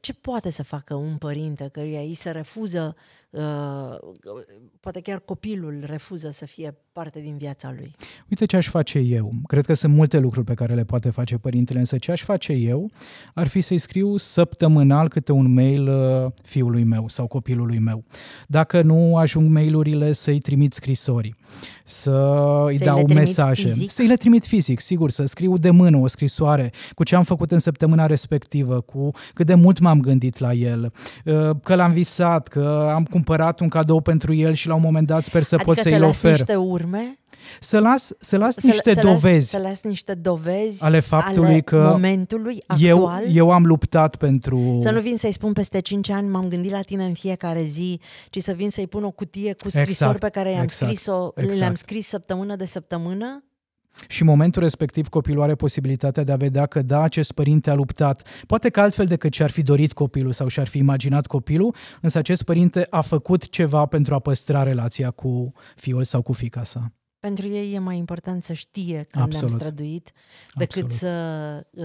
Ce 0.01 0.13
poate 0.13 0.51
să 0.51 0.63
facă 0.63 0.95
un 0.95 1.17
părinte 1.17 1.69
căruia 1.69 2.01
îi 2.01 2.15
se 2.15 2.31
refuză, 2.31 2.97
uh, 2.97 3.03
poate 4.81 5.01
chiar 5.01 5.19
copilul 5.19 5.85
refuză 5.87 6.31
să 6.31 6.47
fie 6.47 6.75
parte 6.93 7.21
din 7.21 7.37
viața 7.37 7.73
lui. 7.77 7.95
Uite 8.31 8.45
ce 8.45 8.57
aș 8.57 8.69
face 8.69 8.99
eu. 8.99 9.33
Cred 9.47 9.67
că 9.67 9.75
sunt 9.75 9.95
multe 9.95 10.19
lucruri 10.19 10.47
pe 10.47 10.55
care 10.55 10.75
le 10.75 10.85
poate 10.85 11.11
face 11.11 11.37
părintele, 11.37 11.79
însă 11.79 11.97
ce 11.97 12.11
aș 12.11 12.23
face 12.23 12.53
eu 12.53 12.91
ar 13.35 13.47
fi 13.47 13.61
să-i 13.61 13.79
scriu 13.79 14.17
săptămânal 14.17 15.09
câte 15.09 15.33
un 15.33 15.53
mail 15.53 15.89
uh, 15.89 16.33
fiului 16.43 16.85
meu 16.85 17.09
sau 17.09 17.27
copilului 17.27 17.79
meu. 17.79 18.05
Dacă 18.47 18.83
nu 18.83 19.17
ajung 19.17 19.51
mailurile, 19.51 20.13
să-i 20.13 20.39
trimit 20.39 20.73
scrisori, 20.73 21.35
să-i 21.85 22.77
să 22.77 22.85
dau 22.85 23.07
mesaje, 23.15 23.67
fizic? 23.67 23.91
să-i 23.91 24.07
le 24.07 24.15
trimit 24.15 24.47
fizic, 24.47 24.81
sigur, 24.81 25.11
să 25.11 25.25
scriu 25.25 25.59
de 25.59 25.71
mână 25.71 25.97
o 25.97 26.07
scrisoare 26.07 26.73
cu 26.95 27.05
ce 27.05 27.15
am 27.15 27.23
făcut 27.23 27.51
în 27.51 27.59
săptămâna 27.59 28.07
respectivă, 28.07 28.81
cu 28.81 29.11
cât 29.33 29.47
de 29.47 29.55
mult 29.55 29.79
m-am 29.79 30.01
gândit 30.01 30.39
la 30.39 30.53
el, 30.53 30.93
uh, 31.25 31.51
că 31.63 31.75
l-am 31.75 31.93
visat, 31.93 32.49
că 32.49 32.91
am 32.95 33.05
cumpărat 33.25 33.61
un 33.61 33.69
cadou 33.69 34.01
pentru 34.01 34.35
el 34.35 34.53
și 34.55 34.69
la 34.69 34.75
un 34.75 34.81
moment 34.81 35.07
dat 35.07 35.25
sper 35.25 35.43
să 35.43 35.55
adică 35.55 35.73
pot 35.73 35.83
să-i 35.83 36.01
ofer. 36.01 36.31
niște 36.31 36.55
urme? 36.55 37.19
Să 37.61 37.79
las, 37.79 38.13
să 38.19 38.37
las 38.37 38.55
să, 38.55 38.67
niște 38.67 38.95
să 38.95 39.01
dovezi. 39.01 39.53
Las, 39.55 39.63
să 39.63 39.69
las 39.69 39.83
niște 39.83 40.15
dovezi 40.15 40.83
ale 40.85 41.01
faptului 41.01 41.49
ale 41.49 41.61
că 41.61 41.89
momentului 41.91 42.63
actual. 42.67 43.23
Eu, 43.25 43.33
eu 43.33 43.51
am 43.51 43.67
luptat 43.67 44.17
pentru... 44.17 44.79
Să 44.83 44.91
nu 44.91 45.01
vin 45.01 45.17
să-i 45.17 45.33
spun 45.33 45.53
peste 45.53 45.81
5 45.81 46.11
ani, 46.11 46.29
m-am 46.29 46.49
gândit 46.49 46.71
la 46.71 46.81
tine 46.81 47.05
în 47.05 47.15
fiecare 47.15 47.63
zi, 47.63 48.01
ci 48.31 48.39
să 48.39 48.53
vin 48.53 48.71
să-i 48.71 48.87
pun 48.87 49.05
o 49.05 49.11
cutie 49.11 49.53
cu 49.53 49.69
scrisori 49.69 49.91
exact, 49.91 50.19
pe 50.19 50.29
care 50.29 50.51
i-am 50.51 50.63
exact, 50.63 50.91
scris-o, 50.91 51.33
exact. 51.35 51.59
le-am 51.59 51.75
scris 51.75 52.07
săptămână 52.07 52.57
de 52.57 52.67
săptămână? 52.67 53.45
Și 54.09 54.23
în 54.23 54.29
momentul 54.29 54.63
respectiv 54.63 55.09
copilul 55.09 55.43
are 55.43 55.55
posibilitatea 55.55 56.23
de 56.23 56.33
a 56.33 56.37
vedea 56.37 56.67
că 56.67 56.83
da, 56.83 57.03
acest 57.03 57.33
părinte 57.33 57.71
a 57.71 57.75
luptat, 57.75 58.29
poate 58.47 58.69
că 58.69 58.81
altfel 58.81 59.07
decât 59.07 59.33
și-ar 59.33 59.51
fi 59.51 59.63
dorit 59.63 59.93
copilul 59.93 60.33
sau 60.33 60.49
și-ar 60.49 60.67
fi 60.67 60.79
imaginat 60.79 61.27
copilul, 61.27 61.75
însă 62.01 62.19
acest 62.19 62.43
părinte 62.43 62.87
a 62.91 63.01
făcut 63.01 63.49
ceva 63.49 63.87
pentru 63.87 64.15
a 64.15 64.19
păstra 64.19 64.63
relația 64.63 65.11
cu 65.11 65.53
fiul 65.77 66.05
sau 66.05 66.23
cu 66.23 66.33
fica 66.33 66.65
sa. 66.65 66.93
Pentru 67.21 67.49
ei 67.49 67.75
e 67.75 67.79
mai 67.79 67.97
important 67.97 68.45
să 68.45 68.53
știe 68.53 69.07
că 69.11 69.19
ne-am 69.19 69.49
străduit 69.49 70.13
decât 70.55 70.83
Absolut. 70.83 70.91
să 70.91 71.67
uh, 71.71 71.85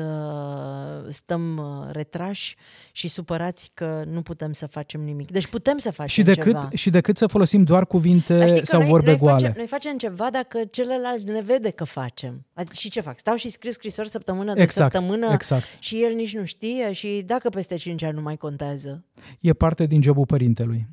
stăm 1.12 1.57
uh, 1.57 1.91
retrași 1.91 2.55
și 2.91 3.07
supărați 3.07 3.72
că 3.74 4.03
nu 4.07 4.22
putem 4.22 4.53
să 4.53 4.68
facem 4.68 5.01
nimic. 5.01 5.32
Deci 5.32 5.47
putem 5.47 5.78
să 5.78 5.91
facem 5.91 6.07
și 6.07 6.22
decât, 6.22 6.45
ceva. 6.45 6.70
Și 6.74 6.89
decât 6.89 7.18
să 7.18 7.28
folosim 7.28 7.64
doar 7.64 7.86
cuvinte 7.86 8.64
sau 8.64 8.80
noi, 8.80 8.89
vorbe 8.89 9.10
noi 9.10 9.18
goale. 9.18 9.38
Facem, 9.38 9.53
noi 9.57 9.68
facem 9.68 9.97
ceva 9.97 10.30
dacă 10.30 10.60
celălalt 10.72 11.30
ne 11.30 11.41
vede 11.41 11.70
că 11.70 11.84
facem. 11.84 12.45
Adică, 12.53 12.74
și 12.76 12.89
ce 12.89 13.01
fac? 13.01 13.18
Stau 13.18 13.36
și 13.36 13.49
scriu 13.49 13.72
scrisori 13.72 14.10
săptămână 14.10 14.53
de 14.53 14.62
exact, 14.62 14.91
săptămână 14.91 15.34
exact. 15.34 15.66
și 15.80 16.03
el 16.03 16.14
nici 16.14 16.36
nu 16.36 16.45
știe 16.45 16.93
și 16.93 17.24
dacă 17.26 17.49
peste 17.49 17.76
5 17.76 18.03
ani 18.03 18.16
nu 18.16 18.22
mai 18.22 18.38
contează. 18.38 19.05
E 19.39 19.53
parte 19.53 19.86
din 19.86 20.01
jobul 20.01 20.26
părintelui. 20.26 20.88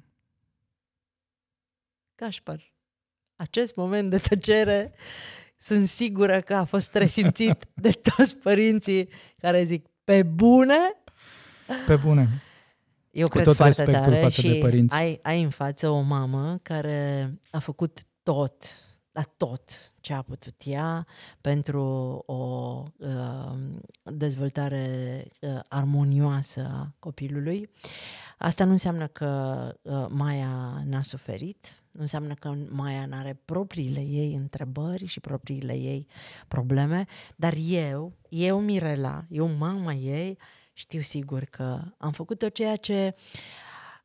Cașpar 2.15 2.75
acest 3.37 3.77
moment 3.77 4.11
de 4.11 4.19
tăcere 4.19 4.93
sunt 5.57 5.89
sigură 5.89 6.41
că 6.41 6.55
a 6.55 6.65
fost 6.65 6.95
resimțit 6.95 7.69
de 7.85 7.91
toți 7.91 8.37
părinții 8.37 9.09
care 9.39 9.65
zic 9.65 9.87
pe 10.07 10.23
bune? 10.23 10.79
Pe 11.87 11.97
bune. 11.97 12.43
Eu 13.11 13.27
Cu 13.27 13.33
cred 13.33 13.45
tot 13.45 13.57
foarte 13.57 13.85
tare 13.85 14.17
față 14.17 14.41
și 14.41 14.49
de 14.49 14.59
părinți. 14.59 14.95
Ai, 14.95 15.19
ai 15.23 15.43
în 15.43 15.51
față 15.51 15.89
o 15.89 16.01
mamă 16.01 16.59
care 16.63 17.33
a 17.51 17.59
făcut 17.59 18.07
tot, 18.23 18.63
dar 19.13 19.25
tot 19.37 19.93
ce 20.01 20.13
a 20.13 20.23
putut 20.23 20.55
ea 20.65 21.07
pentru 21.41 21.83
o 22.27 22.83
uh, 22.97 23.59
dezvoltare 24.03 25.25
uh, 25.41 25.59
armonioasă 25.69 26.61
a 26.61 26.95
copilului. 26.99 27.71
Asta 28.39 28.65
nu 28.65 28.71
înseamnă 28.71 29.07
că 29.07 29.73
uh, 29.83 30.07
Maia 30.09 30.83
n-a 30.85 31.03
suferit, 31.03 31.67
nu 31.67 31.86
înseamnă 31.99 32.35
că 32.35 32.55
Maia 32.69 33.07
n-are 33.07 33.41
propriile 33.45 34.01
ei 34.01 34.35
întrebări 34.35 35.07
și 35.07 35.21
propriile 35.21 35.73
ei 35.73 36.07
probleme, 36.49 37.05
dar 37.37 37.55
eu, 37.67 38.13
eu 38.29 38.61
Mirela, 38.61 39.25
eu 39.29 39.49
mama 39.49 39.93
ei, 39.93 40.39
știu 40.73 41.01
sigur 41.01 41.45
că 41.45 41.83
am 41.99 42.13
făcut 42.13 42.39
tot 42.39 42.55
ceea 42.55 42.77
ce 42.77 43.15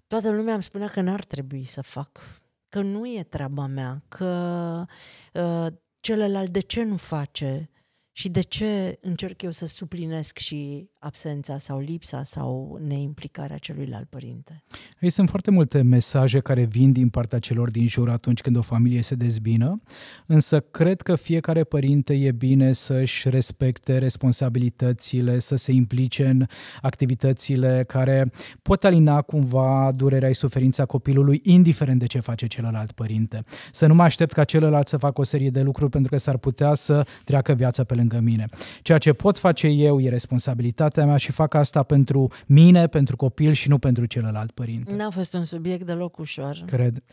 toată 0.07 0.31
lumea 0.31 0.53
îmi 0.53 0.63
spunea 0.63 0.87
că 0.87 1.01
n-ar 1.01 1.25
trebui 1.25 1.65
să 1.65 1.81
fac, 1.81 2.39
că 2.69 2.81
nu 2.81 3.05
e 3.07 3.23
treaba 3.23 3.65
mea, 3.65 4.03
că 4.07 4.85
uh, 5.33 5.67
celălalt 5.99 6.49
de 6.49 6.59
ce 6.59 6.83
nu 6.83 6.95
face 6.95 7.69
și 8.11 8.29
de 8.29 8.41
ce 8.41 8.97
încerc 9.01 9.41
eu 9.41 9.51
să 9.51 9.67
suplinesc 9.67 10.37
și 10.37 10.89
absența 10.99 11.57
sau 11.57 11.79
lipsa 11.79 12.23
sau 12.23 12.79
neimplicarea 12.87 13.57
celuilalt 13.57 14.09
părinte. 14.09 14.63
Ei 14.99 15.09
sunt 15.09 15.29
foarte 15.29 15.51
multe 15.51 15.81
mesaje 15.81 16.39
care 16.39 16.63
vin 16.63 16.91
din 16.91 17.09
partea 17.09 17.39
celor 17.39 17.71
din 17.71 17.87
jur 17.87 18.09
atunci 18.09 18.41
când 18.41 18.55
o 18.55 18.61
familie 18.61 19.01
se 19.01 19.15
dezbină, 19.15 19.81
însă 20.25 20.59
cred 20.59 21.01
că 21.01 21.15
fiecare 21.15 21.63
părinte 21.63 22.13
e 22.13 22.31
bine 22.31 22.73
să-și 22.73 23.29
respecte 23.29 23.97
responsabilitățile, 23.97 25.39
să 25.39 25.55
se 25.55 25.71
implice 25.71 26.27
în 26.27 26.45
activitățile 26.81 27.83
care 27.87 28.31
pot 28.61 28.83
alina 28.83 29.21
cumva 29.21 29.91
durerea 29.95 30.31
și 30.31 30.39
suferința 30.39 30.85
copilului, 30.85 31.39
indiferent 31.43 31.99
de 31.99 32.05
ce 32.05 32.19
face 32.19 32.47
celălalt 32.47 32.91
părinte. 32.91 33.43
Să 33.71 33.85
nu 33.87 33.93
mă 33.93 34.03
aștept 34.03 34.33
ca 34.33 34.43
celălalt 34.43 34.87
să 34.87 34.97
facă 34.97 35.21
o 35.21 35.23
serie 35.23 35.49
de 35.49 35.61
lucruri 35.61 35.89
pentru 35.89 36.11
că 36.11 36.17
s-ar 36.17 36.37
putea 36.37 36.73
să 36.73 37.05
treacă 37.23 37.53
viața 37.53 37.83
pe 37.83 37.93
lângă 38.01 38.19
mine. 38.19 38.45
Ceea 38.81 38.97
ce 38.97 39.13
pot 39.13 39.37
face 39.37 39.67
eu 39.67 39.99
e 40.01 40.09
responsabilitate 40.09 40.39
responsabilitatea 40.41 41.05
mea 41.05 41.17
și 41.17 41.31
fac 41.31 41.53
asta 41.53 41.83
pentru 41.83 42.27
mine, 42.45 42.87
pentru 42.87 43.15
copil 43.15 43.51
și 43.51 43.69
nu 43.69 43.77
pentru 43.77 44.05
celălalt 44.05 44.51
părinte. 44.51 44.95
N-a 44.95 45.09
fost 45.09 45.33
un 45.33 45.45
subiect 45.45 45.85
deloc 45.85 46.17
ușor. 46.17 46.63
Cred. 46.65 47.03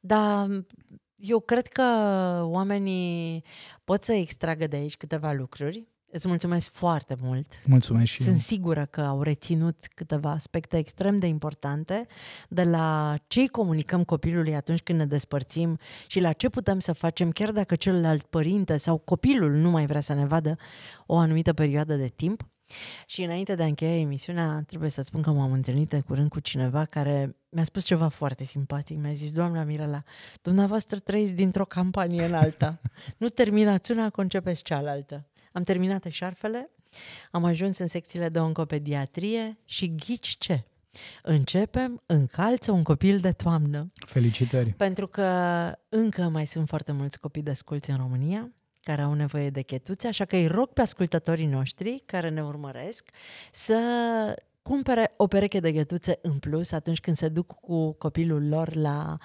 Dar 0.00 0.48
eu 1.16 1.40
cred 1.40 1.66
că 1.66 1.82
oamenii 2.42 3.44
pot 3.84 4.02
să 4.04 4.12
extragă 4.12 4.66
de 4.66 4.76
aici 4.76 4.96
câteva 4.96 5.32
lucruri. 5.32 5.86
Îți 6.10 6.28
mulțumesc 6.28 6.70
foarte 6.70 7.14
mult. 7.22 7.46
Mulțumesc 7.64 8.10
și 8.12 8.22
Sunt 8.22 8.34
eu. 8.34 8.40
sigură 8.40 8.86
că 8.90 9.00
au 9.00 9.22
reținut 9.22 9.86
câteva 9.94 10.30
aspecte 10.30 10.76
extrem 10.76 11.16
de 11.18 11.26
importante 11.26 12.06
de 12.48 12.62
la 12.62 13.16
ce 13.26 13.46
comunicăm 13.46 14.04
copilului 14.04 14.54
atunci 14.54 14.80
când 14.80 14.98
ne 14.98 15.06
despărțim 15.06 15.78
și 16.06 16.20
la 16.20 16.32
ce 16.32 16.48
putem 16.48 16.78
să 16.78 16.92
facem 16.92 17.30
chiar 17.30 17.52
dacă 17.52 17.76
celălalt 17.76 18.22
părinte 18.22 18.76
sau 18.76 18.98
copilul 18.98 19.52
nu 19.52 19.70
mai 19.70 19.86
vrea 19.86 20.00
să 20.00 20.14
ne 20.14 20.26
vadă 20.26 20.56
o 21.06 21.16
anumită 21.16 21.52
perioadă 21.52 21.94
de 21.96 22.08
timp. 22.08 22.48
Și 23.06 23.22
înainte 23.22 23.54
de 23.54 23.62
a 23.62 23.66
încheia 23.66 23.98
emisiunea, 23.98 24.62
trebuie 24.66 24.90
să 24.90 25.02
spun 25.02 25.22
că 25.22 25.30
m-am 25.30 25.52
întâlnit 25.52 25.88
de 25.88 26.00
curând 26.00 26.28
cu 26.28 26.40
cineva 26.40 26.84
care 26.84 27.36
mi-a 27.48 27.64
spus 27.64 27.84
ceva 27.84 28.08
foarte 28.08 28.44
simpatic. 28.44 28.98
Mi-a 28.98 29.12
zis, 29.12 29.32
doamna 29.32 29.62
Mirela, 29.64 30.02
dumneavoastră 30.42 30.98
trăiți 30.98 31.32
dintr-o 31.32 31.64
campanie 31.64 32.24
în 32.24 32.34
alta. 32.34 32.80
Nu 33.18 33.28
terminați 33.28 33.90
una, 33.92 34.10
concepeți 34.10 34.62
cealaltă. 34.62 35.26
Am 35.56 35.62
terminat 35.62 36.04
eșarfele, 36.04 36.70
am 37.30 37.44
ajuns 37.44 37.78
în 37.78 37.86
secțiile 37.86 38.28
de 38.28 38.38
oncopediatrie 38.38 39.58
și 39.64 39.94
ghici 39.94 40.36
ce? 40.38 40.64
Începem 41.22 42.02
încalță 42.06 42.70
un 42.72 42.82
copil 42.82 43.18
de 43.18 43.32
toamnă. 43.32 43.92
Felicitări! 44.06 44.70
Pentru 44.70 45.06
că 45.06 45.28
încă 45.88 46.22
mai 46.22 46.46
sunt 46.46 46.68
foarte 46.68 46.92
mulți 46.92 47.20
copii 47.20 47.42
desculți 47.42 47.90
în 47.90 47.96
România 47.96 48.50
care 48.80 49.02
au 49.02 49.12
nevoie 49.12 49.50
de 49.50 49.62
chetuțe, 49.62 50.06
așa 50.06 50.24
că 50.24 50.36
îi 50.36 50.46
rog 50.46 50.68
pe 50.68 50.80
ascultătorii 50.80 51.46
noștri 51.46 52.02
care 52.06 52.28
ne 52.28 52.42
urmăresc 52.42 53.08
să 53.52 53.78
cumpere 54.68 55.14
o 55.16 55.26
pereche 55.26 55.60
de 55.60 55.72
ghetuțe 55.72 56.18
în 56.22 56.38
plus 56.38 56.72
atunci 56.72 57.00
când 57.00 57.16
se 57.16 57.28
duc 57.28 57.46
cu 57.60 57.92
copilul 57.92 58.48
lor 58.48 58.74
la 58.74 59.16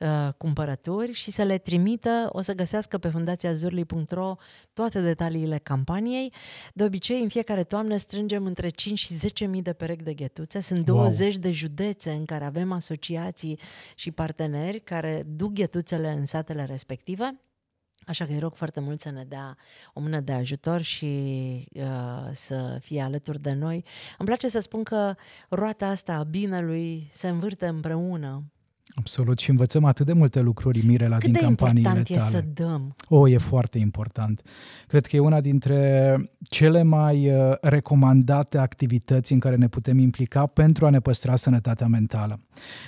uh, 0.00 0.28
cumpărături 0.36 1.12
și 1.12 1.30
să 1.30 1.42
le 1.42 1.58
trimită, 1.58 2.28
o 2.32 2.40
să 2.40 2.54
găsească 2.54 2.98
pe 2.98 3.08
fundațiazurli.ro 3.08 4.34
toate 4.72 5.00
detaliile 5.00 5.58
campaniei. 5.58 6.32
De 6.74 6.84
obicei, 6.84 7.22
în 7.22 7.28
fiecare 7.28 7.64
toamnă 7.64 7.96
strângem 7.96 8.44
între 8.44 8.68
5 8.68 8.98
și 8.98 9.14
10 9.14 9.44
mii 9.44 9.62
de 9.62 9.72
perechi 9.72 10.02
de 10.02 10.14
ghetuțe. 10.14 10.60
Sunt 10.60 10.84
20 10.84 11.32
wow. 11.32 11.42
de 11.42 11.50
județe 11.50 12.10
în 12.10 12.24
care 12.24 12.44
avem 12.44 12.72
asociații 12.72 13.58
și 13.94 14.10
parteneri 14.10 14.80
care 14.80 15.22
duc 15.26 15.52
ghetuțele 15.52 16.10
în 16.10 16.24
satele 16.24 16.64
respective. 16.64 17.40
Așa 18.10 18.24
că 18.24 18.32
îi 18.32 18.38
rog 18.38 18.54
foarte 18.54 18.80
mult 18.80 19.00
să 19.00 19.10
ne 19.10 19.24
dea 19.24 19.56
o 19.92 20.00
mână 20.00 20.20
de 20.20 20.32
ajutor 20.32 20.80
și 20.80 21.04
uh, 21.72 22.30
să 22.32 22.78
fie 22.80 23.00
alături 23.00 23.40
de 23.40 23.52
noi. 23.52 23.84
Îmi 24.18 24.28
place 24.28 24.48
să 24.48 24.60
spun 24.60 24.82
că 24.82 25.14
roata 25.48 25.86
asta 25.86 26.14
a 26.14 26.22
binelui 26.22 27.10
se 27.12 27.28
învârte 27.28 27.66
împreună 27.66 28.44
Absolut 28.94 29.38
și 29.38 29.50
învățăm 29.50 29.84
atât 29.84 30.06
de 30.06 30.12
multe 30.12 30.40
lucruri, 30.40 30.86
Mirela, 30.86 31.16
Cât 31.16 31.24
din 31.24 31.32
de 31.32 31.38
campaniile 31.38 31.88
important 31.88 32.18
tale. 32.18 32.36
e 32.36 32.40
să 32.40 32.44
dăm? 32.54 32.94
O, 33.08 33.28
e 33.28 33.38
foarte 33.38 33.78
important. 33.78 34.42
Cred 34.86 35.06
că 35.06 35.16
e 35.16 35.18
una 35.18 35.40
dintre 35.40 36.16
cele 36.48 36.82
mai 36.82 37.30
uh, 37.34 37.52
recomandate 37.60 38.58
activități 38.58 39.32
în 39.32 39.38
care 39.38 39.56
ne 39.56 39.68
putem 39.68 39.98
implica 39.98 40.46
pentru 40.46 40.86
a 40.86 40.90
ne 40.90 41.00
păstra 41.00 41.36
sănătatea 41.36 41.86
mentală. 41.86 42.40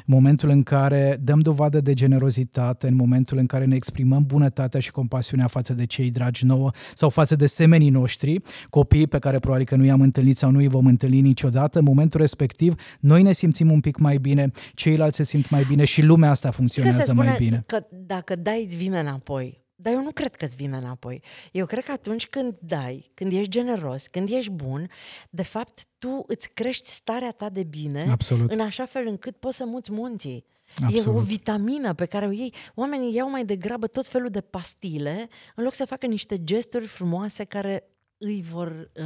În 0.07 0.15
momentul 0.15 0.49
în 0.49 0.63
care 0.63 1.19
dăm 1.21 1.41
dovadă 1.41 1.81
de 1.81 1.95
generozitate, 1.95 2.87
în 2.87 2.95
momentul 2.95 3.39
în 3.39 3.47
care 3.47 3.65
ne 3.65 3.75
exprimăm 3.75 4.25
bunătatea 4.27 4.81
și 4.81 4.91
compasiunea 4.91 5.47
față 5.47 5.75
de 5.75 5.87
cei 5.87 6.11
dragi 6.11 6.45
nouă 6.45 6.71
sau 6.95 7.09
față 7.09 7.37
de 7.37 7.47
semenii 7.47 7.91
noștri, 7.91 8.41
copii 8.71 9.07
pe 9.07 9.19
care 9.19 9.39
probabil 9.39 9.65
că 9.67 9.77
nu 9.77 9.85
i-am 9.85 10.01
întâlnit 10.01 10.37
sau 10.37 10.51
nu 10.51 10.59
îi 10.59 10.69
vom 10.69 10.87
întâlni 10.87 11.21
niciodată, 11.21 11.79
în 11.79 11.85
momentul 11.85 12.21
respectiv 12.21 12.75
noi 13.01 13.23
ne 13.23 13.33
simțim 13.33 13.71
un 13.71 13.81
pic 13.81 13.99
mai 13.99 14.17
bine, 14.17 14.51
ceilalți 14.75 15.17
se 15.17 15.23
simt 15.23 15.51
mai 15.51 15.65
bine 15.69 15.85
și 15.93 16.03
lumea 16.03 16.31
asta 16.31 16.51
funcționează 16.51 16.97
că 16.97 17.05
se 17.05 17.11
spune 17.11 17.29
mai 17.29 17.37
bine. 17.37 17.63
că 17.67 17.87
dacă 17.91 18.37
dai, 18.37 18.65
îți 18.65 18.77
vine 18.77 19.01
înapoi. 19.01 19.61
Dar 19.75 19.93
eu 19.93 20.03
nu 20.03 20.11
cred 20.11 20.37
că 20.37 20.45
îți 20.45 20.57
vine 20.57 20.77
înapoi. 20.77 21.23
Eu 21.53 21.67
cred 21.67 21.85
că 21.85 21.93
atunci 21.93 22.27
când 22.27 22.55
dai, 22.61 23.11
când 23.15 23.33
ești 23.33 23.49
generos, 23.49 24.07
când 24.07 24.31
ești 24.31 24.51
bun, 24.51 24.91
de 25.31 25.43
fapt 25.43 25.85
tu 25.99 26.25
îți 26.27 26.51
crești 26.55 26.89
starea 26.89 27.31
ta 27.31 27.49
de 27.49 27.63
bine 27.63 28.07
Absolut. 28.11 28.51
în 28.51 28.61
așa 28.61 28.85
fel 28.85 29.07
încât 29.07 29.37
poți 29.37 29.57
să 29.57 29.65
muți 29.65 29.93
munții. 29.93 30.45
Absolut. 30.83 31.17
E 31.17 31.19
o 31.19 31.23
vitamină 31.23 31.95
pe 31.95 32.05
care 32.05 32.27
o 32.27 32.31
iei. 32.31 32.55
Oamenii 32.75 33.15
iau 33.15 33.31
mai 33.31 33.45
degrabă 33.45 33.87
tot 33.87 34.07
felul 34.07 34.29
de 34.29 34.41
pastile 34.41 35.29
în 35.55 35.65
loc 35.65 35.75
să 35.75 35.85
facă 35.85 36.07
niște 36.07 36.45
gesturi 36.45 36.87
frumoase 36.87 37.45
care 37.45 37.92
îi 38.25 38.45
vor 38.51 38.89
uh, 38.97 39.05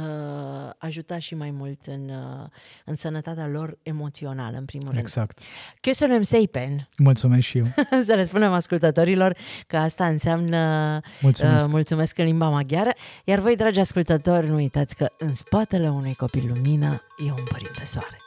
ajuta 0.77 1.19
și 1.19 1.35
mai 1.35 1.51
mult 1.51 1.85
în, 1.85 2.09
uh, 2.09 2.49
în 2.85 2.95
sănătatea 2.95 3.47
lor 3.47 3.77
emoțională, 3.83 4.57
în 4.57 4.65
primul 4.65 4.87
rând. 4.87 4.99
Exact. 4.99 5.39
Köszönöm 5.81 6.21
szépen! 6.21 6.89
Mulțumesc 6.97 7.47
și 7.47 7.57
eu. 7.57 7.65
să 8.07 8.13
le 8.13 8.25
spunem 8.25 8.51
ascultătorilor 8.51 9.37
că 9.67 9.77
asta 9.77 10.05
înseamnă 10.05 10.99
Mulțumesc. 11.21 11.65
Uh, 11.65 11.71
mulțumesc 11.71 12.17
în 12.17 12.25
limba 12.25 12.49
maghiară. 12.49 12.91
Iar 13.23 13.39
voi, 13.39 13.55
dragi 13.55 13.79
ascultători, 13.79 14.47
nu 14.47 14.55
uitați 14.55 14.95
că 14.95 15.09
în 15.17 15.33
spatele 15.33 15.89
unui 15.89 16.13
copil 16.13 16.51
lumină 16.53 17.01
e 17.27 17.31
un 17.31 17.45
părinte 17.49 17.85
soare. 17.85 18.26